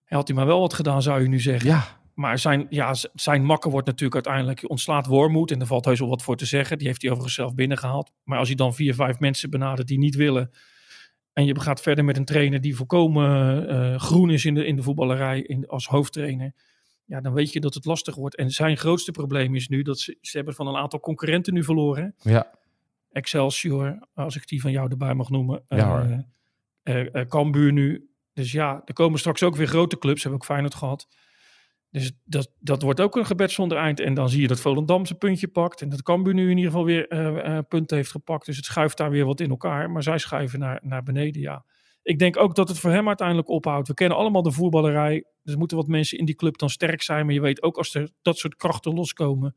Hij 0.04 0.18
had 0.18 0.28
hij 0.28 0.38
maar 0.38 0.46
wel 0.46 0.60
wat 0.60 0.74
gedaan, 0.74 1.02
zou 1.02 1.22
je 1.22 1.28
nu 1.28 1.40
zeggen. 1.40 1.70
Ja. 1.70 2.03
Maar 2.14 2.40
zijn, 2.40 2.68
ja, 2.70 2.96
zijn 3.14 3.44
makker 3.44 3.72
wordt 3.72 3.88
natuurlijk 3.88 4.26
uiteindelijk 4.26 4.70
ontslaat 4.70 5.06
Wormoed. 5.06 5.52
En 5.52 5.60
er 5.60 5.68
valt 5.68 5.86
heus 5.86 6.00
wel 6.00 6.10
wat 6.10 6.24
voor 6.24 6.36
te 6.36 6.46
zeggen. 6.46 6.78
Die 6.78 6.88
heeft 6.88 7.02
hij 7.02 7.12
overigens 7.12 7.40
zelf 7.40 7.56
binnengehaald. 7.56 8.12
Maar 8.24 8.38
als 8.38 8.48
hij 8.48 8.58
dan 8.58 8.74
vier, 8.74 8.96
vijf 8.96 9.20
mensen 9.20 9.50
benadert 9.50 9.88
die 9.88 9.98
niet 9.98 10.16
willen. 10.16 10.52
En 11.34 11.46
je 11.46 11.60
gaat 11.60 11.82
verder 11.82 12.06
met 12.06 12.18
een 12.18 12.26
trainer 12.26 12.62
die 12.62 12.76
volkomen 12.76 13.64
uh, 13.70 14.00
groen 14.00 14.30
is 14.30 14.46
in 14.46 14.54
de, 14.54 14.66
in 14.66 14.76
de 14.76 14.84
voetballerij 14.84 15.42
in, 15.42 15.68
als 15.68 15.88
hoofdtrainer. 15.88 16.54
Ja, 17.06 17.22
dan 17.22 17.34
weet 17.34 17.54
je 17.54 17.60
dat 17.60 17.74
het 17.74 17.86
lastig 17.86 18.16
wordt. 18.16 18.36
En 18.36 18.50
zijn 18.50 18.78
grootste 18.78 19.12
probleem 19.12 19.56
is 19.56 19.68
nu 19.68 19.82
dat 19.82 20.00
ze, 20.00 20.18
ze 20.22 20.38
hebben 20.38 20.56
van 20.56 20.68
een 20.68 20.76
aantal 20.76 21.00
concurrenten 21.00 21.54
nu 21.54 21.64
verloren. 21.64 22.16
Ja. 22.18 22.52
Excelsior, 23.12 24.08
als 24.14 24.36
ik 24.36 24.48
die 24.48 24.62
van 24.62 24.72
jou 24.72 24.92
erbij 24.92 25.14
mag 25.14 25.30
noemen. 25.30 25.64
Ja, 25.68 26.24
uh, 26.84 27.06
uh, 27.14 27.22
Cambuur 27.28 27.72
nu. 27.72 28.10
Dus 28.34 28.52
ja, 28.52 28.82
er 28.86 28.94
komen 28.94 29.20
straks 29.20 29.44
ook 29.44 29.56
weer 29.56 29.68
grote 29.68 29.98
clubs. 29.98 30.22
Hebben 30.22 30.40
ook 30.40 30.46
Feyenoord 30.46 30.76
gehad. 30.76 31.08
Dus 31.94 32.12
dat, 32.24 32.52
dat 32.60 32.82
wordt 32.82 33.02
ook 33.02 33.16
een 33.16 33.26
gebed 33.26 33.52
zonder 33.52 33.78
eind. 33.78 34.00
En 34.00 34.14
dan 34.14 34.30
zie 34.30 34.42
je 34.42 34.48
dat 34.48 34.60
Volendam 34.60 35.06
zijn 35.06 35.20
puntje 35.20 35.48
pakt. 35.48 35.82
En 35.82 35.90
dat 35.90 36.02
Cambuur 36.02 36.34
nu 36.34 36.50
in 36.50 36.58
ieder 36.58 36.72
geval 36.72 36.86
weer 36.86 37.14
uh, 37.14 37.60
punten 37.68 37.98
heeft 37.98 38.12
gepakt. 38.12 38.46
Dus 38.46 38.56
het 38.56 38.66
schuift 38.66 38.98
daar 38.98 39.10
weer 39.10 39.26
wat 39.26 39.40
in 39.40 39.50
elkaar. 39.50 39.92
Maar 39.92 40.04
zij 40.04 40.18
schuiven 40.18 40.60
naar, 40.60 40.80
naar 40.84 41.04
beneden, 41.04 41.42
ja. 41.42 41.66
Ik 42.04 42.20
denk 42.20 42.38
ook 42.38 42.56
dat 42.56 42.68
het 42.68 42.80
voor 42.80 42.92
hem 42.92 43.08
uiteindelijk 43.08 43.50
ophoudt. 43.50 43.88
We 43.88 43.94
kennen 43.94 44.18
allemaal 44.18 44.42
de 44.42 44.52
voetballerij. 44.52 45.26
Dus 45.44 45.54
er 45.54 45.60
moeten 45.60 45.78
wat 45.78 45.88
mensen 45.88 46.18
in 46.18 46.26
die 46.26 46.36
club 46.36 46.58
dan 46.58 46.70
sterk 46.70 47.02
zijn. 47.02 47.26
Maar 47.26 47.34
je 47.34 47.42
weet 47.42 47.64
ook 47.64 47.78
als 47.78 47.96
er 47.96 48.10
dat 48.22 48.38
soort 48.38 48.56
krachten 48.56 48.94
loskomen 48.94 49.56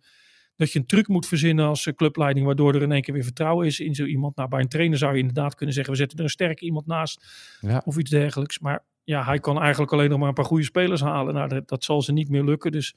dat 0.57 0.73
je 0.73 0.79
een 0.79 0.87
truc 0.87 1.09
moet 1.09 1.27
verzinnen 1.27 1.67
als 1.67 1.91
clubleiding, 1.95 2.47
waardoor 2.47 2.75
er 2.75 2.83
in 2.83 2.93
één 2.93 3.03
keer 3.03 3.15
weer 3.15 3.23
vertrouwen 3.25 3.67
is 3.67 3.81
in 3.81 3.95
zo 3.95 4.05
iemand. 4.05 4.37
Nou, 4.37 4.49
bij 4.49 4.61
een 4.61 4.69
trainer 4.69 4.99
zou 4.99 5.13
je 5.13 5.19
inderdaad 5.19 5.55
kunnen 5.55 5.75
zeggen, 5.75 5.93
we 5.93 5.99
zetten 5.99 6.19
er 6.19 6.25
een 6.25 6.31
sterke 6.31 6.65
iemand 6.65 6.87
naast 6.87 7.27
ja. 7.61 7.83
of 7.85 7.99
iets 7.99 8.11
dergelijks. 8.11 8.59
Maar 8.59 8.85
ja, 9.07 9.25
hij 9.25 9.39
kan 9.39 9.61
eigenlijk 9.61 9.93
alleen 9.93 10.11
nog 10.11 10.19
maar 10.19 10.29
een 10.29 10.35
paar 10.35 10.45
goede 10.45 10.65
spelers 10.65 11.01
halen. 11.01 11.35
Nou, 11.35 11.49
dat, 11.49 11.69
dat 11.69 11.85
zal 11.85 12.03
ze 12.03 12.13
niet 12.13 12.29
meer 12.29 12.45
lukken. 12.45 12.73
Dus 12.73 12.97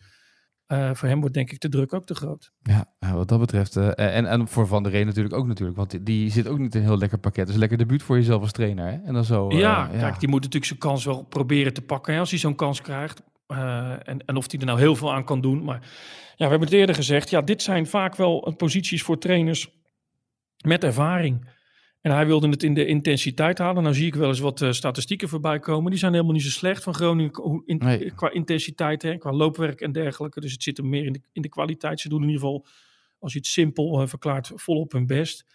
uh, 0.67 0.93
voor 0.93 1.07
hem 1.07 1.19
wordt 1.19 1.33
denk 1.33 1.51
ik 1.51 1.59
de 1.59 1.69
druk 1.69 1.93
ook 1.93 2.05
te 2.05 2.15
groot. 2.15 2.51
Ja, 2.61 2.85
wat 2.99 3.27
dat 3.27 3.39
betreft. 3.39 3.75
Uh, 3.75 3.87
en, 3.99 4.25
en 4.25 4.47
voor 4.47 4.67
Van 4.67 4.83
der 4.83 4.91
Reen 4.91 5.05
natuurlijk 5.05 5.35
ook 5.35 5.47
natuurlijk. 5.47 5.77
Want 5.77 5.91
die, 5.91 6.03
die 6.03 6.31
zit 6.31 6.47
ook 6.47 6.57
niet 6.57 6.75
in 6.75 6.81
een 6.81 6.87
heel 6.87 6.97
lekker 6.97 7.17
pakket. 7.17 7.47
Dus 7.47 7.55
lekker 7.55 7.77
debuut 7.77 8.03
voor 8.03 8.15
jezelf 8.15 8.41
als 8.41 8.51
trainer. 8.51 8.85
Hè? 8.85 8.97
En 9.05 9.13
dan 9.13 9.23
zo, 9.23 9.51
uh, 9.51 9.59
ja, 9.59 9.89
ja, 9.91 9.99
kijk, 9.99 10.19
die 10.19 10.29
moet 10.29 10.39
natuurlijk 10.39 10.65
zijn 10.65 10.79
kans 10.79 11.05
wel 11.05 11.23
proberen 11.23 11.73
te 11.73 11.81
pakken. 11.81 12.13
Hè, 12.13 12.19
als 12.19 12.29
hij 12.29 12.39
zo'n 12.39 12.55
kans 12.55 12.81
krijgt. 12.81 13.21
en, 13.47 14.25
en 14.25 14.35
of 14.35 14.51
hij 14.51 14.59
er 14.59 14.65
nou 14.65 14.79
heel 14.79 14.95
veel 14.95 15.13
aan 15.13 15.23
kan 15.23 15.41
doen. 15.41 15.63
Maar 15.63 15.79
ja, 16.35 16.45
we 16.45 16.49
hebben 16.49 16.67
het 16.67 16.77
eerder 16.77 16.95
gezegd. 16.95 17.29
Ja, 17.29 17.41
dit 17.41 17.61
zijn 17.61 17.87
vaak 17.87 18.15
wel 18.15 18.53
posities 18.57 19.03
voor 19.03 19.17
trainers 19.17 19.69
met 20.65 20.83
ervaring. 20.83 21.57
En 22.01 22.11
hij 22.11 22.25
wilde 22.25 22.49
het 22.49 22.63
in 22.63 22.73
de 22.73 22.85
intensiteit 22.85 23.57
halen. 23.57 23.83
Nou 23.83 23.95
zie 23.95 24.05
ik 24.05 24.15
wel 24.15 24.27
eens 24.27 24.39
wat 24.39 24.61
uh, 24.61 24.71
statistieken 24.71 25.29
voorbij 25.29 25.59
komen. 25.59 25.91
Die 25.91 25.99
zijn 25.99 26.11
helemaal 26.11 26.33
niet 26.33 26.43
zo 26.43 26.49
slecht 26.49 26.83
van 26.83 26.93
Groningen 26.93 27.63
in, 27.65 27.77
nee. 27.77 28.11
qua 28.11 28.31
intensiteit, 28.31 29.01
hè, 29.01 29.17
qua 29.17 29.31
loopwerk 29.33 29.81
en 29.81 29.91
dergelijke. 29.91 30.39
Dus 30.39 30.51
het 30.51 30.63
zit 30.63 30.77
er 30.77 30.85
meer 30.85 31.05
in 31.05 31.13
de, 31.13 31.21
in 31.31 31.41
de 31.41 31.49
kwaliteit. 31.49 31.99
Ze 31.99 32.09
doen 32.09 32.21
in 32.21 32.27
ieder 32.27 32.41
geval, 32.41 32.65
als 33.19 33.33
je 33.33 33.39
het 33.39 33.47
simpel 33.47 34.01
uh, 34.01 34.07
verklaart, 34.07 34.51
volop 34.55 34.91
hun 34.91 35.05
best. 35.05 35.45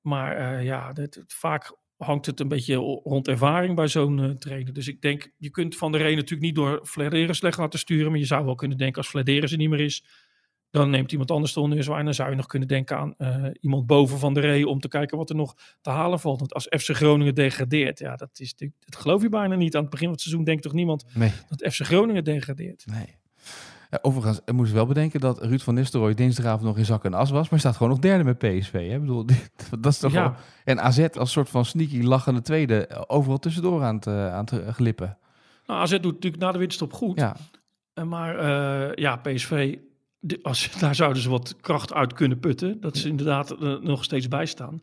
Maar 0.00 0.58
uh, 0.58 0.64
ja, 0.64 0.90
het, 0.94 1.24
vaak 1.26 1.76
hangt 1.96 2.26
het 2.26 2.40
een 2.40 2.48
beetje 2.48 2.74
rond 3.02 3.28
ervaring 3.28 3.74
bij 3.74 3.88
zo'n 3.88 4.36
trainer. 4.38 4.72
Dus 4.72 4.88
ik 4.88 5.00
denk, 5.00 5.32
je 5.36 5.50
kunt 5.50 5.76
Van 5.76 5.92
der 5.92 6.00
Reen 6.00 6.14
natuurlijk 6.14 6.42
niet 6.42 6.54
door 6.54 6.80
Flederis 6.86 7.36
slecht 7.36 7.58
laten 7.58 7.78
sturen. 7.78 8.10
Maar 8.10 8.20
je 8.20 8.26
zou 8.26 8.44
wel 8.44 8.54
kunnen 8.54 8.78
denken, 8.78 8.96
als 8.96 9.10
Flederis 9.10 9.52
er 9.52 9.58
niet 9.58 9.70
meer 9.70 9.80
is 9.80 10.04
dan 10.70 10.90
neemt 10.90 11.12
iemand 11.12 11.30
anders 11.30 11.52
de 11.52 11.60
honneurs 11.60 11.88
En 11.88 12.04
dan 12.04 12.14
zou 12.14 12.30
je 12.30 12.36
nog 12.36 12.46
kunnen 12.46 12.68
denken 12.68 12.96
aan 12.96 13.14
uh, 13.18 13.46
iemand 13.60 13.86
boven 13.86 14.18
van 14.18 14.34
de 14.34 14.40
ree 14.40 14.68
om 14.68 14.80
te 14.80 14.88
kijken 14.88 15.18
wat 15.18 15.30
er 15.30 15.36
nog 15.36 15.56
te 15.80 15.90
halen 15.90 16.20
valt. 16.20 16.38
Want 16.38 16.54
als 16.54 16.66
FC 16.70 16.88
Groningen 16.96 17.34
degradeert, 17.34 17.98
ja, 17.98 18.16
dat, 18.16 18.30
is, 18.32 18.54
dat 18.56 18.96
geloof 18.96 19.22
je 19.22 19.28
bijna 19.28 19.54
niet. 19.54 19.74
Aan 19.74 19.80
het 19.80 19.90
begin 19.90 20.06
van 20.06 20.14
het 20.14 20.22
seizoen 20.22 20.44
denkt 20.44 20.62
toch 20.62 20.72
niemand 20.72 21.04
nee. 21.14 21.32
dat 21.48 21.72
FC 21.72 21.80
Groningen 21.80 22.24
degradeert. 22.24 22.84
Nee. 22.86 23.18
Ja, 23.90 23.98
overigens, 24.02 24.40
ik 24.44 24.52
moest 24.52 24.72
wel 24.72 24.86
bedenken 24.86 25.20
dat 25.20 25.42
Ruud 25.42 25.60
van 25.60 25.74
Nistelrooy 25.74 26.14
dinsdagavond 26.14 26.62
nog 26.62 26.78
in 26.78 26.84
zak 26.84 27.04
en 27.04 27.14
as 27.14 27.30
was, 27.30 27.48
maar 27.48 27.58
staat 27.58 27.76
gewoon 27.76 27.92
nog 27.92 27.98
derde 27.98 28.24
met 28.24 28.38
PSV. 28.38 28.72
Hè? 28.72 28.94
Ik 28.94 29.00
bedoel, 29.00 29.24
dat 29.80 29.92
is 29.92 29.98
toch 29.98 30.12
ja. 30.12 30.22
Gewoon... 30.22 30.36
En 30.64 30.80
AZ 30.80 31.06
als 31.12 31.32
soort 31.32 31.48
van 31.48 31.64
sneaky 31.64 32.02
lachende 32.02 32.42
tweede 32.42 33.04
overal 33.06 33.38
tussendoor 33.38 33.82
aan 33.82 33.94
het, 33.94 34.06
uh, 34.06 34.34
aan 34.34 34.46
het 34.50 34.74
glippen. 34.74 35.18
Nou, 35.66 35.80
AZ 35.80 35.90
doet 35.90 36.12
natuurlijk 36.12 36.42
na 36.42 36.52
de 36.52 36.58
winststop 36.58 36.92
goed. 36.92 37.20
Ja. 37.20 37.36
Maar 38.04 38.34
uh, 38.34 38.94
ja, 38.94 39.16
PSV 39.16 39.76
de, 40.20 40.38
als, 40.42 40.70
daar 40.80 40.94
zouden 40.94 41.22
ze 41.22 41.30
wat 41.30 41.56
kracht 41.60 41.92
uit 41.92 42.12
kunnen 42.12 42.38
putten. 42.38 42.80
Dat 42.80 42.96
ze 42.96 43.08
inderdaad 43.08 43.52
uh, 43.52 43.80
nog 43.80 44.04
steeds 44.04 44.28
bijstaan. 44.28 44.82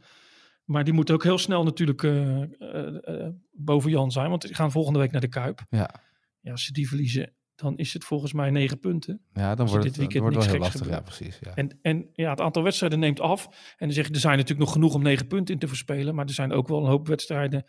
Maar 0.64 0.84
die 0.84 0.94
moeten 0.94 1.16
ook 1.16 1.24
heel 1.24 1.38
snel 1.38 1.64
natuurlijk 1.64 2.02
uh, 2.02 2.42
uh, 2.60 3.28
boven 3.52 3.92
Jan 3.92 4.12
zijn. 4.12 4.30
Want 4.30 4.42
die 4.42 4.56
gaan 4.56 4.72
volgende 4.72 5.00
week 5.00 5.12
naar 5.12 5.22
de 5.22 5.28
Kuip. 5.28 5.66
Ja. 5.70 5.94
ja 6.40 6.52
als 6.52 6.66
ze 6.66 6.72
die 6.72 6.88
verliezen, 6.88 7.36
dan 7.56 7.78
is 7.78 7.94
het 7.94 8.04
volgens 8.04 8.34
mij 8.34 8.50
negen 8.50 8.80
punten. 8.80 9.22
Ja, 9.34 9.56
dan 9.56 9.68
wordt 9.68 9.84
het, 9.84 9.94
dit 9.94 10.02
weekend 10.02 10.22
wordt 10.22 10.36
wel 10.36 10.46
heel 10.46 10.60
lastig. 10.60 10.90
Ja, 10.90 11.02
precies. 11.02 11.40
Ja. 11.42 11.56
En, 11.56 11.80
en 11.82 12.10
ja, 12.14 12.30
het 12.30 12.42
aantal 12.42 12.64
wedstrijden 12.64 13.00
neemt 13.00 13.20
af. 13.20 13.46
En 13.46 13.86
dan 13.86 13.92
zeg 13.92 14.08
je, 14.08 14.14
er 14.14 14.20
zijn 14.20 14.38
natuurlijk 14.38 14.66
nog 14.66 14.74
genoeg 14.74 14.94
om 14.94 15.02
negen 15.02 15.28
punten 15.28 15.54
in 15.54 15.60
te 15.60 15.68
verspelen. 15.68 16.16
Maar 16.16 16.26
er 16.26 16.34
zijn 16.34 16.52
ook 16.52 16.68
wel 16.68 16.80
een 16.80 16.90
hoop 16.90 17.08
wedstrijden 17.08 17.66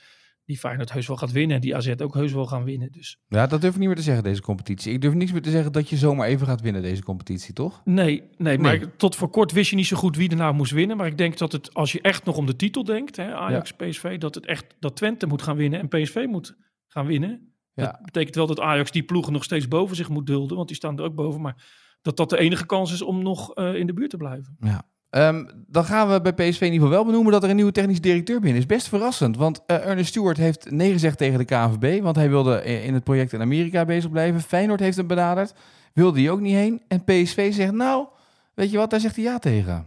die 0.48 0.58
Feyenoord 0.58 0.92
heus 0.92 1.06
wel 1.06 1.16
gaat 1.16 1.32
winnen. 1.32 1.56
En 1.56 1.62
die 1.62 1.76
AZ 1.76 1.94
ook 1.96 2.14
heus 2.14 2.32
wel 2.32 2.46
gaan 2.46 2.64
winnen. 2.64 2.92
Dus. 2.92 3.18
Ja, 3.26 3.46
dat 3.46 3.60
durf 3.60 3.72
ik 3.72 3.78
niet 3.78 3.88
meer 3.88 3.96
te 3.96 4.02
zeggen, 4.02 4.24
deze 4.24 4.42
competitie. 4.42 4.92
Ik 4.92 5.00
durf 5.00 5.14
niks 5.14 5.32
meer 5.32 5.42
te 5.42 5.50
zeggen 5.50 5.72
dat 5.72 5.88
je 5.88 5.96
zomaar 5.96 6.28
even 6.28 6.46
gaat 6.46 6.60
winnen, 6.60 6.82
deze 6.82 7.02
competitie, 7.02 7.54
toch? 7.54 7.80
Nee, 7.84 8.22
nee, 8.36 8.58
maar 8.58 8.78
nee. 8.78 8.96
tot 8.96 9.16
voor 9.16 9.30
kort 9.30 9.52
wist 9.52 9.70
je 9.70 9.76
niet 9.76 9.86
zo 9.86 9.96
goed 9.96 10.16
wie 10.16 10.30
er 10.30 10.36
nou 10.36 10.54
moest 10.54 10.72
winnen. 10.72 10.96
Maar 10.96 11.06
ik 11.06 11.18
denk 11.18 11.38
dat 11.38 11.52
het, 11.52 11.74
als 11.74 11.92
je 11.92 12.00
echt 12.00 12.24
nog 12.24 12.36
om 12.36 12.46
de 12.46 12.56
titel 12.56 12.84
denkt, 12.84 13.16
hè, 13.16 13.34
Ajax, 13.34 13.74
ja. 13.78 13.86
PSV, 13.86 14.18
dat 14.18 14.34
het 14.34 14.46
echt, 14.46 14.64
dat 14.80 14.96
Twente 14.96 15.26
moet 15.26 15.42
gaan 15.42 15.56
winnen 15.56 15.80
en 15.80 15.88
PSV 15.88 16.26
moet 16.28 16.56
gaan 16.86 17.06
winnen. 17.06 17.52
Ja. 17.74 17.84
Dat 17.84 18.02
betekent 18.02 18.34
wel 18.34 18.46
dat 18.46 18.60
Ajax 18.60 18.90
die 18.90 19.02
ploegen 19.02 19.32
nog 19.32 19.44
steeds 19.44 19.68
boven 19.68 19.96
zich 19.96 20.08
moet 20.08 20.26
dulden, 20.26 20.56
want 20.56 20.68
die 20.68 20.76
staan 20.76 20.98
er 20.98 21.04
ook 21.04 21.14
boven. 21.14 21.40
Maar 21.40 21.64
dat 22.02 22.16
dat 22.16 22.30
de 22.30 22.38
enige 22.38 22.66
kans 22.66 22.92
is 22.92 23.02
om 23.02 23.22
nog 23.22 23.58
uh, 23.58 23.74
in 23.74 23.86
de 23.86 23.92
buurt 23.92 24.10
te 24.10 24.16
blijven. 24.16 24.56
Ja, 24.60 24.82
Um, 25.10 25.48
dan 25.66 25.84
gaan 25.84 26.08
we 26.08 26.20
bij 26.20 26.32
PSV 26.32 26.60
in 26.60 26.72
ieder 26.72 26.88
geval 26.88 26.90
wel 26.90 27.04
benoemen 27.04 27.32
dat 27.32 27.42
er 27.42 27.50
een 27.50 27.56
nieuwe 27.56 27.72
technisch 27.72 28.00
directeur 28.00 28.40
binnen 28.40 28.60
is. 28.60 28.66
Best 28.66 28.88
verrassend, 28.88 29.36
want 29.36 29.60
uh, 29.66 29.86
Ernest 29.86 30.08
Stewart 30.08 30.36
heeft 30.36 30.70
nee 30.70 30.92
gezegd 30.92 31.18
tegen 31.18 31.38
de 31.38 31.44
KNVB, 31.44 32.02
want 32.02 32.16
hij 32.16 32.28
wilde 32.28 32.64
in 32.64 32.94
het 32.94 33.04
project 33.04 33.32
in 33.32 33.40
Amerika 33.40 33.84
bezig 33.84 34.10
blijven. 34.10 34.40
Feyenoord 34.40 34.80
heeft 34.80 34.96
hem 34.96 35.06
benaderd, 35.06 35.54
wilde 35.92 36.20
hij 36.20 36.30
ook 36.30 36.40
niet 36.40 36.54
heen. 36.54 36.82
En 36.88 37.04
PSV 37.04 37.54
zegt, 37.54 37.72
nou, 37.72 38.06
weet 38.54 38.70
je 38.70 38.76
wat, 38.76 38.90
daar 38.90 39.00
zegt 39.00 39.14
hij 39.14 39.24
ja 39.24 39.38
tegen. 39.38 39.86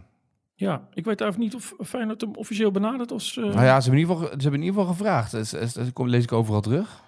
Ja, 0.54 0.88
ik 0.94 1.04
weet 1.04 1.20
eigenlijk 1.20 1.52
niet 1.52 1.62
of 1.62 1.86
Feyenoord 1.86 2.20
hem 2.20 2.34
officieel 2.34 2.70
benadert 2.70 3.12
als... 3.12 3.36
Uh... 3.36 3.44
Nou 3.44 3.64
ja, 3.64 3.80
ze 3.80 3.90
hebben 3.90 3.92
in 3.92 4.08
ieder 4.08 4.14
geval, 4.14 4.28
ze 4.28 4.42
hebben 4.42 4.60
in 4.60 4.66
ieder 4.66 4.80
geval 4.80 4.94
gevraagd. 4.94 5.52
Dat 5.74 6.06
lees 6.08 6.24
ik 6.24 6.32
overal 6.32 6.60
terug. 6.60 7.02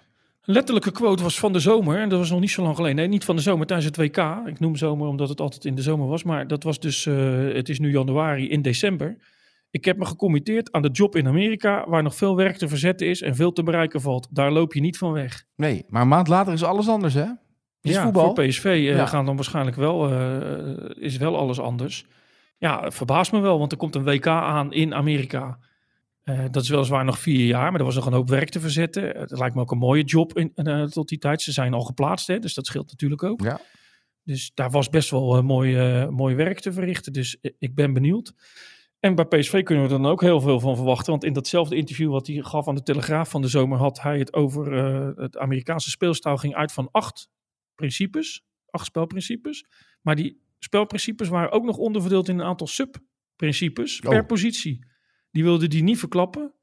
Een 0.45 0.53
letterlijke 0.53 0.91
quote 0.91 1.23
was 1.23 1.39
van 1.39 1.53
de 1.53 1.59
zomer. 1.59 1.99
En 1.99 2.09
dat 2.09 2.19
was 2.19 2.29
nog 2.29 2.39
niet 2.39 2.51
zo 2.51 2.63
lang 2.63 2.75
geleden. 2.75 2.95
Nee, 2.97 3.07
niet 3.07 3.23
van 3.25 3.35
de 3.35 3.41
zomer 3.41 3.65
tijdens 3.65 3.87
het 3.87 3.97
WK. 3.97 4.41
Ik 4.45 4.59
noem 4.59 4.75
zomer 4.75 5.07
omdat 5.07 5.29
het 5.29 5.41
altijd 5.41 5.65
in 5.65 5.75
de 5.75 5.81
zomer 5.81 6.07
was. 6.07 6.23
Maar 6.23 6.47
dat 6.47 6.63
was 6.63 6.79
dus, 6.79 7.05
uh, 7.05 7.53
het 7.53 7.69
is 7.69 7.79
nu 7.79 7.91
januari, 7.91 8.49
in 8.49 8.61
december. 8.61 9.17
ik 9.69 9.85
heb 9.85 9.97
me 9.97 10.05
gecommitteerd 10.05 10.71
aan 10.71 10.81
de 10.81 10.89
job 10.89 11.15
in 11.15 11.27
Amerika, 11.27 11.85
waar 11.89 12.03
nog 12.03 12.15
veel 12.15 12.35
werk 12.35 12.57
te 12.57 12.67
verzetten 12.67 13.07
is 13.07 13.21
en 13.21 13.35
veel 13.35 13.51
te 13.51 13.63
bereiken 13.63 14.01
valt. 14.01 14.27
Daar 14.31 14.51
loop 14.51 14.73
je 14.73 14.81
niet 14.81 14.97
van 14.97 15.11
weg. 15.11 15.43
Nee, 15.55 15.85
maar 15.87 16.01
een 16.01 16.07
maand 16.07 16.27
later 16.27 16.53
is 16.53 16.63
alles 16.63 16.87
anders, 16.87 17.13
hè? 17.13 17.25
Is 17.81 17.93
ja, 17.93 18.03
voetbal. 18.03 18.35
voor 18.35 18.45
PSV 18.45 18.65
uh, 18.65 18.95
Ja. 18.95 19.05
gaan 19.05 19.25
dan 19.25 19.35
waarschijnlijk 19.35 19.75
wel, 19.75 20.11
eh, 20.11 21.03
is 21.03 21.17
wel 21.17 21.37
alles 21.37 21.59
anders. 21.59 22.05
Ja, 22.57 22.91
verbaast 22.91 23.31
me 23.31 23.39
wel, 23.39 23.59
want 23.59 23.71
er 23.71 23.77
komt 23.77 23.95
een 23.95 24.03
WK 24.03 24.27
aan 24.27 24.73
in 24.73 24.93
Amerika. 24.93 25.59
Eh, 26.25 26.45
dat 26.51 26.63
is 26.63 26.69
weliswaar 26.69 27.05
nog 27.05 27.19
vier 27.19 27.45
jaar, 27.45 27.71
maar 27.71 27.79
er 27.79 27.85
was 27.85 27.95
nog 27.95 28.05
een 28.05 28.13
hoop 28.13 28.29
werk 28.29 28.49
te 28.49 28.59
verzetten. 28.59 29.17
Het 29.17 29.37
lijkt 29.37 29.55
me 29.55 29.61
ook 29.61 29.71
een 29.71 29.77
mooie 29.77 30.03
job 30.03 30.37
in, 30.37 30.51
eh, 30.55 30.83
tot 30.83 31.07
die 31.09 31.17
tijd. 31.17 31.41
Ze 31.41 31.51
zijn 31.51 31.73
al 31.73 31.81
geplaatst, 31.81 32.27
hè, 32.27 32.39
dus 32.39 32.53
dat 32.53 32.65
scheelt 32.65 32.89
natuurlijk 32.89 33.23
ook. 33.23 33.41
Ja. 33.41 33.59
Dus 34.23 34.51
daar 34.53 34.69
was 34.69 34.89
best 34.89 35.09
wel 35.09 35.37
eh, 35.37 35.43
mooi, 35.43 36.05
mooi 36.09 36.35
werk 36.35 36.59
te 36.59 36.73
verrichten. 36.73 37.13
Dus 37.13 37.37
ik 37.59 37.75
ben 37.75 37.93
benieuwd. 37.93 38.33
En 38.99 39.15
bij 39.15 39.25
PSV 39.25 39.63
kunnen 39.63 39.87
we 39.87 39.93
er 39.93 40.01
dan 40.01 40.11
ook 40.11 40.21
heel 40.21 40.41
veel 40.41 40.59
van 40.59 40.75
verwachten. 40.75 41.11
Want 41.11 41.23
in 41.23 41.33
datzelfde 41.33 41.75
interview 41.75 42.11
wat 42.11 42.27
hij 42.27 42.41
gaf 42.41 42.67
aan 42.67 42.75
de 42.75 42.83
Telegraaf 42.83 43.29
van 43.29 43.41
de 43.41 43.47
zomer... 43.47 43.77
had 43.77 44.01
hij 44.01 44.19
het 44.19 44.33
over 44.33 44.73
het 45.21 45.37
Amerikaanse 45.37 45.89
speelstijl 45.89 46.37
ging 46.37 46.55
uit 46.55 46.71
van 46.71 46.89
acht 46.91 47.29
principes. 47.75 48.43
Acht 48.69 48.85
spelprincipes. 48.85 49.65
Maar 50.01 50.15
die 50.15 50.41
spelprincipes 50.59 51.27
waren 51.27 51.51
ook 51.51 51.63
nog 51.63 51.77
onderverdeeld 51.77 52.29
in 52.29 52.39
een 52.39 52.45
aantal 52.45 52.67
subprincipes 52.67 53.99
per 53.99 54.21
Oh. 54.21 54.27
positie. 54.27 54.85
Die 55.35 55.43
wilde 55.43 55.67
die 55.67 55.83
niet 55.83 55.99
verklappen. 55.99 56.53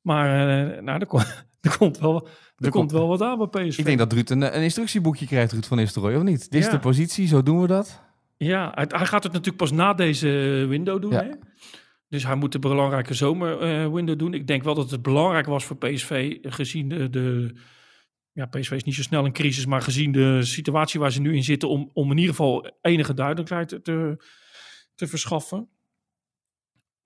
Maar 0.00 0.26
eh, 0.28 0.82
nou, 0.82 1.00
er, 1.00 1.06
komt 1.06 1.46
er 1.60 1.76
komt 1.78 1.98
wel, 1.98 2.26
er 2.56 2.64
Er 2.64 2.70
komt 2.70 2.92
wel 2.92 3.08
wat 3.08 3.22
aan 3.22 3.38
bij 3.38 3.66
PSV. 3.66 3.78
Ik 3.78 3.84
denk 3.84 3.98
dat 3.98 4.12
Ruud 4.12 4.30
een, 4.30 4.56
een 4.56 4.62
instructieboekje 4.62 5.26
krijgt, 5.26 5.52
Ruud 5.52 5.64
van 5.64 5.76
Nistelrooy, 5.76 6.14
of 6.14 6.22
niet? 6.22 6.50
Dit 6.50 6.60
is 6.60 6.66
Ja. 6.66 6.72
de 6.72 6.78
positie, 6.78 7.26
zo 7.26 7.42
doen 7.42 7.60
we 7.60 7.66
dat. 7.66 8.02
Ja, 8.36 8.72
hij, 8.74 8.84
hij 8.88 9.06
gaat 9.06 9.22
het 9.22 9.32
natuurlijk 9.32 9.56
pas 9.56 9.72
na 9.72 9.94
deze 9.94 10.28
window 10.68 11.02
doen. 11.02 11.10
Ja. 11.10 11.22
Hè? 11.22 11.30
Dus 12.08 12.24
hij 12.24 12.34
moet 12.34 12.52
de 12.52 12.58
belangrijke 12.58 13.14
zomerwindow 13.14 14.18
doen. 14.18 14.34
Ik 14.34 14.46
denk 14.46 14.62
wel 14.62 14.74
dat 14.74 14.90
het 14.90 15.02
belangrijk 15.02 15.46
was 15.46 15.64
voor 15.64 15.76
PSV, 15.76 16.36
gezien 16.42 16.88
de, 16.88 17.10
de... 17.10 17.54
Ja, 18.32 18.46
PSV 18.46 18.70
is 18.72 18.84
niet 18.84 18.94
zo 18.94 19.02
snel 19.02 19.24
in 19.24 19.32
crisis, 19.32 19.66
maar 19.66 19.82
gezien 19.82 20.12
de 20.12 20.44
situatie 20.44 21.00
waar 21.00 21.12
ze 21.12 21.20
nu 21.20 21.34
in 21.34 21.44
zitten... 21.44 21.68
om, 21.68 21.90
om 21.92 22.10
in 22.10 22.16
ieder 22.16 22.34
geval 22.34 22.70
enige 22.80 23.14
duidelijkheid 23.14 23.68
te, 23.68 24.24
te 24.94 25.06
verschaffen. 25.06 25.68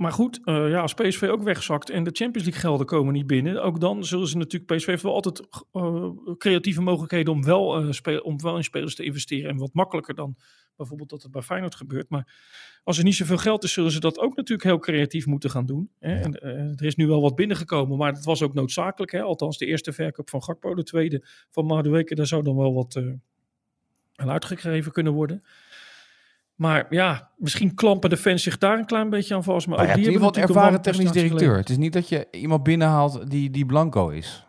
Maar 0.00 0.12
goed, 0.12 0.40
eh, 0.44 0.70
ja, 0.70 0.80
als 0.80 0.94
PSV 0.94 1.22
ook 1.22 1.42
wegzakt 1.42 1.90
en 1.90 2.04
de 2.04 2.10
Champions 2.12 2.46
League 2.46 2.62
gelden 2.62 2.86
komen 2.86 3.12
niet 3.12 3.26
binnen... 3.26 3.62
ook 3.62 3.80
dan 3.80 4.04
zullen 4.04 4.26
ze 4.26 4.36
natuurlijk... 4.36 4.76
PSV 4.76 4.86
heeft 4.86 5.02
wel 5.02 5.14
altijd 5.14 5.48
eh, 5.72 6.10
creatieve 6.38 6.82
mogelijkheden 6.82 7.32
om 7.32 7.44
wel, 7.44 7.92
speel, 7.92 8.20
om 8.20 8.40
wel 8.40 8.56
in 8.56 8.64
spelers 8.64 8.94
te 8.94 9.04
investeren... 9.04 9.50
en 9.50 9.56
wat 9.56 9.72
makkelijker 9.72 10.14
dan 10.14 10.36
bijvoorbeeld 10.76 11.10
dat 11.10 11.22
het 11.22 11.30
bij 11.30 11.42
Feyenoord 11.42 11.74
gebeurt. 11.74 12.10
Maar 12.10 12.34
als 12.84 12.98
er 12.98 13.04
niet 13.04 13.14
zoveel 13.14 13.38
geld 13.38 13.64
is, 13.64 13.72
zullen 13.72 13.90
ze 13.90 14.00
dat 14.00 14.18
ook 14.18 14.36
natuurlijk 14.36 14.68
heel 14.68 14.78
creatief 14.78 15.26
moeten 15.26 15.50
gaan 15.50 15.66
doen. 15.66 15.90
Hè? 15.98 16.20
En, 16.20 16.40
er 16.76 16.84
is 16.84 16.96
nu 16.96 17.06
wel 17.06 17.20
wat 17.20 17.34
binnengekomen, 17.34 17.98
maar 17.98 18.12
het 18.12 18.24
was 18.24 18.42
ook 18.42 18.54
noodzakelijk. 18.54 19.12
Hè? 19.12 19.22
Althans, 19.22 19.58
de 19.58 19.66
eerste 19.66 19.92
verkoop 19.92 20.30
van 20.30 20.42
Gakpo, 20.42 20.74
de 20.74 20.82
tweede 20.82 21.24
van 21.50 21.66
Madueke, 21.66 22.14
daar 22.14 22.26
zou 22.26 22.42
dan 22.42 22.56
wel 22.56 22.74
wat 22.74 23.02
aan 24.14 24.30
uitgegeven 24.30 24.92
kunnen 24.92 25.12
worden. 25.12 25.42
Maar 26.60 26.86
ja, 26.90 27.30
misschien 27.36 27.74
klampen 27.74 28.10
de 28.10 28.16
fans 28.16 28.42
zich 28.42 28.58
daar 28.58 28.78
een 28.78 28.86
klein 28.86 29.10
beetje 29.10 29.34
aan 29.34 29.44
vast. 29.44 29.66
Maar 29.66 29.78
Maar 29.78 29.88
ook 29.88 29.94
die 29.94 30.10
hebben 30.10 30.28
een 30.28 30.42
ervaren 30.42 30.82
technisch 30.82 31.10
directeur. 31.10 31.56
Het 31.56 31.70
is 31.70 31.76
niet 31.76 31.92
dat 31.92 32.08
je 32.08 32.28
iemand 32.30 32.62
binnenhaalt 32.62 33.30
die, 33.30 33.50
die 33.50 33.66
blanco 33.66 34.08
is. 34.08 34.46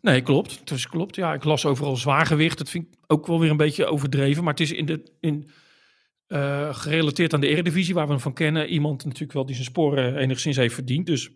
Nee, 0.00 0.20
klopt. 0.20 0.68
Dus 0.68 0.88
klopt. 0.88 1.16
Ja, 1.16 1.34
ik 1.34 1.44
las 1.44 1.66
overal 1.66 1.96
zwaargewicht. 1.96 2.58
Dat 2.58 2.68
vind 2.68 2.84
ik 2.84 2.98
ook 3.06 3.26
wel 3.26 3.40
weer 3.40 3.50
een 3.50 3.56
beetje 3.56 3.86
overdreven. 3.86 4.44
Maar 4.44 4.52
het 4.52 4.62
is 4.62 4.72
in 4.72 4.86
de, 4.86 5.12
in, 5.20 5.50
eh, 6.26 6.74
gerelateerd 6.74 7.34
aan 7.34 7.40
de 7.40 7.48
Eredivisie, 7.48 7.94
waar 7.94 8.06
we 8.06 8.12
hem 8.12 8.20
van 8.20 8.32
kennen. 8.32 8.68
Iemand 8.68 9.04
natuurlijk 9.04 9.32
wel 9.32 9.46
die 9.46 9.54
zijn 9.54 9.66
sporen 9.66 10.16
enigszins 10.16 10.56
heeft 10.56 10.74
verdiend. 10.74 11.06
Dus 11.06 11.30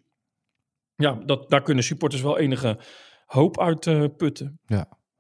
ja, 0.95 1.13
dat, 1.27 1.51
daar 1.51 1.63
kunnen 1.63 1.85
supporters 1.85 2.23
wel 2.23 2.39
enige 2.39 2.79
hoop 3.27 3.61
uit 3.61 3.87
eh, 3.87 4.05
putten. 4.17 4.61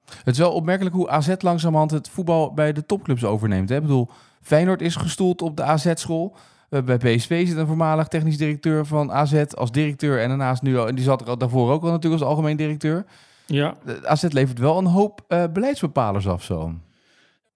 Het 0.06 0.34
is 0.34 0.38
wel 0.38 0.52
opmerkelijk 0.52 0.94
hoe 0.94 1.08
AZ 1.08 1.34
langzamerhand 1.38 1.90
het 1.90 2.08
voetbal 2.08 2.54
bij 2.54 2.72
de 2.72 2.86
topclubs 2.86 3.24
overneemt. 3.24 3.68
Hè? 3.68 3.76
Ik 3.76 3.82
bedoel, 3.82 4.10
Feyenoord 4.44 4.80
is 4.82 4.96
gestoeld 4.96 5.42
op 5.42 5.56
de 5.56 5.62
AZ-school. 5.62 6.36
bij 6.84 6.96
PSV 6.98 7.46
zit 7.48 7.56
een 7.56 7.66
voormalig 7.66 8.08
technisch 8.08 8.36
directeur 8.36 8.86
van 8.86 9.12
AZ 9.12 9.42
als 9.54 9.70
directeur. 9.72 10.20
En 10.20 10.28
daarnaast 10.28 10.62
nu, 10.62 10.76
al- 10.78 10.88
en 10.88 10.94
die 10.94 11.04
zat 11.04 11.20
er 11.20 11.28
al 11.28 11.38
daarvoor 11.38 11.70
ook 11.72 11.82
al 11.82 11.90
natuurlijk 11.90 12.22
als 12.22 12.30
algemeen 12.30 12.56
directeur. 12.56 13.04
Ja. 13.46 13.74
De 13.84 14.06
AZ 14.08 14.22
levert 14.28 14.58
wel 14.58 14.78
een 14.78 14.86
hoop 14.86 15.24
eh, 15.28 15.44
beleidsbepalers 15.52 16.26
af 16.28 16.42
zo. 16.44 16.74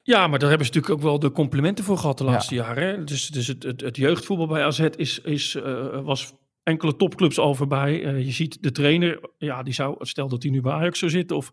ja, 0.03 0.27
maar 0.27 0.39
daar 0.39 0.49
hebben 0.49 0.67
ze 0.67 0.73
natuurlijk 0.73 1.01
ook 1.03 1.09
wel 1.09 1.19
de 1.19 1.33
complimenten 1.33 1.85
voor 1.85 1.99
gehad 1.99 2.19
de 2.19 2.25
Ja. 2.25 2.31
laatste 2.31 2.55
jaren. 2.55 2.89
Hè? 2.89 3.05
Dus, 3.05 3.27
dus 3.29 3.47
het, 3.47 3.63
het, 3.63 3.81
het 3.81 3.97
jeugdvoetbal 3.97 4.47
bij 4.47 4.65
AZ 4.65 4.79
is, 4.97 5.21
is, 5.21 5.55
eh, 5.55 6.01
was 6.03 6.33
enkele 6.63 6.97
topclubs 6.97 7.39
al 7.39 7.55
voorbij. 7.55 8.05
Eh, 8.05 8.25
je 8.25 8.33
ziet 8.33 8.63
de 8.63 8.73
trainer, 8.73 9.21
ja, 9.39 9.63
die 9.63 9.75
zou, 9.75 9.95
stel 9.99 10.29
dat 10.29 10.43
hij 10.43 10.53
nu 10.53 10.61
bij 10.61 10.73
Ajax 10.73 10.99
zou 10.99 11.11
zitten 11.11 11.37
of 11.37 11.51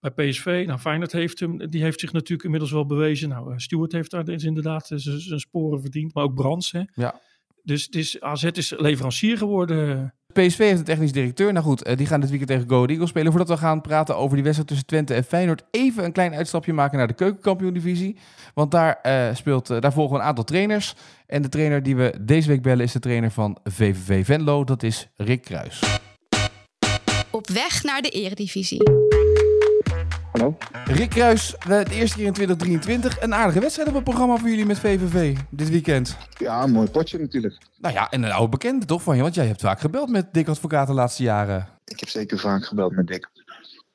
bij 0.00 0.10
PSV. 0.10 0.64
Nou, 0.66 0.78
Feyenoord 0.78 1.12
heeft 1.12 1.40
hem, 1.40 1.70
die 1.70 1.82
heeft 1.82 2.00
zich 2.00 2.12
natuurlijk 2.12 2.44
inmiddels 2.44 2.72
wel 2.72 2.86
bewezen. 2.86 3.28
Nou, 3.28 3.52
eh, 3.52 3.58
Stuart 3.58 3.92
heeft 3.92 4.10
daar 4.10 4.24
dus 4.24 4.44
inderdaad 4.44 4.86
zijn 4.96 5.40
sporen 5.40 5.80
verdiend, 5.80 6.14
maar 6.14 6.24
ook 6.24 6.34
Brands. 6.34 6.72
Hè? 6.72 6.82
Ja. 6.94 7.20
Dus 7.62 7.84
het 7.84 7.94
is, 7.94 8.20
AZ 8.20 8.44
is 8.44 8.74
leverancier 8.76 9.38
geworden. 9.38 10.14
PSV 10.32 10.58
heeft 10.58 10.78
een 10.78 10.84
technisch 10.84 11.12
directeur. 11.12 11.52
Nou 11.52 11.64
goed, 11.64 11.82
eh, 11.82 11.96
die 11.96 12.06
gaan 12.06 12.20
dit 12.20 12.28
weekend 12.30 12.50
tegen 12.50 12.68
Go 12.68 12.86
Eagles 12.86 13.08
spelen. 13.08 13.30
Voordat 13.30 13.48
we 13.48 13.56
gaan 13.56 13.80
praten 13.80 14.16
over 14.16 14.34
die 14.34 14.42
wedstrijd 14.42 14.68
tussen 14.68 14.86
Twente 14.86 15.14
en 15.14 15.24
Feyenoord, 15.24 15.62
even 15.70 16.04
een 16.04 16.12
klein 16.12 16.34
uitstapje 16.34 16.72
maken 16.72 16.98
naar 16.98 17.06
de 17.06 17.14
keukenkampioen-divisie. 17.14 18.16
Want 18.54 18.70
daar, 18.70 18.98
eh, 19.02 19.34
speelt, 19.34 19.66
daar 19.66 19.92
volgen 19.92 20.16
een 20.16 20.22
aantal 20.22 20.44
trainers. 20.44 20.94
En 21.26 21.42
de 21.42 21.48
trainer 21.48 21.82
die 21.82 21.96
we 21.96 22.14
deze 22.20 22.48
week 22.48 22.62
bellen 22.62 22.84
is 22.84 22.92
de 22.92 22.98
trainer 22.98 23.30
van 23.30 23.58
VVV 23.64 24.24
Venlo. 24.24 24.64
Dat 24.64 24.82
is 24.82 25.08
Rick 25.16 25.42
Kruis. 25.42 26.00
Op 27.30 27.48
weg 27.48 27.82
naar 27.82 28.02
de 28.02 28.08
eredivisie. 28.08 28.82
Hallo? 30.36 30.56
Rick 30.84 31.10
Kruis, 31.10 31.54
we- 31.66 31.84
de 31.88 31.94
eerste 31.94 32.16
keer 32.16 32.26
in 32.26 32.32
2023. 32.32 33.20
Een 33.20 33.34
aardige 33.34 33.60
wedstrijd 33.60 33.88
op 33.88 33.94
het 33.94 34.04
programma 34.04 34.36
voor 34.36 34.48
jullie 34.48 34.66
met 34.66 34.78
VVV 34.78 35.36
dit 35.50 35.68
weekend. 35.70 36.16
Ja, 36.38 36.62
een 36.62 36.70
mooi 36.70 36.88
potje 36.90 37.18
natuurlijk. 37.18 37.58
Nou 37.78 37.94
ja, 37.94 38.10
en 38.10 38.22
een 38.22 38.30
oude 38.32 38.48
bekende 38.48 38.86
toch 38.86 39.02
van 39.02 39.16
je, 39.16 39.22
want 39.22 39.34
jij 39.34 39.46
hebt 39.46 39.60
vaak 39.60 39.80
gebeld 39.80 40.08
met 40.10 40.34
Dick 40.34 40.48
Advocaat 40.48 40.86
de 40.86 40.92
laatste 40.92 41.22
jaren. 41.22 41.68
Ik 41.84 42.00
heb 42.00 42.08
zeker 42.08 42.38
vaak 42.38 42.64
gebeld 42.64 42.92
met 42.96 43.06
Dick. 43.06 43.28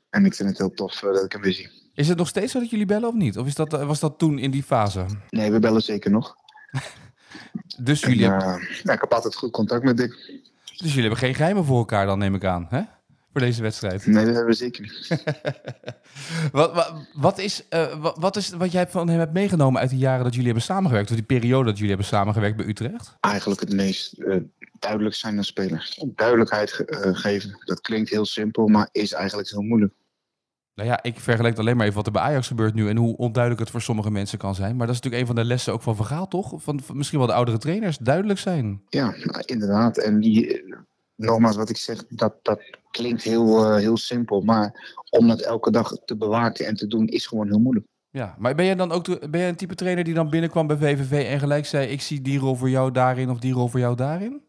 En 0.10 0.26
ik 0.26 0.34
vind 0.34 0.50
het 0.50 0.58
heel 0.58 0.72
tof 0.74 1.04
eh, 1.04 1.14
dat 1.14 1.24
ik 1.24 1.32
hem 1.32 1.42
weer 1.42 1.54
zie. 1.54 1.70
Is 1.94 2.08
het 2.08 2.18
nog 2.18 2.28
steeds 2.28 2.52
zo 2.52 2.60
dat 2.60 2.70
jullie 2.70 2.86
bellen 2.86 3.10
of 3.10 3.16
niet? 3.16 3.38
Of 3.38 3.48
is 3.48 3.56
dat, 3.56 3.74
eh, 3.74 3.88
was 3.88 4.00
dat 4.00 4.18
toen 4.18 4.40
in 4.40 4.52
die 4.52 4.64
fase? 4.64 5.06
Nee, 5.30 5.52
we 5.52 5.60
bellen 5.60 5.82
zeker 5.82 6.12
nog. 6.12 6.36
Dus 7.78 8.02
jullie, 8.02 8.26
En, 8.26 8.32
hebben, 8.32 8.48
eh, 8.48 8.82
ja, 8.84 8.94
ik 8.94 9.02
heb 9.02 9.14
altijd 9.14 9.36
goed 9.36 9.52
contact 9.52 9.84
met 9.84 9.98
Dick. 9.98 10.10
dus 10.78 10.78
jullie 10.90 11.02
hebben 11.02 11.18
geen 11.20 11.36
geheimen 11.36 11.66
voor 11.66 11.78
elkaar 11.78 12.06
dan, 12.06 12.20
neem 12.20 12.36
ik 12.36 12.46
aan, 12.46 12.68
hè? 12.70 12.82
Voor 13.32 13.42
deze 13.42 13.62
wedstrijd. 13.62 14.06
Nee, 14.06 14.26
dat 14.26 14.34
hebben 14.36 14.52
we 14.52 14.54
zeker 14.54 14.82
niet. 14.82 15.08
Wat, 16.52 16.74
wat, 16.74 16.94
wat, 17.14 17.38
is, 17.40 17.68
eh, 17.70 18.00
wat, 18.02 18.18
wat 18.20 18.36
is 18.36 18.50
wat 18.50 18.72
jij 18.72 18.88
van 18.88 19.08
hem 19.10 19.20
hebt 19.20 19.34
meegenomen 19.34 19.82
uit 19.82 19.90
die 19.90 20.00
jaren 20.00 20.24
dat 20.24 20.32
jullie 20.32 20.46
hebben 20.48 20.64
samengewerkt? 20.66 21.10
Of 21.10 21.16
die 21.16 21.26
periode 21.26 21.66
dat 21.66 21.74
jullie 21.74 21.90
hebben 21.90 22.08
samengewerkt 22.08 22.58
bij 22.58 22.66
Utrecht? 22.66 23.18
Eigenlijk 23.20 23.60
het 23.60 23.74
meest 23.74 24.14
eh, 24.14 24.38
duidelijk 24.80 25.16
zijn 25.16 25.38
als 25.38 25.48
speler. 25.48 25.98
Duidelijkheid 26.16 26.72
ge- 26.72 26.86
eh, 26.86 27.16
geven. 27.16 27.58
Dat 27.66 27.82
klinkt 27.82 28.10
heel 28.10 28.26
simpel, 28.26 28.68
maar 28.68 28.90
is 28.92 29.12
eigenlijk 29.14 29.50
heel 29.50 29.62
moeilijk. 29.62 29.94
Nou 30.76 30.90
ja, 30.90 31.04
ik 31.04 31.20
vergelijk 31.20 31.58
alleen 31.58 31.76
maar 31.76 31.86
even 31.86 31.98
wat 31.98 32.06
er 32.06 32.12
bij 32.12 32.22
Ajax 32.22 32.48
gebeurt 32.48 32.74
nu 32.74 32.90
en 32.90 32.98
hoe 32.98 33.18
onduidelijk 33.18 33.62
het 33.62 33.72
voor 33.72 33.82
sommige 33.82 34.12
mensen 34.12 34.38
kan 34.38 34.56
zijn. 34.56 34.76
Maar 34.76 34.88
dat 34.88 34.96
is 34.96 35.02
natuurlijk 35.02 35.22
een 35.30 35.36
van 35.36 35.44
de 35.44 35.50
lessen 35.50 35.74
ook 35.74 35.82
van 35.82 35.96
Vergaal, 35.96 36.28
toch? 36.28 36.54
Van, 36.58 36.80
van 36.80 36.98
misschien 36.98 37.18
wel 37.18 37.28
de 37.28 37.34
oudere 37.34 37.58
trainers, 37.58 37.98
duidelijk 37.98 38.40
zijn. 38.40 38.82
Ja, 38.90 39.06
nou, 39.06 39.42
inderdaad. 39.46 39.98
En 39.98 40.20
die, 40.20 40.64
nogmaals 41.16 41.56
wat 41.56 41.70
ik 41.70 41.78
zeg, 41.78 42.06
dat, 42.10 42.34
dat 42.42 42.60
klinkt 42.92 43.24
heel, 43.24 43.66
eh, 43.66 43.76
heel 43.76 43.98
simpel. 43.98 44.42
Maar 44.42 45.00
om 45.10 45.28
dat 45.28 45.42
elke 45.42 45.72
dag 45.72 45.98
te 46.06 46.18
bewaken 46.18 46.66
en 46.66 46.76
te 46.76 46.88
doen, 46.88 47.08
is 47.08 47.26
gewoon 47.26 47.48
heel 47.48 47.60
moeilijk. 47.60 47.86
Ja, 48.10 48.36
maar 48.40 48.56
ben 48.56 48.66
jij 48.66 48.76
dan 48.76 48.92
ook 48.92 49.32
ben 49.32 49.40
jij 49.40 49.50
een 49.50 49.56
type 49.56 49.76
trainer 49.76 50.04
die 50.04 50.14
dan 50.14 50.30
binnenkwam 50.30 50.68
bij 50.68 50.78
VVV 50.78 51.26
en 51.28 51.40
gelijk 51.40 51.66
zei: 51.66 51.88
Ik 51.88 52.02
zie 52.02 52.22
die 52.22 52.40
rol 52.40 52.56
voor 52.56 52.70
jou 52.70 52.92
daarin 52.92 53.30
of 53.30 53.40
die 53.40 53.54
rol 53.54 53.68
voor 53.68 53.80
jou 53.80 53.96
daarin? 53.96 54.42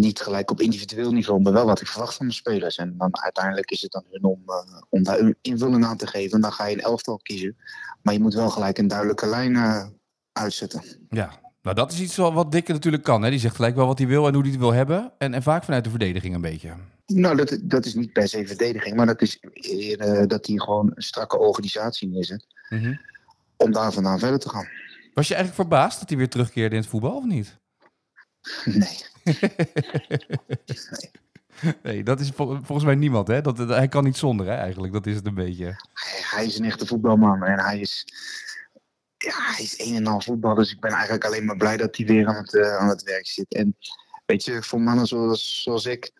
niet 0.00 0.20
gelijk 0.20 0.50
op 0.50 0.60
individueel 0.60 1.12
niveau, 1.12 1.40
maar 1.40 1.52
wel 1.52 1.66
wat 1.66 1.80
ik 1.80 1.86
verwacht 1.86 2.14
van 2.14 2.26
de 2.26 2.32
spelers. 2.32 2.76
En 2.76 2.94
dan 2.98 3.22
uiteindelijk 3.22 3.70
is 3.70 3.80
het 3.80 3.94
aan 3.94 4.04
hun 4.10 4.24
om, 4.24 4.42
eh, 4.46 4.80
om 4.88 5.02
daar 5.02 5.18
een 5.18 5.36
invulling 5.42 5.84
aan 5.84 5.96
te 5.96 6.06
geven. 6.06 6.32
En 6.32 6.40
dan 6.40 6.52
ga 6.52 6.66
je 6.66 6.74
een 6.74 6.82
elftal 6.82 7.18
kiezen. 7.22 7.56
Maar 8.02 8.14
je 8.14 8.20
moet 8.20 8.34
wel 8.34 8.50
gelijk 8.50 8.78
een 8.78 8.88
duidelijke 8.88 9.26
lijn 9.26 9.56
eh, 9.56 9.86
uitzetten. 10.32 10.82
Ja, 11.08 11.30
nou 11.62 11.76
dat 11.76 11.92
is 11.92 12.00
iets 12.00 12.16
wat 12.16 12.52
Dikke 12.52 12.72
natuurlijk 12.72 13.02
kan. 13.02 13.22
Hè? 13.22 13.30
Die 13.30 13.38
zegt 13.38 13.54
gelijk 13.54 13.74
wel 13.74 13.86
wat 13.86 13.98
hij 13.98 14.06
wil 14.06 14.26
en 14.26 14.34
hoe 14.34 14.42
hij 14.42 14.50
het 14.50 14.60
wil 14.60 14.72
hebben. 14.72 15.12
En, 15.18 15.34
en 15.34 15.42
vaak 15.42 15.64
vanuit 15.64 15.84
de 15.84 15.90
verdediging 15.90 16.34
een 16.34 16.40
beetje. 16.40 16.72
Nou, 17.12 17.36
dat, 17.36 17.58
dat 17.62 17.84
is 17.86 17.94
niet 17.94 18.12
per 18.12 18.28
se 18.28 18.46
verdediging, 18.46 18.96
maar 18.96 19.06
dat 19.06 19.22
is 19.22 19.38
eerder 19.52 20.28
dat 20.28 20.46
hij 20.46 20.56
gewoon 20.56 20.92
een 20.94 21.02
strakke 21.02 21.38
organisatie 21.38 22.08
neerzet. 22.08 22.46
Mhm. 22.68 22.94
Om 23.56 23.72
daar 23.72 23.92
vandaan 23.92 24.18
verder 24.18 24.38
te 24.38 24.48
gaan. 24.48 24.68
Was 25.14 25.28
je 25.28 25.34
eigenlijk 25.34 25.68
verbaasd 25.68 25.98
dat 26.00 26.08
hij 26.08 26.18
weer 26.18 26.28
terugkeerde 26.28 26.74
in 26.74 26.80
het 26.80 26.90
voetbal 26.90 27.16
of 27.16 27.24
niet? 27.24 27.58
Nee. 28.64 28.98
Nee, 31.82 32.02
dat 32.02 32.20
is 32.20 32.30
vol- 32.34 32.58
volgens 32.62 32.84
mij 32.84 32.94
niemand. 32.94 33.28
Hè? 33.28 33.40
Dat, 33.40 33.56
dat- 33.56 33.68
hij 33.68 33.88
kan 33.88 34.04
niet 34.04 34.16
zonder 34.16 34.46
hè, 34.46 34.54
eigenlijk. 34.54 34.92
Dat 34.92 35.06
is 35.06 35.14
het 35.14 35.26
een 35.26 35.34
beetje. 35.34 35.64
Hij, 35.64 36.20
hij 36.30 36.46
is 36.46 36.58
een 36.58 36.64
echte 36.64 36.86
voetbalman 36.86 37.42
en 37.44 37.58
hij 37.58 37.80
is, 37.80 38.04
ja, 39.16 39.32
hij 39.52 39.64
is 39.64 39.78
een 39.80 39.94
en 39.94 40.06
al 40.06 40.20
voetbal. 40.20 40.54
Dus 40.54 40.72
ik 40.72 40.80
ben 40.80 40.90
eigenlijk 40.90 41.24
alleen 41.24 41.44
maar 41.44 41.56
blij 41.56 41.76
dat 41.76 41.96
hij 41.96 42.06
weer 42.06 42.26
aan 42.26 42.34
het, 42.34 42.54
eh, 42.54 42.76
aan 42.76 42.88
het 42.88 43.02
werk 43.02 43.26
zit. 43.26 43.54
En 43.54 43.76
weet 44.26 44.44
je, 44.44 44.62
voor 44.62 44.80
mannen 44.80 45.06
zoals, 45.06 45.62
zoals 45.62 45.84
ik, 45.86 46.10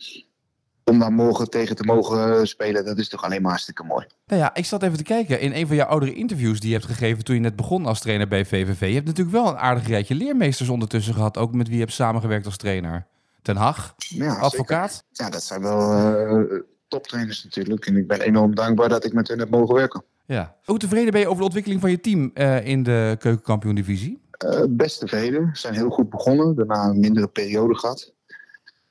om 0.90 0.98
daar 0.98 1.12
morgen 1.12 1.50
tegen 1.50 1.76
te 1.76 1.84
mogen 1.84 2.48
spelen, 2.48 2.84
dat 2.84 2.98
is 2.98 3.08
toch 3.08 3.24
alleen 3.24 3.40
maar 3.40 3.50
hartstikke 3.50 3.84
mooi. 3.84 4.06
Nou 4.26 4.40
ja, 4.40 4.54
ik 4.54 4.64
zat 4.64 4.82
even 4.82 4.96
te 4.96 5.02
kijken. 5.02 5.40
In 5.40 5.52
een 5.52 5.66
van 5.66 5.76
jouw 5.76 5.86
oudere 5.86 6.14
interviews 6.14 6.60
die 6.60 6.68
je 6.70 6.74
hebt 6.74 6.88
gegeven 6.88 7.24
toen 7.24 7.34
je 7.34 7.40
net 7.40 7.56
begon 7.56 7.86
als 7.86 8.00
trainer 8.00 8.28
bij 8.28 8.44
VVV. 8.44 8.80
Je 8.88 8.94
hebt 8.94 9.06
natuurlijk 9.06 9.36
wel 9.36 9.48
een 9.48 9.58
aardig 9.58 9.86
rijtje 9.88 10.14
leermeesters 10.14 10.68
ondertussen 10.68 11.14
gehad. 11.14 11.36
Ook 11.38 11.52
met 11.54 11.66
wie 11.66 11.76
je 11.76 11.82
hebt 11.82 11.94
samengewerkt 11.94 12.46
als 12.46 12.56
trainer. 12.56 13.06
Ten 13.42 13.56
Hag, 13.56 13.94
Ja, 13.96 14.34
advocaat. 14.34 14.90
zeker. 14.92 15.06
Ja, 15.12 15.30
dat 15.30 15.42
zijn 15.42 15.62
wel 15.62 15.92
eh, 15.92 16.58
toptrainers 16.88 17.44
natuurlijk. 17.44 17.86
En 17.86 17.96
ik 17.96 18.06
ben 18.06 18.20
enorm 18.20 18.54
dankbaar 18.54 18.88
dat 18.88 19.04
ik 19.04 19.12
met 19.12 19.28
hen 19.28 19.38
heb 19.38 19.50
mogen 19.50 19.74
werken. 19.74 20.04
Ja. 20.26 20.56
Hoe 20.64 20.78
tevreden 20.78 21.12
ben 21.12 21.20
je 21.20 21.26
over 21.26 21.38
de 21.38 21.44
ontwikkeling 21.44 21.80
van 21.80 21.90
je 21.90 22.00
team 22.00 22.30
eh, 22.34 22.66
in 22.66 22.82
de 22.82 23.16
keukenkampioen-divisie? 23.18 24.20
Eh, 24.30 24.62
best 24.68 24.98
tevreden. 24.98 25.40
We 25.50 25.56
zijn 25.58 25.74
heel 25.74 25.90
goed 25.90 26.10
begonnen. 26.10 26.54
Daarna 26.54 26.84
een 26.84 27.00
mindere 27.00 27.28
periode 27.28 27.74
gehad. 27.74 28.12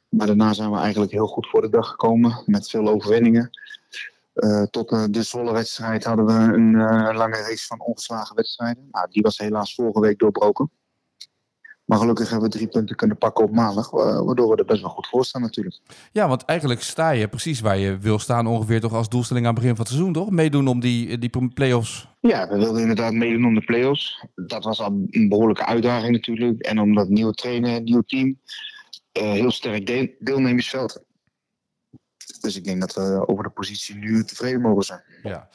Maar 0.10 0.28
daarna 0.28 0.54
zijn 0.54 0.72
we 0.72 0.78
eigenlijk 0.78 1.12
heel 1.12 1.28
goed 1.28 1.48
voor 1.50 1.62
de 1.62 1.70
dag 1.70 1.88
gekomen. 1.90 2.44
Met 2.46 2.70
veel 2.70 2.88
overwinningen. 2.88 3.50
Eh, 4.34 4.64
tot 4.64 4.92
eh, 4.92 5.04
de 5.10 5.24
Zwolle-wedstrijd 5.24 6.04
hadden 6.04 6.26
we 6.26 6.34
een 6.34 6.76
eh, 6.76 7.16
lange 7.18 7.38
race 7.38 7.66
van 7.68 7.80
ongeslagen 7.82 8.36
wedstrijden. 8.36 8.88
Nou, 8.92 9.08
die 9.10 9.22
was 9.22 9.38
helaas 9.38 9.76
vorige 9.76 10.00
week 10.00 10.20
doorbroken. 10.20 10.72
Maar 11.86 11.98
gelukkig 11.98 12.30
hebben 12.30 12.50
we 12.50 12.56
drie 12.56 12.68
punten 12.68 12.96
kunnen 12.96 13.18
pakken 13.18 13.44
op 13.46 13.52
maandag. 13.52 13.90
wa- 13.92 14.24
Waardoor 14.24 14.50
we 14.50 14.56
er 14.56 14.66
best 14.66 14.82
wel 14.82 14.90
goed 14.90 15.08
voor 15.08 15.26
staan 15.26 15.42
natuurlijk. 15.42 15.80
Ja, 16.12 16.28
want 16.28 16.44
eigenlijk 16.46 16.82
sta 16.82 17.10
je 17.10 17.28
precies 17.28 17.60
waar 17.60 17.78
je 17.78 17.98
wil 17.98 18.20
staan 18.20 18.48
ongeveer 18.48 18.80
toch 18.82 18.94
als 18.94 19.10
doelstelling 19.10 19.46
aan 19.46 19.52
het 19.54 19.62
begin 19.62 19.76
van 19.76 19.86
het 19.86 19.94
seizoen, 19.94 20.14
toch? 20.14 20.30
Meedoen 20.30 20.68
om 20.68 20.80
die, 20.80 21.18
die 21.18 21.48
play-offs. 21.54 22.08
Ja, 22.20 22.48
we 22.48 22.58
wilden 22.58 22.82
inderdaad 22.82 23.14
meedoen 23.14 23.46
om 23.46 23.54
de 23.54 23.62
play-offs. 23.64 24.26
Dat 24.36 24.64
was 24.64 24.80
al 24.82 25.06
een 25.10 25.30
behoorlijke 25.30 25.66
uitdaging 25.66 26.12
natuurlijk. 26.12 26.62
En 26.62 26.80
omdat 26.80 27.10
nieuwe 27.10 27.34
trainer, 27.34 27.82
nieuw 27.82 28.02
team. 28.02 28.40
Eh, 29.12 29.32
heel 29.32 29.52
sterk 29.52 29.86
deel- 29.86 30.10
deelnemersveld. 30.20 31.08
Dus 32.42 32.56
ik 32.56 32.64
denk 32.64 32.80
dat 32.80 32.94
we 32.94 33.28
over 33.28 33.44
de 33.44 33.50
positie 33.50 33.96
nu 33.96 34.24
tevreden 34.24 34.62
mogen 34.62 34.84
zijn. 34.84 35.04
Ja. 35.24 35.50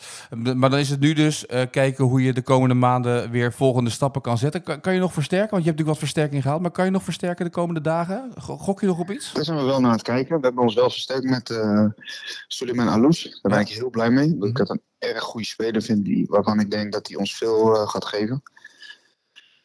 Maar 0.54 0.70
dan 0.70 0.78
is 0.78 0.90
het 0.90 1.00
nu 1.00 1.12
dus 1.12 1.46
eh, 1.46 1.62
kijken 1.70 2.04
hoe 2.04 2.22
je 2.22 2.32
de 2.32 2.42
komende 2.42 2.74
maanden 2.74 3.30
weer 3.30 3.52
volgende 3.52 3.90
stappen 3.90 4.22
kan 4.22 4.38
zetten. 4.38 4.62
Kan, 4.62 4.80
kan 4.80 4.94
je 4.94 5.00
nog 5.00 5.12
versterken? 5.12 5.50
Want 5.50 5.62
je 5.62 5.68
hebt 5.68 5.78
natuurlijk 5.78 6.00
wat 6.00 6.10
versterking 6.10 6.42
gehaald. 6.42 6.62
Maar 6.62 6.70
kan 6.70 6.84
je 6.84 6.90
nog 6.90 7.02
versterken 7.02 7.44
de 7.44 7.50
komende 7.50 7.80
dagen? 7.80 8.32
Go- 8.38 8.56
Gok 8.56 8.80
je 8.80 8.86
nog 8.86 8.98
op 8.98 9.10
iets? 9.10 9.32
Daar 9.32 9.44
zijn 9.44 9.58
we 9.58 9.64
wel 9.64 9.80
naar 9.80 9.90
aan 9.90 9.96
het 9.96 10.04
kijken. 10.06 10.36
We 10.40 10.46
hebben 10.46 10.62
ons 10.62 10.74
wel 10.74 10.90
versterkt 10.90 11.24
met 11.24 11.50
eh 11.50 11.86
Suleiman 12.46 12.88
Alous. 12.88 13.38
Daar 13.42 13.52
ben 13.52 13.60
ik 13.60 13.68
heel 13.68 13.90
blij 13.90 14.10
mee. 14.10 14.32
Omdat 14.32 14.48
ik 14.48 14.56
dat 14.56 14.70
een 14.70 14.82
erg 14.98 15.22
goede 15.22 15.46
speler 15.46 15.82
vind. 15.82 16.04
Die, 16.04 16.26
waarvan 16.28 16.60
ik 16.60 16.70
denk 16.70 16.92
dat 16.92 17.08
hij 17.08 17.16
ons 17.16 17.36
veel 17.36 17.86
gaat 17.86 18.04
geven. 18.04 18.42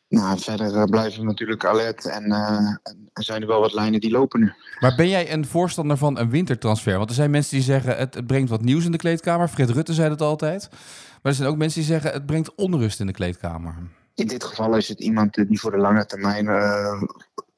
Nou, 0.10 0.40
verder 0.40 0.76
eh, 0.76 0.84
blijven 0.84 1.20
we 1.20 1.26
natuurlijk 1.26 1.66
alert. 1.66 2.06
En 2.06 2.24
eh, 2.32 2.76
en 2.84 3.10
er 3.14 3.24
zijn 3.24 3.42
er 3.42 3.48
wel 3.48 3.60
wat 3.60 3.74
lijnen 3.74 4.00
die 4.00 4.12
lopen 4.12 4.40
nu. 4.40 4.54
Maar 4.80 4.96
ben 4.96 5.10
jij 5.10 5.34
een 5.34 5.46
voorstander 5.46 5.98
van 5.98 6.18
een 6.18 6.30
wintertransfer? 6.30 6.98
Want 6.98 7.10
er 7.10 7.16
zijn 7.16 7.32
mensen 7.32 7.56
die 7.56 7.66
zeggen 7.66 7.98
het, 7.98 8.14
het 8.14 8.28
brengt 8.28 8.50
wat 8.50 8.62
nieuws 8.62 8.86
in 8.86 8.92
de 8.92 8.98
kleedkamer. 8.98 9.48
Fred 9.48 9.70
Rutte 9.70 9.94
zei 9.94 10.10
dat 10.10 10.22
altijd. 10.22 10.68
Maar 10.72 11.32
er 11.32 11.34
zijn 11.34 11.50
ook 11.50 11.58
mensen 11.58 11.80
die 11.80 11.90
zeggen 11.90 12.12
het 12.12 12.26
brengt 12.26 12.56
onrust 12.56 13.00
in 13.00 13.08
de 13.08 13.14
kleedkamer. 13.14 13.76
In 14.16 14.28
dit 14.28 14.44
geval 14.44 14.76
is 14.76 14.88
het 14.88 15.00
iemand 15.00 15.34
die 15.34 15.60
voor 15.60 15.72
de 15.72 15.78
lange 15.78 16.06
termijn 16.06 16.48
eh, 16.48 17.04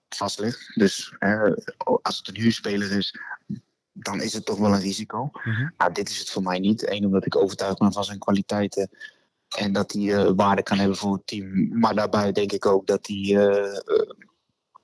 vast 0.09 0.39
ligt. 0.39 0.71
Dus 0.75 1.15
als 2.01 2.17
het 2.17 2.27
een 2.27 2.41
huurspeler 2.41 2.91
is, 2.91 3.15
dan 3.93 4.21
is 4.21 4.33
het 4.33 4.45
toch 4.45 4.57
wel 4.57 4.73
een 4.73 4.81
risico. 4.81 5.29
Mhm. 5.43 5.69
Maar 5.77 5.93
dit 5.93 6.09
is 6.09 6.19
het 6.19 6.29
voor 6.29 6.43
mij 6.43 6.59
niet. 6.59 6.89
Eén, 6.89 7.05
omdat 7.05 7.25
ik 7.25 7.35
overtuigd 7.35 7.77
ben 7.77 7.93
van 7.93 8.03
zijn 8.03 8.19
kwaliteiten. 8.19 8.89
En 9.57 9.73
dat 9.73 9.91
hij 9.91 10.13
eh, 10.15 10.31
waarde 10.35 10.63
kan 10.63 10.77
hebben 10.77 10.97
voor 10.97 11.13
het 11.13 11.27
team. 11.27 11.79
Maar 11.79 11.95
daarbij 11.95 12.31
denk 12.31 12.51
ik 12.51 12.65
ook 12.65 12.87
dat 12.87 13.07
hij 13.07 13.17
eh, 13.17 13.75
eh, 13.75 14.09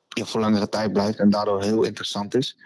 ja, 0.07 0.25
voor 0.25 0.39
langere 0.41 0.69
tijd 0.69 0.93
blijft. 0.93 1.19
En 1.19 1.29
daardoor 1.29 1.63
heel 1.63 1.83
interessant 1.83 2.35
is. 2.35 2.57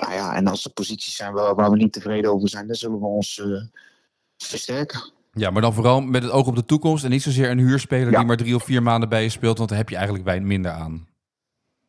Nou 0.00 0.12
ja, 0.12 0.34
en 0.34 0.46
als 0.46 0.64
er 0.64 0.70
posities 0.70 1.16
zijn 1.16 1.32
waar, 1.32 1.54
waar 1.54 1.70
we 1.70 1.76
niet 1.76 1.92
tevreden 1.92 2.32
over 2.32 2.48
zijn, 2.48 2.66
dan 2.66 2.76
zullen 2.76 3.00
we 3.00 3.06
ons 3.06 3.38
eh, 3.40 3.62
versterken. 4.36 5.12
Ja, 5.32 5.50
maar 5.50 5.62
dan 5.62 5.74
vooral 5.74 6.00
met 6.00 6.22
het 6.22 6.32
oog 6.32 6.46
op 6.46 6.56
de 6.56 6.64
toekomst. 6.64 7.04
En 7.04 7.10
niet 7.10 7.22
zozeer 7.22 7.50
een 7.50 7.58
huurspeler 7.58 8.10
Ja. 8.10 8.18
die 8.18 8.26
maar 8.26 8.36
drie 8.36 8.54
of 8.54 8.64
vier 8.64 8.82
maanden 8.82 9.08
bij 9.08 9.22
je 9.22 9.28
speelt. 9.28 9.56
Want 9.56 9.68
daar 9.68 9.78
heb 9.78 9.88
je 9.88 9.94
eigenlijk 9.94 10.24
bij 10.24 10.40
minder 10.40 10.70
aan. 10.70 11.06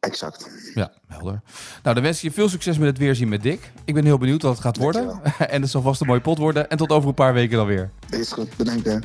Exact. 0.06 0.50
Ja, 0.76 0.92
helder. 1.08 1.42
Nou, 1.84 1.96
dan 1.96 2.04
wens 2.04 2.18
ik 2.18 2.24
je 2.24 2.32
veel 2.32 2.50
succes 2.50 2.78
met 2.78 2.88
het 2.88 2.98
weerzien 2.98 3.28
met 3.30 3.44
Dick. 3.44 3.72
Ik 3.86 3.94
ben 3.94 4.06
heel 4.06 4.18
benieuwd 4.18 4.42
wat 4.42 4.52
het 4.52 4.62
gaat 4.62 4.78
worden. 4.78 5.22
en 5.50 5.62
het 5.62 5.70
zal 5.72 5.82
vast 5.82 6.02
een 6.02 6.08
mooie 6.08 6.22
pot 6.22 6.38
worden. 6.38 6.70
En 6.70 6.78
tot 6.78 6.90
over 6.92 7.08
een 7.10 7.16
paar 7.16 7.34
weken 7.34 7.58
dan 7.58 7.68
weer. 7.68 7.90
Is 8.10 8.32
goed, 8.32 8.58
bedankt 8.58 8.86
hè. 8.86 8.98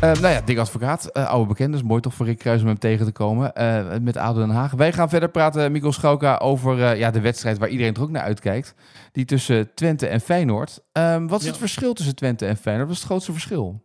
Eh, 0.00 0.12
nou 0.20 0.28
ja, 0.34 0.40
Dick 0.40 0.58
Advocaat, 0.58 1.06
eh, 1.06 1.26
oude 1.28 1.48
bekend. 1.48 1.72
Dus 1.72 1.82
mooi 1.82 2.00
toch 2.00 2.14
voor 2.14 2.26
Rick 2.26 2.38
Kruis 2.38 2.60
om 2.60 2.66
hem 2.66 2.78
tegen 2.78 3.06
te 3.06 3.12
komen. 3.12 3.54
eh, 3.54 3.98
met 4.00 4.16
ADO 4.16 4.40
Den 4.40 4.50
Haag. 4.50 4.72
Wij 4.72 4.92
gaan 4.92 5.08
verder 5.08 5.28
praten, 5.30 5.72
Mikkel 5.72 5.92
Schauka, 5.92 6.36
over 6.36 6.82
eh, 6.82 6.98
ja, 6.98 7.10
de 7.10 7.20
wedstrijd 7.20 7.58
waar 7.58 7.68
iedereen 7.68 7.94
er 7.94 8.02
ook 8.02 8.10
naar 8.10 8.22
uitkijkt. 8.22 8.74
Die 9.12 9.24
tussen 9.24 9.74
Twente 9.74 10.06
en 10.06 10.20
Feyenoord. 10.20 10.80
Ehm, 10.92 11.26
wat 11.26 11.38
is 11.38 11.44
Ja. 11.44 11.50
het 11.50 11.60
verschil 11.60 11.92
tussen 11.92 12.14
Twente 12.14 12.46
en 12.46 12.56
Feyenoord? 12.56 12.86
Wat 12.86 12.96
is 12.96 13.02
het 13.02 13.10
grootste 13.10 13.32
verschil? 13.32 13.82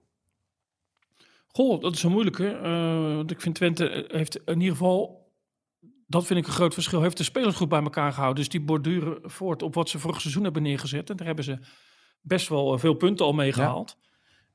Goh, 1.48 1.82
dat 1.82 1.94
is 1.94 2.04
een 2.04 2.12
moeilijke. 2.12 2.48
eh, 2.48 3.16
want 3.16 3.32
ik 3.32 3.42
vind 3.42 3.56
Twente 3.56 4.06
heeft 4.08 4.40
in 4.46 4.60
ieder 4.60 4.76
geval, 4.78 5.26
dat 6.08 6.26
vind 6.26 6.40
ik 6.40 6.48
een 6.48 6.54
groot 6.54 6.74
verschil, 6.74 7.02
heeft 7.02 7.18
de 7.18 7.24
spelers 7.24 7.56
goed 7.56 7.70
bij 7.70 7.82
elkaar 7.82 8.12
gehouden. 8.12 8.44
Dus 8.44 8.50
die 8.52 8.62
borduren 8.62 9.18
voort 9.22 9.64
op 9.64 9.74
wat 9.74 9.90
ze 9.90 10.00
vorig 10.00 10.22
seizoen 10.22 10.44
hebben 10.44 10.62
neergezet. 10.62 11.10
En 11.10 11.16
daar 11.16 11.26
hebben 11.26 11.44
ze 11.44 11.60
best 12.22 12.48
wel 12.48 12.74
eh, 12.74 12.80
veel 12.80 12.94
punten 12.94 13.26
al 13.26 13.34
mee 13.34 13.54
gehaald. 13.54 13.98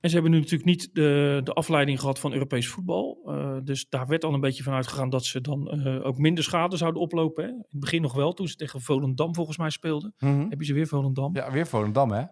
En 0.01 0.09
ze 0.09 0.15
hebben 0.15 0.33
nu 0.33 0.39
natuurlijk 0.39 0.65
niet 0.65 0.95
de, 0.95 1.41
de 1.45 1.53
afleiding 1.53 2.01
gehad 2.01 2.19
van 2.19 2.33
Europees 2.33 2.69
voetbal. 2.69 3.23
Eh, 3.27 3.57
dus 3.65 3.89
daar 3.89 4.07
werd 4.07 4.25
al 4.25 4.35
een 4.35 4.41
beetje 4.41 4.63
van 4.63 4.73
uitgegaan 4.73 5.11
dat 5.11 5.25
ze 5.25 5.41
dan 5.41 5.71
eh, 5.71 6.07
ook 6.07 6.19
minder 6.19 6.45
schade 6.45 6.77
zouden 6.77 7.03
oplopen. 7.03 7.45
Hè. 7.45 7.51
In 7.51 7.67
het 7.71 7.81
begin 7.81 8.03
nog 8.03 8.15
wel, 8.15 8.33
toen 8.33 8.49
ze 8.49 8.57
tegen 8.57 8.81
Volendam 8.81 9.35
volgens 9.35 9.57
mij 9.59 9.71
speelden. 9.71 10.15
Heb 10.49 10.59
je 10.59 10.65
ze 10.65 10.73
weer 10.73 10.87
Volendam? 10.87 11.37
Ja, 11.37 11.51
weer 11.51 11.67
Volendam, 11.67 12.11
hè? 12.11 12.25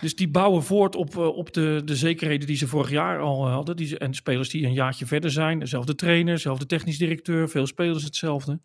Dus 0.00 0.16
die 0.16 0.28
bouwen 0.28 0.62
voort 0.62 0.96
op, 0.96 1.16
eh, 1.16 1.26
op 1.26 1.52
de, 1.52 1.82
de 1.84 1.96
zekerheden 1.96 2.46
die 2.46 2.56
ze 2.56 2.66
vorig 2.66 2.90
jaar 2.90 3.20
al 3.20 3.46
eh, 3.46 3.52
hadden. 3.52 3.76
Die 3.76 3.86
ze, 3.86 3.98
en 3.98 4.14
spelers 4.14 4.48
die 4.48 4.66
een 4.66 4.72
jaartje 4.72 5.06
verder 5.06 5.30
zijn. 5.30 5.58
Dezelfde 5.58 5.94
trainer, 5.94 6.34
dezelfde 6.34 6.66
technisch 6.66 6.98
directeur. 6.98 7.48
Veel 7.48 7.66
spelers 7.66 8.04
hetzelfde. 8.04 8.60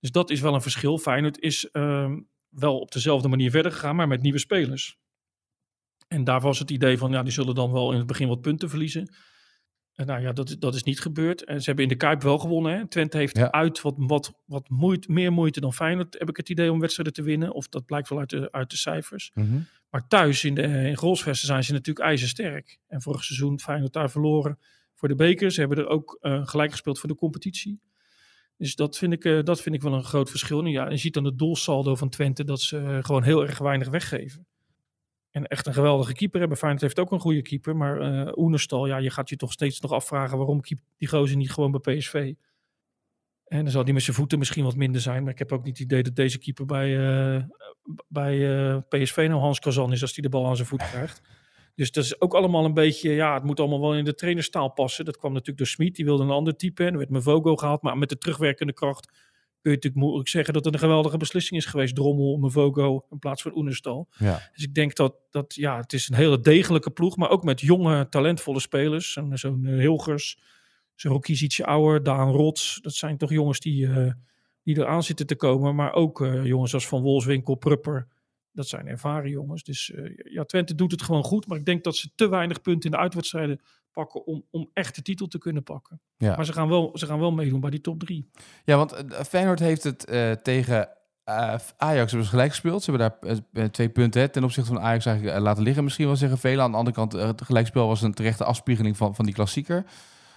Dus 0.00 0.10
dat 0.10 0.30
is 0.30 0.40
wel 0.40 0.54
een 0.54 0.62
verschil. 0.62 0.98
Feyenoord 0.98 1.38
is 1.38 1.70
ehm, 1.70 2.20
wel 2.48 2.78
op 2.78 2.92
dezelfde 2.92 3.28
manier 3.28 3.50
verder 3.50 3.72
gegaan, 3.72 3.96
maar 3.96 4.08
met 4.08 4.22
nieuwe 4.22 4.38
spelers. 4.38 4.98
En 6.08 6.24
daar 6.24 6.40
was 6.40 6.58
het 6.58 6.70
idee 6.70 6.98
van, 6.98 7.10
ja, 7.10 7.22
die 7.22 7.32
zullen 7.32 7.54
dan 7.54 7.72
wel 7.72 7.92
in 7.92 7.98
het 7.98 8.06
begin 8.06 8.28
wat 8.28 8.40
punten 8.40 8.68
verliezen. 8.68 9.14
Nou 9.96 10.20
ja, 10.20 10.32
dat, 10.32 10.48
is- 10.48 10.58
dat 10.58 10.74
is 10.74 10.82
niet 10.82 11.00
gebeurd. 11.00 11.44
En 11.44 11.58
ze 11.60 11.64
hebben 11.66 11.84
in 11.84 11.90
de 11.90 11.96
Kuip 11.96 12.22
wel 12.22 12.38
gewonnen. 12.38 12.76
Hè. 12.76 12.86
Twente 12.88 13.16
heeft 13.16 13.36
Ja. 13.36 13.50
uit 13.50 13.80
wat, 13.80 13.94
wat, 13.98 14.32
wat 14.46 14.68
moeite, 14.68 15.12
meer 15.12 15.32
moeite 15.32 15.60
dan 15.60 15.72
Feyenoord, 15.74 16.16
heb 16.18 16.28
ik 16.28 16.36
het 16.36 16.48
idee, 16.48 16.72
om 16.72 16.80
wedstrijden 16.80 17.14
te 17.14 17.22
winnen. 17.22 17.52
Of 17.52 17.68
dat 17.68 17.86
blijkt 17.86 18.08
wel 18.08 18.18
uit 18.18 18.30
de, 18.30 18.52
uit 18.52 18.70
de 18.70 18.76
cijfers. 18.76 19.30
Maar 19.90 20.06
thuis 20.08 20.44
in 20.44 20.54
de 20.54 20.62
in 20.62 20.96
Grolsvesten 20.96 21.46
zijn 21.46 21.64
ze 21.64 21.72
natuurlijk 21.72 22.06
ijzersterk. 22.06 22.78
En 22.86 23.02
vorig 23.02 23.24
seizoen 23.24 23.60
Feyenoord 23.60 23.92
daar 23.92 24.10
verloren 24.10 24.58
voor 24.94 25.08
de 25.08 25.14
beker. 25.14 25.50
Ze 25.50 25.60
hebben 25.60 25.78
er 25.78 25.86
ook 25.86 26.18
eh, 26.20 26.46
gelijk 26.46 26.70
gespeeld 26.70 26.98
voor 26.98 27.08
de 27.08 27.14
competitie. 27.14 27.80
Dus 28.56 28.74
dat 28.74 28.98
vind, 28.98 29.12
ik, 29.12 29.24
eh, 29.24 29.42
dat 29.42 29.60
vind 29.62 29.74
ik 29.74 29.82
wel 29.82 29.92
een 29.94 30.04
groot 30.04 30.30
verschil. 30.30 30.62
Nu, 30.62 30.70
ja, 30.70 30.90
je 30.90 30.96
ziet 30.96 31.14
dan 31.14 31.24
het 31.24 31.38
doelsaldo 31.38 31.94
van 31.94 32.08
Twente 32.08 32.44
dat 32.44 32.60
ze 32.60 32.78
eh, 32.78 32.98
gewoon 33.04 33.22
heel 33.22 33.42
erg 33.46 33.58
weinig 33.58 33.88
weggeven. 33.88 34.46
En 35.30 35.46
echt 35.46 35.66
een 35.66 35.74
geweldige 35.74 36.12
keeper 36.12 36.40
hebben. 36.40 36.58
Feyenoord 36.58 36.82
heeft 36.82 36.98
ook 36.98 37.12
een 37.12 37.20
goede 37.20 37.42
keeper. 37.42 37.76
Maar 37.76 38.00
eh 38.00 38.32
Oenerstal, 38.36 38.86
ja, 38.86 38.96
je 38.96 39.10
gaat 39.10 39.28
je 39.28 39.36
toch 39.36 39.52
steeds 39.52 39.80
nog 39.80 39.92
afvragen... 39.92 40.38
waarom 40.38 40.60
die 40.96 41.08
gozer 41.08 41.36
niet 41.36 41.52
gewoon 41.52 41.70
bij 41.70 41.96
PSV? 41.96 42.34
En 43.44 43.62
dan 43.62 43.70
zal 43.70 43.84
die 43.84 43.94
met 43.94 44.02
zijn 44.02 44.16
voeten 44.16 44.38
misschien 44.38 44.64
wat 44.64 44.76
minder 44.76 45.00
zijn. 45.00 45.22
Maar 45.22 45.32
ik 45.32 45.38
heb 45.38 45.52
ook 45.52 45.64
niet 45.64 45.78
het 45.78 45.86
idee 45.86 46.02
dat 46.02 46.16
deze 46.16 46.38
keeper 46.38 46.66
bij, 46.66 46.98
eh, 46.98 47.42
bij 48.08 48.68
eh, 48.70 48.78
PSV 48.88 49.26
nou 49.28 49.40
Hans 49.40 49.58
Kazan 49.58 49.92
is... 49.92 50.02
als 50.02 50.14
hij 50.14 50.22
de 50.22 50.28
bal 50.28 50.46
aan 50.46 50.56
zijn 50.56 50.68
voet 50.68 50.90
krijgt. 50.90 51.22
Dus 51.74 51.92
dat 51.92 52.04
is 52.04 52.20
ook 52.20 52.34
allemaal 52.34 52.64
een 52.64 52.74
beetje... 52.74 53.10
Ja, 53.10 53.34
het 53.34 53.42
moet 53.42 53.60
allemaal 53.60 53.80
wel 53.80 53.94
in 53.94 54.04
de 54.04 54.14
trainerstaal 54.14 54.72
passen. 54.72 55.04
Dat 55.04 55.16
kwam 55.16 55.30
natuurlijk 55.30 55.58
door 55.58 55.66
Smit. 55.66 55.96
Die 55.96 56.04
wilde 56.04 56.22
een 56.22 56.30
ander 56.30 56.56
type. 56.56 56.84
En 56.84 56.92
er 56.92 56.98
werd 56.98 57.10
Mevogo 57.10 57.56
gehaald. 57.56 57.82
Maar 57.82 57.98
met 57.98 58.08
de 58.08 58.18
terugwerkende 58.18 58.72
kracht 58.72 59.29
kun 59.60 59.70
je 59.70 59.76
natuurlijk 59.76 60.04
moeilijk 60.04 60.28
zeggen... 60.28 60.54
dat 60.54 60.64
het 60.64 60.74
een 60.74 60.80
geweldige 60.80 61.16
beslissing 61.16 61.60
is 61.60 61.66
geweest. 61.66 61.94
Drommel, 61.94 62.36
Mevogo 62.36 63.06
in 63.10 63.18
plaats 63.18 63.42
van 63.42 63.56
Oenerstal. 63.56 64.08
Ja. 64.18 64.48
Dus 64.54 64.64
ik 64.64 64.74
denk 64.74 64.94
dat, 64.94 65.14
dat 65.30 65.54
ja, 65.54 65.76
het 65.76 65.92
is 65.92 66.08
een 66.08 66.16
hele 66.16 66.40
degelijke 66.40 66.90
ploeg, 66.90 67.16
maar 67.16 67.30
ook 67.30 67.44
met 67.44 67.60
jonge, 67.60 68.08
talentvolle 68.08 68.60
spelers. 68.60 69.12
Zo'n 69.12 69.38
zo'n 69.38 69.66
eh, 69.66 69.78
Hilgers, 69.78 70.38
zo'n 70.94 71.12
Rokies 71.12 71.42
ietsje 71.42 71.66
ouder, 71.66 72.02
Daan 72.02 72.30
Rots. 72.30 72.78
Dat 72.82 72.94
zijn 72.94 73.16
toch 73.16 73.30
jongens 73.30 73.60
die, 73.60 73.86
eh 73.86 74.12
die 74.62 74.78
eraan 74.78 75.02
zitten 75.02 75.26
te 75.26 75.36
komen. 75.36 75.74
Maar 75.74 75.92
ook 75.92 76.20
eh, 76.20 76.44
jongens 76.44 76.74
als 76.74 76.88
Van 76.88 77.02
Wolfswinkel, 77.02 77.54
Prupper. 77.54 78.08
Dat 78.52 78.68
zijn 78.68 78.86
ervaren 78.86 79.30
jongens. 79.30 79.62
Dus 79.62 79.90
eh, 79.92 80.16
ja, 80.32 80.44
Twente 80.44 80.74
doet 80.74 80.90
het 80.90 81.02
gewoon 81.02 81.24
goed. 81.24 81.46
Maar 81.46 81.58
ik 81.58 81.64
denk 81.64 81.84
dat 81.84 81.96
ze 81.96 82.10
te 82.14 82.28
weinig 82.28 82.60
punten 82.60 82.90
in 82.90 82.96
de 82.96 83.02
uitwedstrijden 83.02 83.60
pakken 83.92 84.26
om, 84.26 84.44
om 84.50 84.70
echt 84.72 84.94
de 84.94 85.02
titel 85.02 85.26
te 85.26 85.38
kunnen 85.38 85.62
pakken. 85.62 86.00
Ja. 86.16 86.36
Maar 86.36 86.44
ze 86.44 86.52
gaan, 86.52 86.68
wel, 86.68 86.90
ze 86.94 87.06
gaan 87.06 87.18
wel 87.18 87.32
meedoen 87.32 87.60
bij 87.60 87.70
die 87.70 87.80
top 87.80 88.00
drie. 88.00 88.30
Ja, 88.64 88.76
want 88.76 88.92
eh, 88.92 89.20
Feyenoord 89.20 89.58
heeft 89.58 89.82
het 89.82 90.04
eh, 90.04 90.32
tegen 90.32 90.88
eh, 91.24 91.54
Ajax 91.76 92.10
hebben 92.10 92.24
ze 92.24 92.30
gelijk 92.30 92.50
gespeeld. 92.50 92.82
Ze 92.82 92.90
hebben 92.90 93.18
daar 93.52 93.70
twee 93.70 93.88
punten 93.88 94.20
hè, 94.20 94.28
ten 94.28 94.44
opzichte 94.44 94.72
van 94.72 94.82
Ajax 94.82 95.06
eigenlijk 95.06 95.38
laten 95.38 95.62
liggen. 95.62 95.84
Misschien 95.84 96.06
wel 96.06 96.16
zeggen 96.16 96.38
velen. 96.38 96.64
Aan 96.64 96.70
de 96.70 96.76
andere 96.76 96.96
kant, 96.96 97.12
het 97.12 97.42
gelijkspel 97.42 97.86
was 97.86 98.02
een 98.02 98.14
terechte 98.14 98.44
afspiegeling 98.44 98.96
van, 98.96 99.14
van 99.14 99.24
die 99.24 99.34
klassieker. 99.34 99.84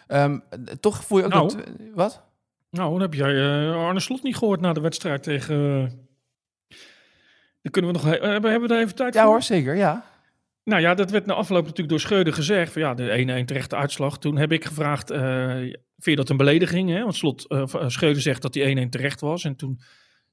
Ehm, 0.08 0.39
eh, 0.50 0.60
toch 0.80 1.04
voel 1.04 1.18
je 1.18 1.26
ook 1.26 1.32
Nou. 1.32 1.48
dat... 1.48 1.68
Wat? 1.94 2.24
Nou, 2.70 2.92
dan 2.92 3.02
heb 3.02 3.13
jij 3.13 3.34
uh, 3.34 3.86
Arne 3.86 4.00
Slot 4.00 4.24
niet 4.24 4.38
gehoord 4.38 4.62
na 4.62 4.74
de 4.74 4.82
wedstrijd 4.82 5.24
tegen... 5.24 5.56
Uh, 5.56 5.89
dan 7.62 7.72
kunnen 7.72 7.92
we 7.92 7.98
nog... 7.98 8.10
hebben, 8.10 8.32
hebben 8.32 8.62
we 8.62 8.68
daar 8.68 8.80
even 8.80 8.96
tijd 8.96 9.13
ja, 9.13 9.20
voor? 9.20 9.30
Ja 9.30 9.36
hoor, 9.36 9.44
zeker, 9.44 9.76
ja. 9.76 10.06
Nou 10.63 10.82
ja, 10.82 10.93
dat 10.93 11.12
werd 11.12 11.26
na 11.26 11.34
afloop 11.34 11.62
natuurlijk 11.62 11.89
door 11.89 11.99
Schreuder 11.99 12.34
gezegd. 12.34 12.71
Van 12.71 12.82
ja, 12.82 12.93
de 12.93 13.41
1-1 13.41 13.45
terechte 13.45 13.76
uitslag. 13.76 14.19
Toen 14.19 14.38
heb 14.38 14.52
ik 14.52 14.65
gevraagd, 14.65 15.12
uh, 15.12 15.56
vind 15.58 15.76
je 15.97 16.15
dat 16.15 16.30
een 16.30 16.38
belediging? 16.38 16.89
Hè? 16.89 17.02
Want 17.02 17.15
Slot, 17.15 17.45
Schreuder 17.88 18.21
zegt 18.21 18.41
dat 18.41 18.54
die 18.54 18.86
1-1 18.86 18.89
terecht 18.89 19.21
was. 19.21 19.43
En 19.43 19.56
toen 19.56 19.82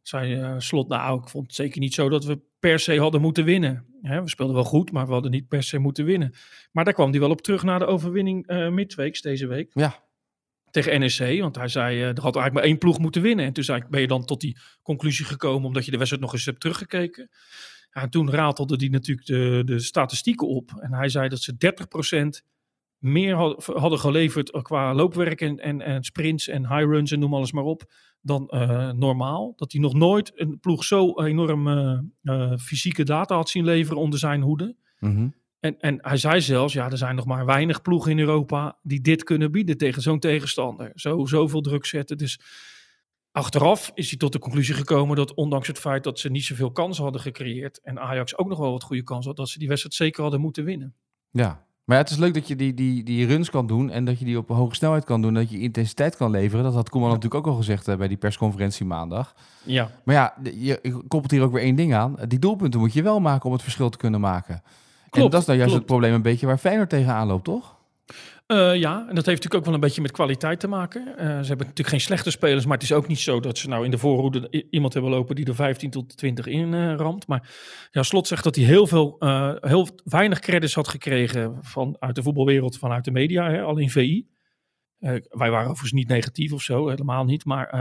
zei 0.02 0.54
Slot, 0.60 0.88
nou, 0.88 1.20
ik 1.20 1.28
vond 1.28 1.46
het 1.46 1.54
zeker 1.54 1.80
niet 1.80 1.94
zo 1.94 2.08
dat 2.08 2.24
we 2.24 2.40
per 2.60 2.78
se 2.78 2.98
hadden 2.98 3.20
moeten 3.20 3.44
winnen. 3.44 3.86
Hè, 4.02 4.22
we 4.22 4.28
speelden 4.28 4.54
wel 4.54 4.64
goed, 4.64 4.92
maar 4.92 5.06
we 5.06 5.12
hadden 5.12 5.30
niet 5.30 5.48
per 5.48 5.62
se 5.62 5.78
moeten 5.78 6.04
winnen. 6.04 6.34
Maar 6.72 6.84
daar 6.84 6.94
kwam 6.94 7.10
hij 7.10 7.20
wel 7.20 7.30
op 7.30 7.40
terug 7.40 7.62
na 7.62 7.78
de 7.78 7.86
overwinning 7.86 8.50
uh, 8.50 8.68
midweeks 8.68 9.20
deze 9.20 9.46
week. 9.46 9.70
Ja. 9.74 10.08
Tegen 10.70 11.00
NEC, 11.00 11.40
want 11.40 11.56
hij 11.56 11.68
zei, 11.68 11.96
uh, 11.96 12.02
er 12.02 12.06
had 12.08 12.36
eigenlijk 12.36 12.52
maar 12.52 12.62
één 12.62 12.78
ploeg 12.78 12.98
moeten 12.98 13.22
winnen. 13.22 13.44
En 13.44 13.52
toen 13.52 13.64
zei 13.64 13.80
ik, 13.80 13.88
ben 13.88 14.00
je 14.00 14.06
dan 14.06 14.24
tot 14.24 14.40
die 14.40 14.58
conclusie 14.82 15.24
gekomen 15.24 15.66
omdat 15.66 15.84
je 15.84 15.90
de 15.90 15.96
wedstrijd 15.96 16.24
nog 16.24 16.32
eens 16.32 16.44
hebt 16.44 16.60
teruggekeken? 16.60 17.30
Ja, 17.90 18.02
en 18.02 18.10
toen 18.10 18.30
ratelde 18.30 18.76
hij 18.76 18.88
natuurlijk 18.88 19.26
de, 19.26 19.62
de 19.64 19.78
statistieken 19.78 20.48
op. 20.48 20.70
En 20.80 20.92
hij 20.92 21.08
zei 21.08 21.28
dat 21.28 21.40
ze 21.40 21.54
30% 22.42 22.46
meer 22.98 23.34
hadden 23.64 23.98
geleverd 23.98 24.62
qua 24.62 24.94
loopwerk 24.94 25.40
en, 25.40 25.58
en, 25.58 25.80
en 25.80 26.04
sprints 26.04 26.48
en 26.48 26.68
high 26.68 26.90
runs 26.90 27.10
en 27.10 27.18
noem 27.18 27.34
alles 27.34 27.52
maar 27.52 27.64
op 27.64 27.92
dan 28.20 28.50
uh, 28.54 28.90
normaal. 28.90 29.52
Dat 29.56 29.72
hij 29.72 29.80
nog 29.80 29.94
nooit 29.94 30.32
een 30.34 30.60
ploeg 30.60 30.84
zo 30.84 31.22
enorm 31.22 31.66
uh, 31.66 31.98
uh, 32.22 32.56
fysieke 32.56 33.04
data 33.04 33.34
had 33.34 33.48
zien 33.48 33.64
leveren 33.64 34.00
onder 34.00 34.18
zijn 34.18 34.42
hoede. 34.42 34.76
Mm 34.98 35.38
en, 35.60 35.78
en 35.78 35.98
hij 36.00 36.16
zei 36.16 36.40
zelfs, 36.40 36.72
ja, 36.72 36.90
er 36.90 36.98
zijn 36.98 37.14
nog 37.14 37.26
maar 37.26 37.46
weinig 37.46 37.82
ploegen 37.82 38.10
in 38.10 38.18
Europa 38.18 38.78
die 38.82 39.00
dit 39.00 39.24
kunnen 39.24 39.52
bieden 39.52 39.76
tegen 39.76 40.02
zo'n 40.02 40.18
tegenstander. 40.18 40.92
Zo, 40.94 41.26
zoveel 41.26 41.60
druk 41.60 41.86
zetten. 41.86 42.18
Dus 42.18 42.40
achteraf 43.32 43.90
is 43.94 44.08
hij 44.08 44.18
tot 44.18 44.32
de 44.32 44.38
conclusie 44.38 44.74
gekomen 44.74 45.16
dat 45.16 45.34
ondanks 45.34 45.66
het 45.66 45.78
feit 45.78 46.04
dat 46.04 46.18
ze 46.18 46.30
niet 46.30 46.44
zoveel 46.44 46.70
kansen 46.70 47.02
hadden 47.02 47.20
gecreëerd 47.20 47.80
en 47.82 48.00
Ajax 48.00 48.36
ook 48.36 48.48
nog 48.48 48.58
wel 48.58 48.72
wat 48.72 48.82
goede 48.82 49.02
kansen 49.02 49.28
had, 49.28 49.36
dat 49.36 49.48
ze 49.48 49.58
die 49.58 49.68
wedstrijd 49.68 49.94
zeker 49.94 50.22
hadden 50.22 50.40
moeten 50.40 50.64
winnen. 50.64 50.94
Ja, 51.30 51.64
maar 51.90 51.98
ja, 51.98 52.04
het 52.04 52.12
is 52.12 52.18
leuk 52.18 52.34
dat 52.34 52.48
je 52.48 52.56
die, 52.56 52.74
die, 52.74 53.02
die 53.02 53.26
runs 53.26 53.50
kan 53.50 53.66
doen 53.66 53.90
en 53.90 54.04
dat 54.04 54.18
je 54.18 54.24
die 54.24 54.38
op 54.38 54.48
hoge 54.48 54.74
snelheid 54.74 55.04
kan 55.04 55.22
doen. 55.22 55.34
Dat 55.34 55.50
je 55.50 55.60
intensiteit 55.60 56.16
kan 56.16 56.30
leveren. 56.30 56.64
Dat 56.64 56.74
had 56.74 56.88
Koeman 56.88 57.08
ja. 57.08 57.14
natuurlijk 57.14 57.46
ook 57.46 57.52
al 57.52 57.58
gezegd 57.58 57.88
uh, 57.88 57.96
bij 57.96 58.08
die 58.08 58.16
persconferentie 58.16 58.86
maandag. 58.86 59.34
Ja. 59.62 59.90
Maar 60.04 60.14
ja, 60.14 60.34
je 60.54 61.02
koppelt 61.08 61.30
hier 61.30 61.42
ook 61.42 61.52
weer 61.52 61.62
één 61.62 61.74
ding 61.74 61.94
aan. 61.94 62.16
Die 62.28 62.38
doelpunten 62.38 62.80
moet 62.80 62.92
je 62.92 63.02
wel 63.02 63.20
maken 63.20 63.46
om 63.46 63.52
het 63.52 63.62
verschil 63.62 63.90
te 63.90 63.98
kunnen 63.98 64.20
maken. 64.20 64.62
Klopt, 65.10 65.26
en 65.26 65.30
dat 65.30 65.40
is 65.40 65.46
nou 65.46 65.58
juist 65.58 65.72
klopt. 65.72 65.72
het 65.72 65.84
probleem 65.84 66.14
een 66.14 66.22
beetje 66.22 66.46
waar 66.46 66.58
Feyenoord 66.58 66.88
tegenaan 66.88 67.26
loopt, 67.26 67.44
toch? 67.44 67.76
Uh, 68.50 68.74
ja, 68.76 68.98
en 69.08 69.14
dat 69.14 69.26
heeft 69.26 69.26
natuurlijk 69.26 69.54
ook 69.54 69.64
wel 69.64 69.74
een 69.74 69.80
beetje 69.80 70.00
met 70.02 70.10
kwaliteit 70.10 70.60
te 70.60 70.68
maken. 70.68 71.06
Uh, 71.08 71.16
ze 71.16 71.24
hebben 71.24 71.56
natuurlijk 71.56 71.88
geen 71.88 72.00
slechte 72.00 72.30
spelers, 72.30 72.64
maar 72.64 72.74
het 72.74 72.82
is 72.82 72.92
ook 72.92 73.08
niet 73.08 73.18
zo 73.18 73.40
dat 73.40 73.58
ze 73.58 73.68
nou 73.68 73.84
in 73.84 73.90
de 73.90 73.98
voorhoede 73.98 74.66
iemand 74.70 74.92
hebben 74.92 75.12
lopen 75.12 75.34
die 75.34 75.46
er 75.46 75.54
15 75.54 75.90
tot 75.90 76.16
20 76.16 76.46
in 76.46 76.72
uh, 76.72 76.94
ramt. 76.94 77.26
Maar 77.26 77.50
ja, 77.90 78.02
Slot 78.02 78.26
zegt 78.26 78.44
dat 78.44 78.56
hij 78.56 78.64
heel, 78.64 78.86
veel, 78.86 79.16
heel 79.60 79.88
weinig 80.04 80.38
credits 80.38 80.74
had 80.74 80.88
gekregen 80.88 81.58
van, 81.60 81.96
uit 81.98 82.14
de 82.14 82.22
voetbalwereld, 82.22 82.78
vanuit 82.78 83.04
de 83.04 83.10
media, 83.10 83.50
hè, 83.50 83.62
al 83.62 83.78
in 83.78 83.90
VI. 83.90 84.26
wij 85.28 85.50
waren 85.50 85.60
overigens 85.60 85.92
niet 85.92 86.08
negatief 86.08 86.52
of 86.52 86.62
zo, 86.62 86.88
helemaal 86.88 87.24
niet. 87.24 87.44
Maar 87.44 87.74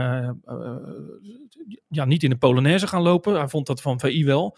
ja, 1.88 2.04
niet 2.04 2.22
in 2.22 2.30
de 2.30 2.36
Polonaise 2.36 2.86
gaan 2.86 3.02
lopen. 3.02 3.34
Hij 3.34 3.48
vond 3.48 3.66
dat 3.66 3.82
van 3.82 4.00
VI 4.00 4.24
wel. 4.24 4.56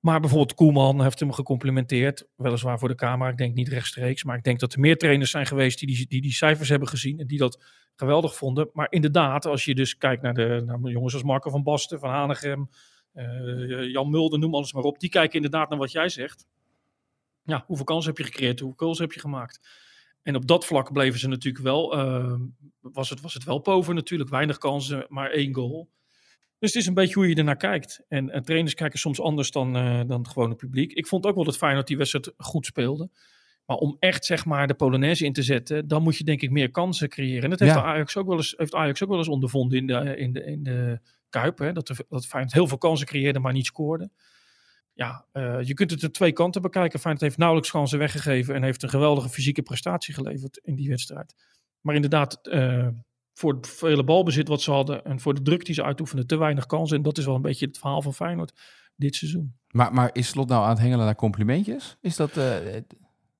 Maar 0.00 0.20
bijvoorbeeld 0.20 0.54
Koeman 0.54 1.02
heeft 1.02 1.20
hem 1.20 1.32
gecomplimenteerd. 1.32 2.28
Weliswaar 2.36 2.78
voor 2.78 2.88
de 2.88 2.94
camera, 2.94 3.30
ik 3.30 3.36
denk 3.36 3.54
niet 3.54 3.68
rechtstreeks. 3.68 4.24
Maar 4.24 4.36
ik 4.36 4.44
denk 4.44 4.60
dat 4.60 4.72
er 4.72 4.80
meer 4.80 4.96
trainers 4.96 5.30
zijn 5.30 5.46
geweest 5.46 5.78
die 5.78 6.06
die, 6.08 6.20
die, 6.20 6.32
cijfers 6.32 6.68
hebben 6.68 6.88
gezien. 6.88 7.18
En 7.18 7.26
die 7.26 7.38
dat 7.38 7.64
geweldig 7.96 8.34
vonden. 8.34 8.70
Maar 8.72 8.86
inderdaad, 8.90 9.46
als 9.46 9.64
je 9.64 9.74
dus 9.74 9.96
kijkt 9.96 10.22
naar 10.22 10.34
de 10.34 10.62
naar 10.66 10.78
jongens 10.80 11.14
als 11.14 11.22
Marco 11.22 11.50
van 11.50 11.62
Basten, 11.62 11.98
Van 11.98 12.10
Hanegem, 12.10 12.70
uh, 13.14 13.92
Jan 13.92 14.10
Mulder, 14.10 14.38
noem 14.38 14.54
alles 14.54 14.72
maar 14.72 14.82
op. 14.82 14.98
Die 14.98 15.10
kijken 15.10 15.34
inderdaad 15.34 15.68
naar 15.68 15.78
wat 15.78 15.92
jij 15.92 16.08
zegt. 16.08 16.46
Ja, 17.42 17.64
hoeveel 17.66 17.84
kansen 17.84 18.08
heb 18.08 18.18
je 18.18 18.32
gecreëerd? 18.32 18.60
Hoeveel 18.60 18.78
goals 18.78 18.98
heb 18.98 19.12
je 19.12 19.20
gemaakt? 19.20 19.60
En 20.22 20.36
op 20.36 20.46
dat 20.46 20.66
vlak 20.66 20.92
bleven 20.92 21.18
ze 21.18 21.28
natuurlijk 21.28 21.64
wel, 21.64 21.98
uh, 21.98 22.40
was, 22.80 23.10
het, 23.10 23.20
was 23.20 23.34
het 23.34 23.44
wel 23.44 23.58
pover 23.58 23.94
natuurlijk. 23.94 24.30
Weinig 24.30 24.58
kansen, 24.58 25.06
maar 25.08 25.30
één 25.30 25.54
goal. 25.54 25.88
Dus 26.58 26.72
het 26.72 26.82
is 26.82 26.86
een 26.86 26.94
beetje 26.94 27.14
hoe 27.14 27.28
je 27.28 27.34
ernaar 27.34 27.56
kijkt. 27.56 28.04
En, 28.08 28.30
en 28.30 28.44
trainers 28.44 28.74
kijken 28.74 28.98
soms 28.98 29.20
anders 29.20 29.50
dan, 29.50 29.76
uh, 29.76 30.00
dan 30.06 30.18
het 30.18 30.28
gewone 30.28 30.54
publiek. 30.54 30.92
Ik 30.92 31.06
vond 31.06 31.26
ook 31.26 31.34
wel 31.34 31.44
het 31.44 31.56
fijn 31.56 31.74
dat 31.74 31.86
die 31.86 31.96
wedstrijd 31.96 32.32
goed 32.36 32.66
speelde. 32.66 33.10
Maar 33.66 33.76
om 33.76 33.96
echt 33.98 34.24
zeg 34.24 34.44
maar 34.44 34.66
de 34.66 34.74
Polonaise 34.74 35.24
in 35.24 35.32
te 35.32 35.42
zetten, 35.42 35.88
dan 35.88 36.02
moet 36.02 36.16
je 36.16 36.24
denk 36.24 36.40
ik 36.40 36.50
meer 36.50 36.70
kansen 36.70 37.08
creëren. 37.08 37.42
En 37.42 37.50
dat 37.50 37.58
heeft, 37.58 37.74
ja. 37.74 37.82
Ajax, 37.82 38.16
ook 38.16 38.26
wel 38.26 38.36
eens, 38.36 38.54
heeft 38.56 38.74
Ajax 38.74 39.02
ook 39.02 39.08
wel 39.08 39.18
eens 39.18 39.28
ondervonden 39.28 39.78
in 39.78 39.86
de, 39.86 40.16
in 40.16 40.32
de, 40.32 40.44
in 40.44 40.62
de 40.62 41.00
Kuip. 41.28 41.58
Hè? 41.58 41.72
Dat, 41.72 41.86
de, 41.86 42.04
dat 42.08 42.26
Feyenoord 42.26 42.54
heel 42.54 42.66
veel 42.66 42.78
kansen 42.78 43.06
creëerde, 43.06 43.38
maar 43.38 43.52
niet 43.52 43.66
scoorde. 43.66 44.10
Ja, 44.92 45.26
uh, 45.32 45.62
je 45.62 45.74
kunt 45.74 45.90
het 45.90 46.02
er 46.02 46.12
twee 46.12 46.32
kanten 46.32 46.62
bekijken. 46.62 46.98
Feyenoord 46.98 47.24
heeft 47.24 47.38
nauwelijks 47.38 47.70
kansen 47.70 47.98
weggegeven 47.98 48.54
en 48.54 48.62
heeft 48.62 48.82
een 48.82 48.88
geweldige 48.88 49.28
fysieke 49.28 49.62
prestatie 49.62 50.14
geleverd 50.14 50.60
in 50.62 50.74
die 50.74 50.88
wedstrijd. 50.88 51.34
Maar 51.80 51.94
inderdaad, 51.94 52.38
uh, 52.42 52.88
voor 53.38 53.54
het 53.54 53.68
vele 53.68 54.04
balbezit 54.04 54.48
wat 54.48 54.62
ze 54.62 54.70
hadden 54.70 55.04
en 55.04 55.20
voor 55.20 55.34
de 55.34 55.42
druk 55.42 55.64
die 55.64 55.74
ze 55.74 55.82
uitoefenden 55.82 56.26
te 56.26 56.38
weinig 56.38 56.66
kansen. 56.66 56.96
En 56.96 57.02
dat 57.02 57.18
is 57.18 57.24
wel 57.24 57.34
een 57.34 57.42
beetje 57.42 57.66
het 57.66 57.78
verhaal 57.78 58.02
van 58.02 58.14
Feyenoord 58.14 58.52
dit 58.96 59.14
seizoen. 59.14 59.54
Maar, 59.70 59.92
maar 59.92 60.10
is 60.12 60.28
Slot 60.28 60.48
nou 60.48 60.62
aan 60.62 60.70
het 60.70 60.78
hengelen 60.78 61.04
naar 61.04 61.14
complimentjes? 61.14 61.96
Is 62.00 62.16
dat... 62.16 62.36
Uh... 62.36 62.54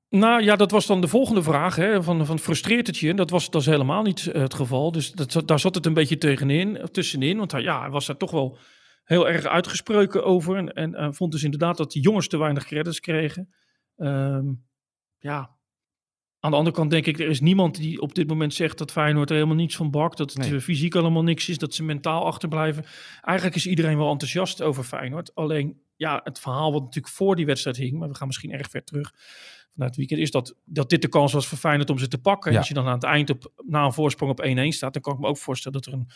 Nou 0.09 0.43
ja, 0.43 0.57
dat 0.57 0.71
was 0.71 0.87
dan 0.87 1.01
de 1.01 1.09
volgende 1.09 1.43
vraag. 1.43 1.77
Hè, 1.77 2.03
van, 2.03 2.27
van 2.27 2.39
frustreert 2.39 2.87
het 2.87 2.97
je? 2.97 3.15
Dat 3.15 3.31
was, 3.31 3.51
dat 3.51 3.61
is 3.61 3.67
helemaal 3.67 4.03
niet 4.03 4.27
uh, 4.27 4.43
het 4.43 4.55
geval. 4.55 4.93
Dus 4.93 5.13
dat, 5.13 5.49
daar 5.49 5.59
zat 5.59 5.75
het 5.75 5.87
een 5.87 5.95
beetje 5.95 6.19
tegenin, 6.19 6.89
tussenin. 6.91 7.39
Want 7.39 7.53
hij, 7.53 7.63
ja, 7.63 7.81
hij 7.81 7.91
was 7.91 8.07
daar 8.07 8.17
toch 8.17 8.31
wel 8.31 8.59
heel 9.05 9.29
erg 9.29 9.45
uitgesproken 9.45 10.25
over. 10.25 10.57
En, 10.57 10.95
en 10.95 11.15
vond 11.15 11.33
dus 11.33 11.43
inderdaad 11.45 11.77
dat 11.77 11.93
de 11.93 12.01
jongens 12.01 12.29
te 12.29 12.39
weinig 12.39 12.65
credits 12.65 13.01
kregen. 13.01 13.55
Um, 13.97 14.65
ja, 15.19 15.58
aan 16.41 16.51
de 16.51 16.57
andere 16.57 16.77
kant 16.77 16.91
denk 16.91 17.07
ik, 17.07 17.19
er 17.19 17.29
is 17.29 17.41
niemand 17.41 17.77
die 17.77 18.01
op 18.01 18.15
dit 18.15 18.29
moment 18.29 18.55
zegt 18.55 18.79
dat 18.79 18.93
Feyenoord 18.93 19.29
er 19.31 19.35
helemaal 19.35 19.57
niets 19.57 19.77
van 19.77 19.91
bakt. 19.91 20.17
Dat 20.17 20.33
het 20.33 20.51
nee. 20.51 20.61
fysiek 20.61 20.95
allemaal 20.95 21.23
niks 21.23 21.49
is, 21.49 21.59
dat 21.59 21.75
ze 21.75 21.85
mentaal 21.85 22.25
achterblijven. 22.25 22.85
Eigenlijk 23.23 23.57
is 23.57 23.67
iedereen 23.67 23.97
wel 23.97 24.11
enthousiast 24.11 24.63
over 24.63 24.85
Feyenoord. 24.85 25.35
Alleen, 25.35 25.81
ja, 25.97 26.21
het 26.25 26.39
verhaal 26.39 26.73
wat 26.73 26.83
natuurlijk 26.83 27.15
voor 27.15 27.37
die 27.37 27.47
wedstrijd 27.47 27.77
hing, 27.77 27.99
maar 27.99 28.09
we 28.09 28.15
gaan 28.15 28.27
misschien 28.27 28.53
erg 28.53 28.71
ver 28.71 28.85
terug 28.85 29.13
vanuit 29.79 29.97
het 29.97 30.09
weekend, 30.09 30.21
is 30.21 30.31
dat, 30.31 30.57
dat 30.65 30.91
dit 30.91 31.03
de 31.03 31.09
kans 31.09 31.33
was 31.33 31.47
voor 31.47 31.59
Feyenoord 31.59 31.91
om 31.91 31.99
ze 31.99 32.09
te 32.09 32.19
pakken. 32.19 32.53
Ja. 32.53 32.59
Als 32.59 32.69
je 32.69 32.75
dan 32.75 32.87
aan 32.87 32.95
het 32.95 33.05
eind 33.05 33.31
op, 33.31 33.53
na 33.67 33.85
een 33.85 33.93
voorsprong 33.93 34.31
op 34.31 34.45
1-1 34.45 34.69
staat, 34.69 34.93
dan 34.93 35.03
kan 35.03 35.13
ik 35.13 35.19
me 35.19 35.27
ook 35.27 35.37
voorstellen 35.37 35.83
dat 35.83 35.93
er, 35.93 35.99
een, 35.99 36.09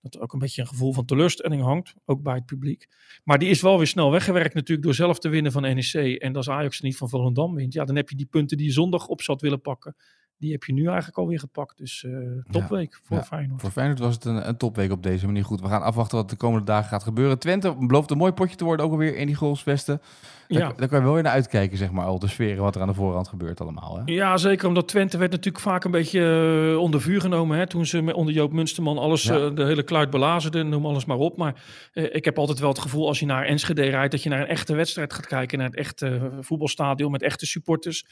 dat 0.00 0.14
er 0.14 0.20
ook 0.20 0.32
een 0.32 0.38
beetje 0.38 0.60
een 0.60 0.68
gevoel 0.68 0.92
van 0.92 1.04
teleurstelling 1.04 1.62
hangt, 1.62 1.94
ook 2.04 2.22
bij 2.22 2.34
het 2.34 2.46
publiek. 2.46 2.86
Maar 3.24 3.38
die 3.38 3.48
is 3.48 3.62
wel 3.62 3.76
weer 3.76 3.86
snel 3.86 4.10
weggewerkt 4.10 4.54
natuurlijk 4.54 4.82
door 4.82 4.94
zelf 4.94 5.18
te 5.18 5.28
winnen 5.28 5.52
van 5.52 5.62
NEC. 5.62 5.94
En 6.22 6.36
als 6.36 6.50
Ajax 6.50 6.78
er 6.78 6.84
niet 6.84 6.96
van 6.96 7.08
Volendam 7.08 7.54
wint, 7.54 7.72
ja, 7.72 7.84
dan 7.84 7.96
heb 7.96 8.08
je 8.08 8.16
die 8.16 8.26
punten 8.26 8.56
die 8.56 8.66
je 8.66 8.72
zondag 8.72 9.06
op 9.06 9.22
zat 9.22 9.40
willen 9.40 9.60
pakken, 9.60 9.96
die 10.40 10.52
heb 10.52 10.64
je 10.64 10.72
nu 10.72 10.86
eigenlijk 10.86 11.18
alweer 11.18 11.38
gepakt. 11.38 11.78
Dus 11.78 12.02
uh, 12.02 12.28
topweek 12.50 12.92
ja, 12.92 12.98
voor 13.02 13.16
ja, 13.16 13.22
Feyenoord. 13.22 13.60
Voor 13.60 13.70
Feyenoord 13.70 13.98
was 13.98 14.14
het 14.14 14.24
een, 14.24 14.48
een, 14.48 14.56
topweek 14.56 14.90
op 14.90 15.02
deze 15.02 15.26
manier. 15.26 15.44
Goed, 15.44 15.60
we 15.60 15.68
gaan 15.68 15.82
afwachten 15.82 16.16
wat 16.16 16.30
de 16.30 16.36
komende 16.36 16.66
dagen 16.66 16.88
gaat 16.88 17.02
gebeuren. 17.02 17.38
Twente 17.38 17.76
belooft 17.78 18.10
een 18.10 18.16
mooi 18.16 18.32
potje 18.32 18.56
te 18.56 18.64
worden, 18.64 18.86
ook 18.86 18.92
alweer 18.92 19.16
in 19.16 19.26
die 19.26 19.34
goalsvesten. 19.34 20.00
Daar, 20.48 20.60
ja. 20.60 20.72
daar 20.76 20.88
kan 20.88 20.98
je 20.98 21.04
wel 21.04 21.14
weer 21.14 21.22
naar 21.22 21.32
uitkijken, 21.32 21.78
zeg 21.78 21.90
maar, 21.90 22.04
al 22.04 22.18
de 22.18 22.28
sferen 22.28 22.62
wat 22.62 22.74
er 22.74 22.80
aan 22.80 22.88
de 22.88 22.94
voorhand 22.94 23.28
gebeurt 23.28 23.60
allemaal. 23.60 23.96
Hè? 23.96 24.02
Ja, 24.12 24.36
zeker, 24.36 24.68
omdat 24.68 24.88
Twente 24.88 25.18
werd 25.18 25.30
natuurlijk 25.30 25.64
vaak 25.64 25.84
een 25.84 25.90
beetje 25.90 26.20
uh, 26.72 26.78
onder 26.78 27.00
vuur 27.00 27.20
genomen. 27.20 27.58
Hè, 27.58 27.66
toen 27.66 27.86
ze 27.86 28.02
met, 28.02 28.14
onder 28.14 28.34
Joop 28.34 28.52
Munsterman 28.52 28.98
alles, 28.98 29.22
ja. 29.22 29.38
uh, 29.38 29.54
de 29.54 29.64
hele 29.64 29.82
kluit 29.82 30.10
belazerden, 30.10 30.68
noem 30.68 30.86
alles 30.86 31.04
maar 31.04 31.16
op. 31.16 31.36
Maar 31.36 31.62
ik 31.92 32.24
heb 32.24 32.38
altijd 32.38 32.58
wel 32.58 32.68
het 32.68 32.78
gevoel, 32.78 33.06
als 33.06 33.18
je 33.20 33.26
naar 33.26 33.44
Enschede 33.44 33.82
rijdt, 33.82 34.12
dat 34.12 34.22
je 34.22 34.28
naar 34.28 34.40
een 34.40 34.46
echte 34.46 34.74
wedstrijd 34.74 35.12
gaat 35.12 35.26
kijken. 35.26 35.58
Naar 35.58 35.66
het 35.66 35.76
echte 35.76 36.30
voetbalstadion 36.40 37.10
met 37.10 37.22
echte 37.22 37.46
supporters 37.46 38.04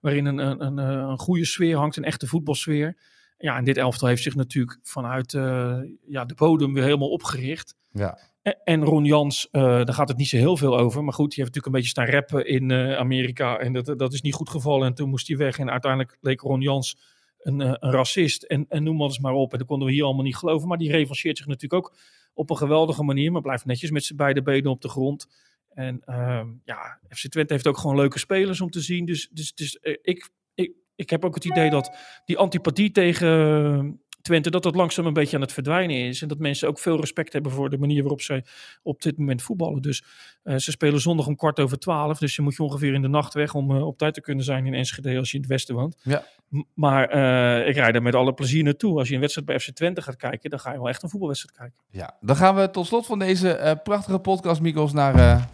waarin 0.00 0.24
een, 0.26 0.38
een, 0.38 0.64
een, 0.64 0.78
een, 0.78 1.18
goede 1.18 1.44
sfeer 1.44 1.76
hangt, 1.76 1.96
een 1.96 2.04
echte 2.04 2.26
voetbalsfeer. 2.26 2.96
Ja, 3.38 3.56
en 3.56 3.64
dit 3.64 3.76
elftal 3.76 4.08
heeft 4.08 4.22
zich 4.22 4.34
natuurlijk 4.34 4.78
vanuit 4.82 5.32
uh, 5.32 5.78
ja, 6.06 6.24
de 6.24 6.34
bodem 6.34 6.74
weer 6.74 6.82
helemaal 6.82 7.10
opgericht. 7.10 7.74
Ja. 7.92 8.18
En, 8.42 8.56
en 8.64 8.84
Ron 8.84 9.04
Jans, 9.04 9.48
uh, 9.52 9.62
daar 9.62 9.94
gaat 9.94 10.08
het 10.08 10.16
niet 10.16 10.28
zo 10.28 10.36
heel 10.36 10.56
veel 10.56 10.78
over. 10.78 11.04
Maar 11.04 11.12
goed, 11.12 11.34
die 11.34 11.42
heeft 11.42 11.54
natuurlijk 11.54 11.66
een 11.66 11.72
beetje 11.72 11.88
staan 11.88 12.06
rappen 12.06 12.46
in 12.46 12.70
uh, 12.70 12.96
Amerika. 12.96 13.58
En 13.58 13.72
dat, 13.72 13.98
dat 13.98 14.12
is 14.12 14.20
niet 14.20 14.34
goed 14.34 14.50
gevallen. 14.50 14.86
En 14.86 14.94
toen 14.94 15.08
moest 15.08 15.28
hij 15.28 15.36
weg. 15.36 15.58
En 15.58 15.70
uiteindelijk 15.70 16.18
leek 16.20 16.40
Ron 16.40 16.60
Jans 16.60 16.98
een, 17.38 17.60
een 17.60 17.92
racist. 17.92 18.42
En, 18.42 18.66
en 18.68 18.82
noem 18.82 19.02
eens 19.02 19.18
maar 19.18 19.32
op. 19.32 19.52
En 19.52 19.58
dat 19.58 19.66
konden 19.66 19.86
we 19.86 19.94
hier 19.94 20.04
allemaal 20.04 20.24
niet 20.24 20.36
geloven. 20.36 20.68
Maar 20.68 20.78
die 20.78 20.90
revancheert 20.90 21.36
zich 21.36 21.46
natuurlijk 21.46 21.84
ook 21.84 21.96
op 22.34 22.50
een 22.50 22.56
geweldige 22.56 23.02
manier. 23.02 23.32
Maar 23.32 23.42
blijft 23.42 23.64
netjes 23.64 23.90
met 23.90 24.04
zijn 24.04 24.18
beide 24.18 24.42
benen 24.42 24.70
op 24.70 24.80
de 24.80 24.88
grond. 24.88 25.26
En 25.70 26.02
uh, 26.06 26.42
ja, 26.64 27.00
FC 27.08 27.28
Twente 27.28 27.52
heeft 27.52 27.66
ook 27.66 27.78
gewoon 27.78 27.96
leuke 27.96 28.18
spelers 28.18 28.60
om 28.60 28.70
te 28.70 28.80
zien. 28.80 29.04
Dus, 29.04 29.28
dus, 29.32 29.54
dus 29.54 29.78
uh, 29.82 29.96
ik, 30.02 30.30
ik, 30.54 30.72
ik 30.94 31.10
heb 31.10 31.24
ook 31.24 31.34
het 31.34 31.44
idee 31.44 31.70
dat 31.70 31.96
die 32.24 32.38
antipathie 32.38 32.90
tegen, 32.90 34.02
Twente, 34.22 34.50
dat 34.50 34.62
dat 34.62 34.74
langzaam 34.74 35.06
een 35.06 35.12
beetje 35.12 35.36
aan 35.36 35.42
het 35.42 35.52
verdwijnen 35.52 35.96
is. 35.96 36.22
En 36.22 36.28
dat 36.28 36.38
mensen 36.38 36.68
ook 36.68 36.78
veel 36.78 37.00
respect 37.00 37.32
hebben 37.32 37.52
voor 37.52 37.70
de 37.70 37.78
manier 37.78 38.00
waarop 38.00 38.20
zij 38.20 38.44
op 38.82 39.02
dit 39.02 39.18
moment 39.18 39.42
voetballen. 39.42 39.82
Dus 39.82 40.04
uh, 40.44 40.56
ze 40.56 40.70
spelen 40.70 41.00
zondag 41.00 41.26
om 41.26 41.36
kwart 41.36 41.60
over 41.60 41.78
twaalf. 41.78 42.18
Dus 42.18 42.36
je 42.36 42.42
moet 42.42 42.56
je 42.56 42.62
ongeveer 42.62 42.94
in 42.94 43.02
de 43.02 43.08
nacht 43.08 43.34
weg 43.34 43.54
om 43.54 43.70
uh, 43.70 43.86
op 43.86 43.98
tijd 43.98 44.14
te 44.14 44.20
kunnen 44.20 44.44
zijn 44.44 44.66
in 44.66 44.74
Enschede 44.74 45.18
als 45.18 45.30
je 45.30 45.36
in 45.36 45.42
het 45.42 45.50
westen 45.50 45.74
woont. 45.74 45.96
Ja. 46.02 46.24
M 46.48 46.62
maar 46.74 47.14
uh, 47.14 47.68
ik 47.68 47.74
rijd 47.74 47.94
er 47.94 48.02
met 48.02 48.14
alle 48.14 48.32
plezier 48.32 48.64
naartoe. 48.64 48.98
Als 48.98 49.08
je 49.08 49.14
een 49.14 49.20
wedstrijd 49.20 49.46
bij 49.46 49.58
FC 49.58 49.70
Twente 49.70 50.02
gaat 50.02 50.16
kijken, 50.16 50.50
dan 50.50 50.60
ga 50.60 50.72
je 50.72 50.78
wel 50.78 50.88
echt 50.88 51.02
een 51.02 51.08
voetbalwedstrijd 51.08 51.56
kijken. 51.56 51.76
Ja, 51.90 52.16
dan 52.20 52.36
gaan 52.36 52.54
we 52.54 52.70
tot 52.70 52.86
slot 52.86 53.06
van 53.06 53.18
deze 53.18 53.80
prachtige 53.82 54.18
podcast, 54.18 54.60
Mikos, 54.60 54.92
naar... 54.92 55.48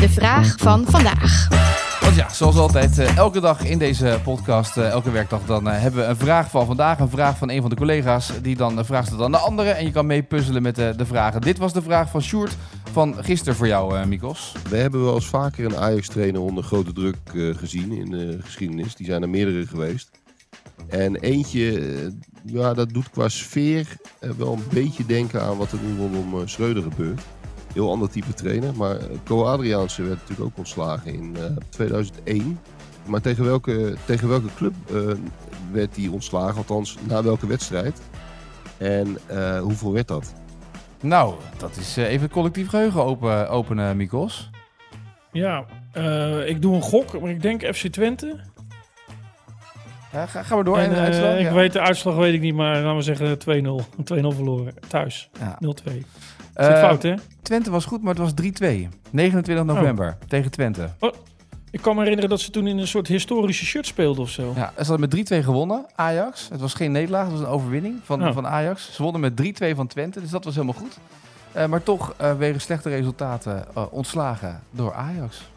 De 0.00 0.08
vraag 0.08 0.56
van 0.58 0.84
vandaag. 0.86 1.79
Want 2.00 2.14
ja, 2.14 2.28
zoals 2.28 2.56
altijd, 2.56 2.98
uh, 2.98 3.16
elke 3.16 3.40
dag 3.40 3.64
in 3.64 3.78
deze 3.78 4.20
podcast, 4.22 4.76
uh, 4.76 4.88
elke 4.88 5.10
werkdag, 5.10 5.40
dan 5.46 5.68
uh, 5.68 5.80
hebben 5.80 6.00
we 6.00 6.06
een 6.06 6.16
vraag 6.16 6.50
van 6.50 6.66
vandaag. 6.66 6.98
Een 6.98 7.08
vraag 7.08 7.38
van 7.38 7.50
een 7.50 7.60
van 7.60 7.70
de 7.70 7.76
collega's. 7.76 8.32
Die 8.42 8.56
dan 8.56 8.78
een 8.78 8.84
vraag 8.84 9.06
stelt 9.06 9.20
aan 9.20 9.30
de 9.30 9.38
andere. 9.38 9.70
En 9.70 9.84
je 9.84 9.92
kan 9.92 10.06
mee 10.06 10.22
puzzelen 10.22 10.62
met 10.62 10.76
de 10.76 11.06
vragen. 11.06 11.40
Dit 11.40 11.58
was 11.58 11.72
de 11.72 11.82
vraag 11.82 12.10
van 12.10 12.22
Sjoerd 12.22 12.56
van 12.92 13.14
gisteren 13.20 13.54
voor 13.54 13.66
jou, 13.66 14.06
Mikos. 14.06 14.52
We 14.68 14.76
hebben 14.76 15.04
wel 15.04 15.14
eens 15.14 15.26
vaker 15.26 15.64
een 15.64 15.76
Ajax-trainer 15.76 16.40
onder 16.40 16.64
grote 16.64 16.92
druk 16.92 17.16
gezien 17.56 17.92
in 17.92 18.10
de 18.10 18.38
geschiedenis. 18.40 18.94
Die 18.94 19.06
zijn 19.06 19.22
er 19.22 19.28
meerdere 19.28 19.66
geweest. 19.66 20.10
En 20.88 21.16
eentje, 21.16 22.12
ja, 22.44 22.74
dat 22.74 22.90
doet 22.90 23.10
qua 23.10 23.28
sfeer 23.28 23.96
wel 24.36 24.52
een 24.52 24.64
beetje 24.70 25.06
denken 25.06 25.42
aan 25.42 25.56
wat 25.56 25.72
er 25.72 25.78
nu 25.84 25.98
rondom 25.98 26.48
Schreuder 26.48 26.82
gebeurt 26.82 27.20
heel 27.72 27.90
ander 27.90 28.10
type 28.10 28.34
trainer. 28.34 28.74
Maar 28.76 28.96
Co 29.24 29.44
Adriaanse 29.44 30.02
werd 30.02 30.18
natuurlijk 30.20 30.48
ook 30.48 30.58
ontslagen 30.58 31.14
in 31.14 31.36
uh, 31.38 31.44
2001. 31.68 32.60
Maar 33.06 33.20
tegen 33.20 33.44
welke, 33.44 33.94
tegen 34.04 34.28
welke 34.28 34.48
club 34.56 34.74
uh, 34.90 35.10
werd 35.72 35.96
hij 35.96 36.08
ontslagen? 36.08 36.56
Althans, 36.56 36.96
na 37.08 37.22
welke 37.22 37.46
wedstrijd? 37.46 38.00
En 38.78 39.18
uh, 39.30 39.60
hoeveel 39.60 39.92
werd 39.92 40.08
dat? 40.08 40.34
Nou, 41.00 41.34
dat 41.58 41.76
is 41.76 41.96
even 41.96 42.30
collectief 42.30 42.68
geheugen 42.68 43.04
open, 43.04 43.48
openen, 43.48 43.96
Mikos. 43.96 44.50
Ja, 45.32 45.64
ik 46.46 46.62
doe 46.62 46.74
een 46.74 46.82
gok, 46.82 47.20
maar 47.20 47.30
ik 47.30 47.42
denk 47.42 47.74
FC 47.74 47.86
Twente. 47.86 48.36
Ja, 50.12 50.26
ga, 50.26 50.42
gaan 50.42 50.58
we 50.58 50.64
door 50.64 50.78
en, 50.78 50.84
in 50.84 50.90
de 50.90 50.96
uitslag? 50.96 51.34
Ik 51.34 51.40
ja. 51.40 51.52
weet 51.52 51.72
de 51.72 51.80
uitslag 51.80 52.16
weet 52.16 52.34
ik 52.34 52.40
niet, 52.40 52.54
maar 52.54 52.82
laten 52.82 52.96
we 52.96 53.02
zeggen 53.02 53.38
2-0. 53.38 53.84
2-0 54.22 54.36
verloren. 54.36 54.74
Thuis. 54.88 55.30
Ja. 55.38 55.58
0-2. 55.92 55.92
Is 56.54 56.66
Uh, 56.66 56.78
fout, 56.78 57.02
hè? 57.02 57.14
Twente 57.42 57.70
was 57.70 57.84
goed, 57.84 58.02
maar 58.02 58.14
het 58.14 58.22
was 58.22 58.32
3-2. 58.32 58.88
29 59.10 59.64
november 59.64 60.06
oh. 60.06 60.28
tegen 60.28 60.50
Twente. 60.50 60.90
Oh, 60.98 61.14
ik 61.70 61.80
kan 61.80 61.94
me 61.94 62.00
herinneren 62.00 62.30
dat 62.30 62.40
ze 62.40 62.50
toen 62.50 62.66
in 62.66 62.78
een 62.78 62.86
soort 62.86 63.06
historische 63.06 63.64
shirt 63.64 63.86
speelden 63.86 64.22
of 64.22 64.30
zo. 64.30 64.52
Ja, 64.56 64.72
ze 64.76 64.90
hadden 64.90 65.08
met 65.08 65.32
3-2 65.32 65.44
gewonnen, 65.44 65.86
Ajax. 65.94 66.48
Het 66.48 66.60
was 66.60 66.74
geen 66.74 66.92
nederlaag, 66.92 67.22
het 67.22 67.32
was 67.32 67.40
een 67.40 67.46
overwinning 67.46 68.00
van, 68.02 68.26
oh. 68.26 68.34
van 68.34 68.46
Ajax. 68.46 68.94
Ze 68.94 69.02
wonnen 69.02 69.20
met 69.20 69.62
3-2 69.62 69.74
van 69.74 69.86
Twente, 69.86 70.20
dus 70.20 70.30
dat 70.30 70.44
was 70.44 70.54
helemaal 70.54 70.80
goed. 70.80 70.98
Uh, 71.56 71.66
maar 71.66 71.82
toch, 71.82 72.14
uh, 72.20 72.36
wegens 72.36 72.64
slechte 72.64 72.88
resultaten, 72.88 73.64
ontslagen 73.90 74.60
door 74.70 74.94
Ajax. 74.94 75.50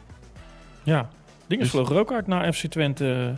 Ja, 0.84 1.10
dingen 1.48 1.64
dus... 1.64 1.74
vlogen 1.74 1.96
ook 1.96 2.12
uit 2.12 2.28
naar 2.28 2.54
FC 2.54 2.66
Twente 2.66 3.34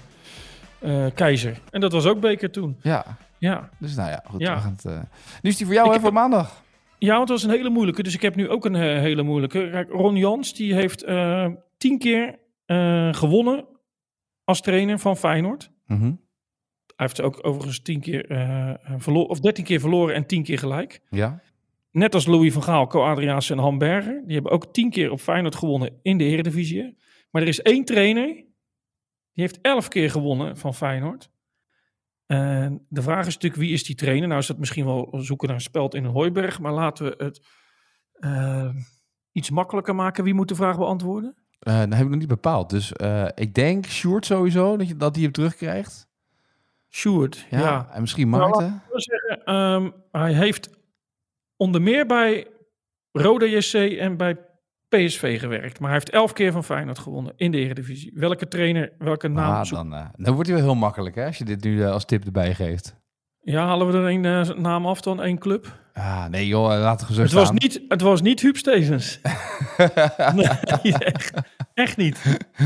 Keizer. 1.13 1.59
En 1.71 1.81
dat 1.81 1.91
was 1.91 2.05
ook 2.05 2.19
beker 2.19 2.51
toen. 2.51 2.77
Ja. 2.81 3.05
Ja. 3.37 3.69
Dus 3.77 3.95
nou 3.95 4.09
ja, 4.09 4.23
goed. 4.29 4.41
Ja. 4.41 4.61
Het, 4.61 4.83
nu 5.41 5.49
is 5.49 5.57
die 5.57 5.65
voor 5.65 5.75
jou, 5.75 5.93
hè, 5.93 5.99
voor 5.99 6.13
maandag. 6.13 6.63
Ja, 7.05 7.19
het 7.19 7.29
was 7.29 7.43
een 7.43 7.49
hele 7.49 7.69
moeilijke. 7.69 8.03
Dus 8.03 8.13
ik 8.13 8.21
heb 8.21 8.35
nu 8.35 8.49
ook 8.49 8.65
een 8.65 8.73
uh, 8.73 8.81
hele 8.81 9.23
moeilijke. 9.23 9.69
Kijk, 9.71 9.89
Ron 9.89 10.15
Jans 10.15 10.53
die 10.53 10.73
heeft 10.73 11.05
uh, 11.05 11.47
tien 11.77 11.97
keer 11.99 12.39
uh, 12.65 13.13
gewonnen 13.13 13.67
als 14.43 14.61
trainer 14.61 14.99
van 14.99 15.17
Feyenoord. 15.17 15.71
Mm 15.85 15.97
-hmm. 15.97 16.23
Hij 16.95 17.05
heeft 17.05 17.21
ook 17.21 17.39
overigens 17.41 17.81
tien 17.81 17.99
keer 17.99 18.25
verloren, 18.97 19.29
of 19.29 19.39
dertien 19.39 19.63
keer 19.63 19.79
verloren 19.79 20.15
en 20.15 20.25
tien 20.25 20.43
keer 20.43 20.59
gelijk. 20.59 21.01
Ja. 21.09 21.41
Net 21.91 22.13
als 22.13 22.25
Louis 22.25 22.53
van 22.53 22.63
Gaal, 22.63 22.87
Co 22.87 23.03
Adriaanse 23.03 23.53
en 23.53 23.59
Han 23.59 23.77
Berger. 23.77 24.23
Die 24.25 24.33
hebben 24.33 24.51
ook 24.51 24.73
tien 24.73 24.89
keer 24.89 25.11
op 25.11 25.19
Feyenoord 25.19 25.55
gewonnen 25.55 25.99
in 26.01 26.17
de 26.17 26.23
Eredivisie. 26.23 26.97
Maar 27.31 27.41
er 27.41 27.47
is 27.47 27.61
één 27.61 27.85
trainer, 27.85 28.25
die 28.25 29.43
heeft 29.43 29.61
elf 29.61 29.87
keer 29.87 30.11
gewonnen 30.11 30.57
van 30.57 30.73
Feyenoord. 30.73 31.31
En 32.25 32.85
de 32.89 33.01
vraag 33.01 33.27
is 33.27 33.33
natuurlijk, 33.33 33.61
wie 33.61 33.73
is 33.73 33.83
die 33.83 33.95
trainer? 33.95 34.27
Nou 34.27 34.39
is 34.39 34.47
dat 34.47 34.57
misschien 34.57 34.85
wel 34.85 35.17
zoeken 35.21 35.47
naar 35.47 35.57
een 35.57 35.61
speld 35.61 35.95
in 35.95 36.03
een 36.03 36.11
hooiberg, 36.11 36.59
maar 36.59 36.73
laten 36.73 37.05
we 37.05 37.23
het 37.23 37.41
uh, 38.19 38.69
iets 39.31 39.49
makkelijker 39.49 39.95
maken. 39.95 40.23
Wie 40.23 40.33
moet 40.33 40.47
de 40.47 40.55
vraag 40.55 40.77
beantwoorden? 40.77 41.35
Uh, 41.59 41.79
dat 41.79 41.93
heb 41.93 42.03
ik 42.03 42.09
nog 42.09 42.19
niet 42.19 42.27
bepaald. 42.27 42.69
Dus 42.69 42.93
uh, 43.01 43.27
ik 43.35 43.53
denk 43.53 43.85
Sjoerd 43.85 44.25
sowieso, 44.25 44.77
dat, 44.77 44.87
je, 44.87 44.95
dat 44.95 45.13
hij 45.13 45.23
hem 45.23 45.31
terugkrijgt. 45.31 46.07
Sjoerd, 46.89 47.45
ja. 47.49 47.59
ja. 47.59 47.89
En 47.91 48.01
misschien 48.01 48.29
Maarten. 48.29 48.81
Nou, 48.89 48.99
zeggen, 48.99 49.55
um, 49.55 49.93
hij 50.11 50.33
heeft 50.33 50.69
onder 51.55 51.81
meer 51.81 52.05
bij 52.05 52.47
Roda 53.11 53.45
JC 53.45 53.73
en 53.73 54.17
bij 54.17 54.37
PSV 54.95 55.39
gewerkt. 55.39 55.79
Maar 55.79 55.89
hij 55.89 55.97
heeft 55.97 56.09
elf 56.09 56.33
keer 56.33 56.51
van 56.51 56.63
Feyenoord 56.63 56.99
gewonnen 56.99 57.33
in 57.35 57.51
de 57.51 57.57
Eredivisie. 57.57 58.11
Welke 58.15 58.47
trainer, 58.47 58.91
welke 58.97 59.27
naam? 59.27 59.53
Ah, 59.53 59.69
dan, 59.69 59.93
uh, 59.93 60.05
dan 60.15 60.33
wordt 60.33 60.49
hij 60.49 60.57
wel 60.57 60.67
heel 60.67 60.75
makkelijk 60.75 61.15
hè, 61.15 61.25
als 61.25 61.37
je 61.37 61.45
dit 61.45 61.63
nu 61.63 61.77
uh, 61.77 61.91
als 61.91 62.05
tip 62.05 62.25
erbij 62.25 62.53
geeft. 62.53 62.95
Ja, 63.41 63.65
halen 63.65 63.87
we 63.87 63.97
er 63.97 64.09
een 64.09 64.23
uh, 64.23 64.57
naam 64.57 64.85
af 64.85 65.01
dan, 65.01 65.21
één 65.21 65.37
club? 65.37 65.84
Ah, 65.97 66.25
nee 66.25 66.47
joh, 66.47 66.67
laten 66.67 67.07
we 67.07 67.13
zo 67.13 67.21
het 67.21 67.29
staan. 67.29 67.41
Was 67.41 67.51
niet, 67.51 67.81
het 67.87 68.01
was 68.01 68.21
niet 68.21 68.41
Huub 68.41 68.57
Stevens. 68.57 69.19
nee, 70.35 70.47
echt, 70.97 71.31
echt 71.73 71.97
niet. 71.97 72.23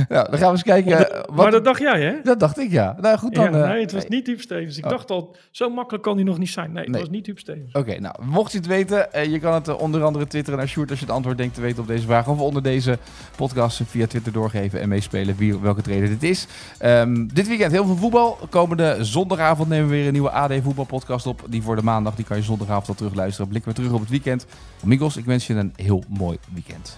Nou, 0.10 0.30
dan 0.30 0.40
gaan 0.40 0.48
we 0.48 0.52
eens 0.52 0.64
kijken. 0.64 0.92
Maar, 0.92 1.00
dat, 1.00 1.26
wat... 1.26 1.36
maar 1.36 1.52
dat 1.52 1.64
dacht 1.64 1.80
jij, 1.80 2.02
hè? 2.02 2.14
Dat 2.24 2.40
dacht 2.40 2.60
ik, 2.60 2.72
ja. 2.72 2.96
Nou 3.02 3.18
goed 3.18 3.36
dan. 3.36 3.52
Ja, 3.54 3.68
nee, 3.68 3.82
het 3.82 3.92
was 3.92 4.08
niet 4.08 4.28
Huub 4.28 4.42
Stevens. 4.42 4.78
Ik 4.78 4.84
oh. 4.84 4.90
dacht 4.90 5.12
al, 5.12 5.36
zo 5.52 5.70
makkelijk 5.70 6.04
kan 6.04 6.16
hij 6.16 6.24
nog 6.24 6.38
niet 6.38 6.50
zijn. 6.50 6.72
Nee, 6.72 6.84
het 6.84 6.92
nee. 6.92 7.02
was 7.02 7.10
niet 7.10 7.26
Huub 7.26 7.40
Stevens. 7.40 7.68
Oké, 7.68 7.80
okay, 7.80 7.98
nou, 7.98 8.16
mocht 8.26 8.52
je 8.52 8.58
het 8.58 8.68
weten, 8.68 9.08
uh, 9.16 9.26
je 9.26 9.40
kan 9.40 9.54
het 9.54 9.76
onder 9.76 10.04
andere 10.04 10.28
twitteren 10.28 10.60
naar 10.60 10.68
Sjoerd 10.68 10.90
als 10.90 11.00
je 11.00 11.06
het 11.06 11.14
antwoord 11.14 11.38
denkt 11.38 11.56
te 11.56 11.62
weten 11.62 11.82
op 11.82 11.88
deze 11.88 12.06
vraag. 12.06 12.28
Of 12.28 12.40
onder 12.40 12.64
deze 12.64 12.98
podcast 13.36 13.82
via 13.86 14.08
Twitter 14.08 14.32
doorgeven 14.32 14.82
en 14.82 14.90
meespelen 14.90 15.36
wie, 15.36 15.60
welke 15.60 15.82
trainer 15.82 16.10
dit 16.10 16.24
is. 16.24 16.48
Um, 16.86 17.34
dit 17.34 17.48
weekend 17.48 17.72
heel 17.72 17.86
veel 17.86 17.96
voetbal. 17.96 18.38
Komende 18.50 18.98
zondagavond 19.02 19.70
nemen 19.70 19.90
we 19.90 19.96
weer 19.96 20.06
een 20.06 20.14
nieuwe 20.14 20.32
AD 20.32 20.54
voetbalpodcast 20.64 21.26
op. 21.26 21.46
Die 21.50 21.62
voor 21.62 21.76
de 21.76 21.84
maandag, 21.84 22.16
die 22.16 22.26
kan 22.26 22.38
je 22.38 22.44
zondagavond 22.44 22.88
al 22.88 22.96
terugluisteren. 23.20 23.48
Blikken 23.48 23.72
we 23.72 23.78
terug 23.78 23.92
op 23.94 24.00
het 24.00 24.10
weekend. 24.10 24.46
Migos, 24.84 25.18
ik 25.18 25.26
wens 25.26 25.48
je 25.48 25.54
een 25.54 25.74
heel 25.76 26.04
mooi 26.08 26.38
weekend. 26.54 26.98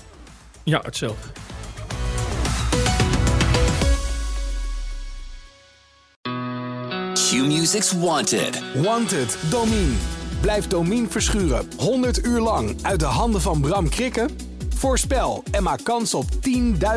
Ja, 0.63 0.79
hetzelfde. 0.83 1.27
Q-Music's 7.13 7.91
Wanted. 7.91 8.61
Wanted, 8.75 9.37
Domine. 9.49 9.93
Blijf 10.41 10.67
Domine 10.67 11.07
verschuren 11.07 11.67
100 11.77 12.25
uur 12.25 12.39
lang 12.39 12.75
uit 12.81 12.99
de 12.99 13.05
handen 13.05 13.41
van 13.41 13.61
Bram 13.61 13.89
Krikken? 13.89 14.29
Voorspel 14.75 15.43
en 15.51 15.63
maak 15.63 15.83
kans 15.83 16.13
op 16.13 16.25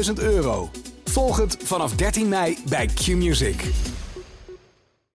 10.000 0.06 0.12
euro. 0.14 0.70
Volg 1.04 1.36
het 1.36 1.56
vanaf 1.62 1.94
13 1.94 2.28
mei 2.28 2.58
bij 2.68 2.86
Q-Music. 2.86 3.64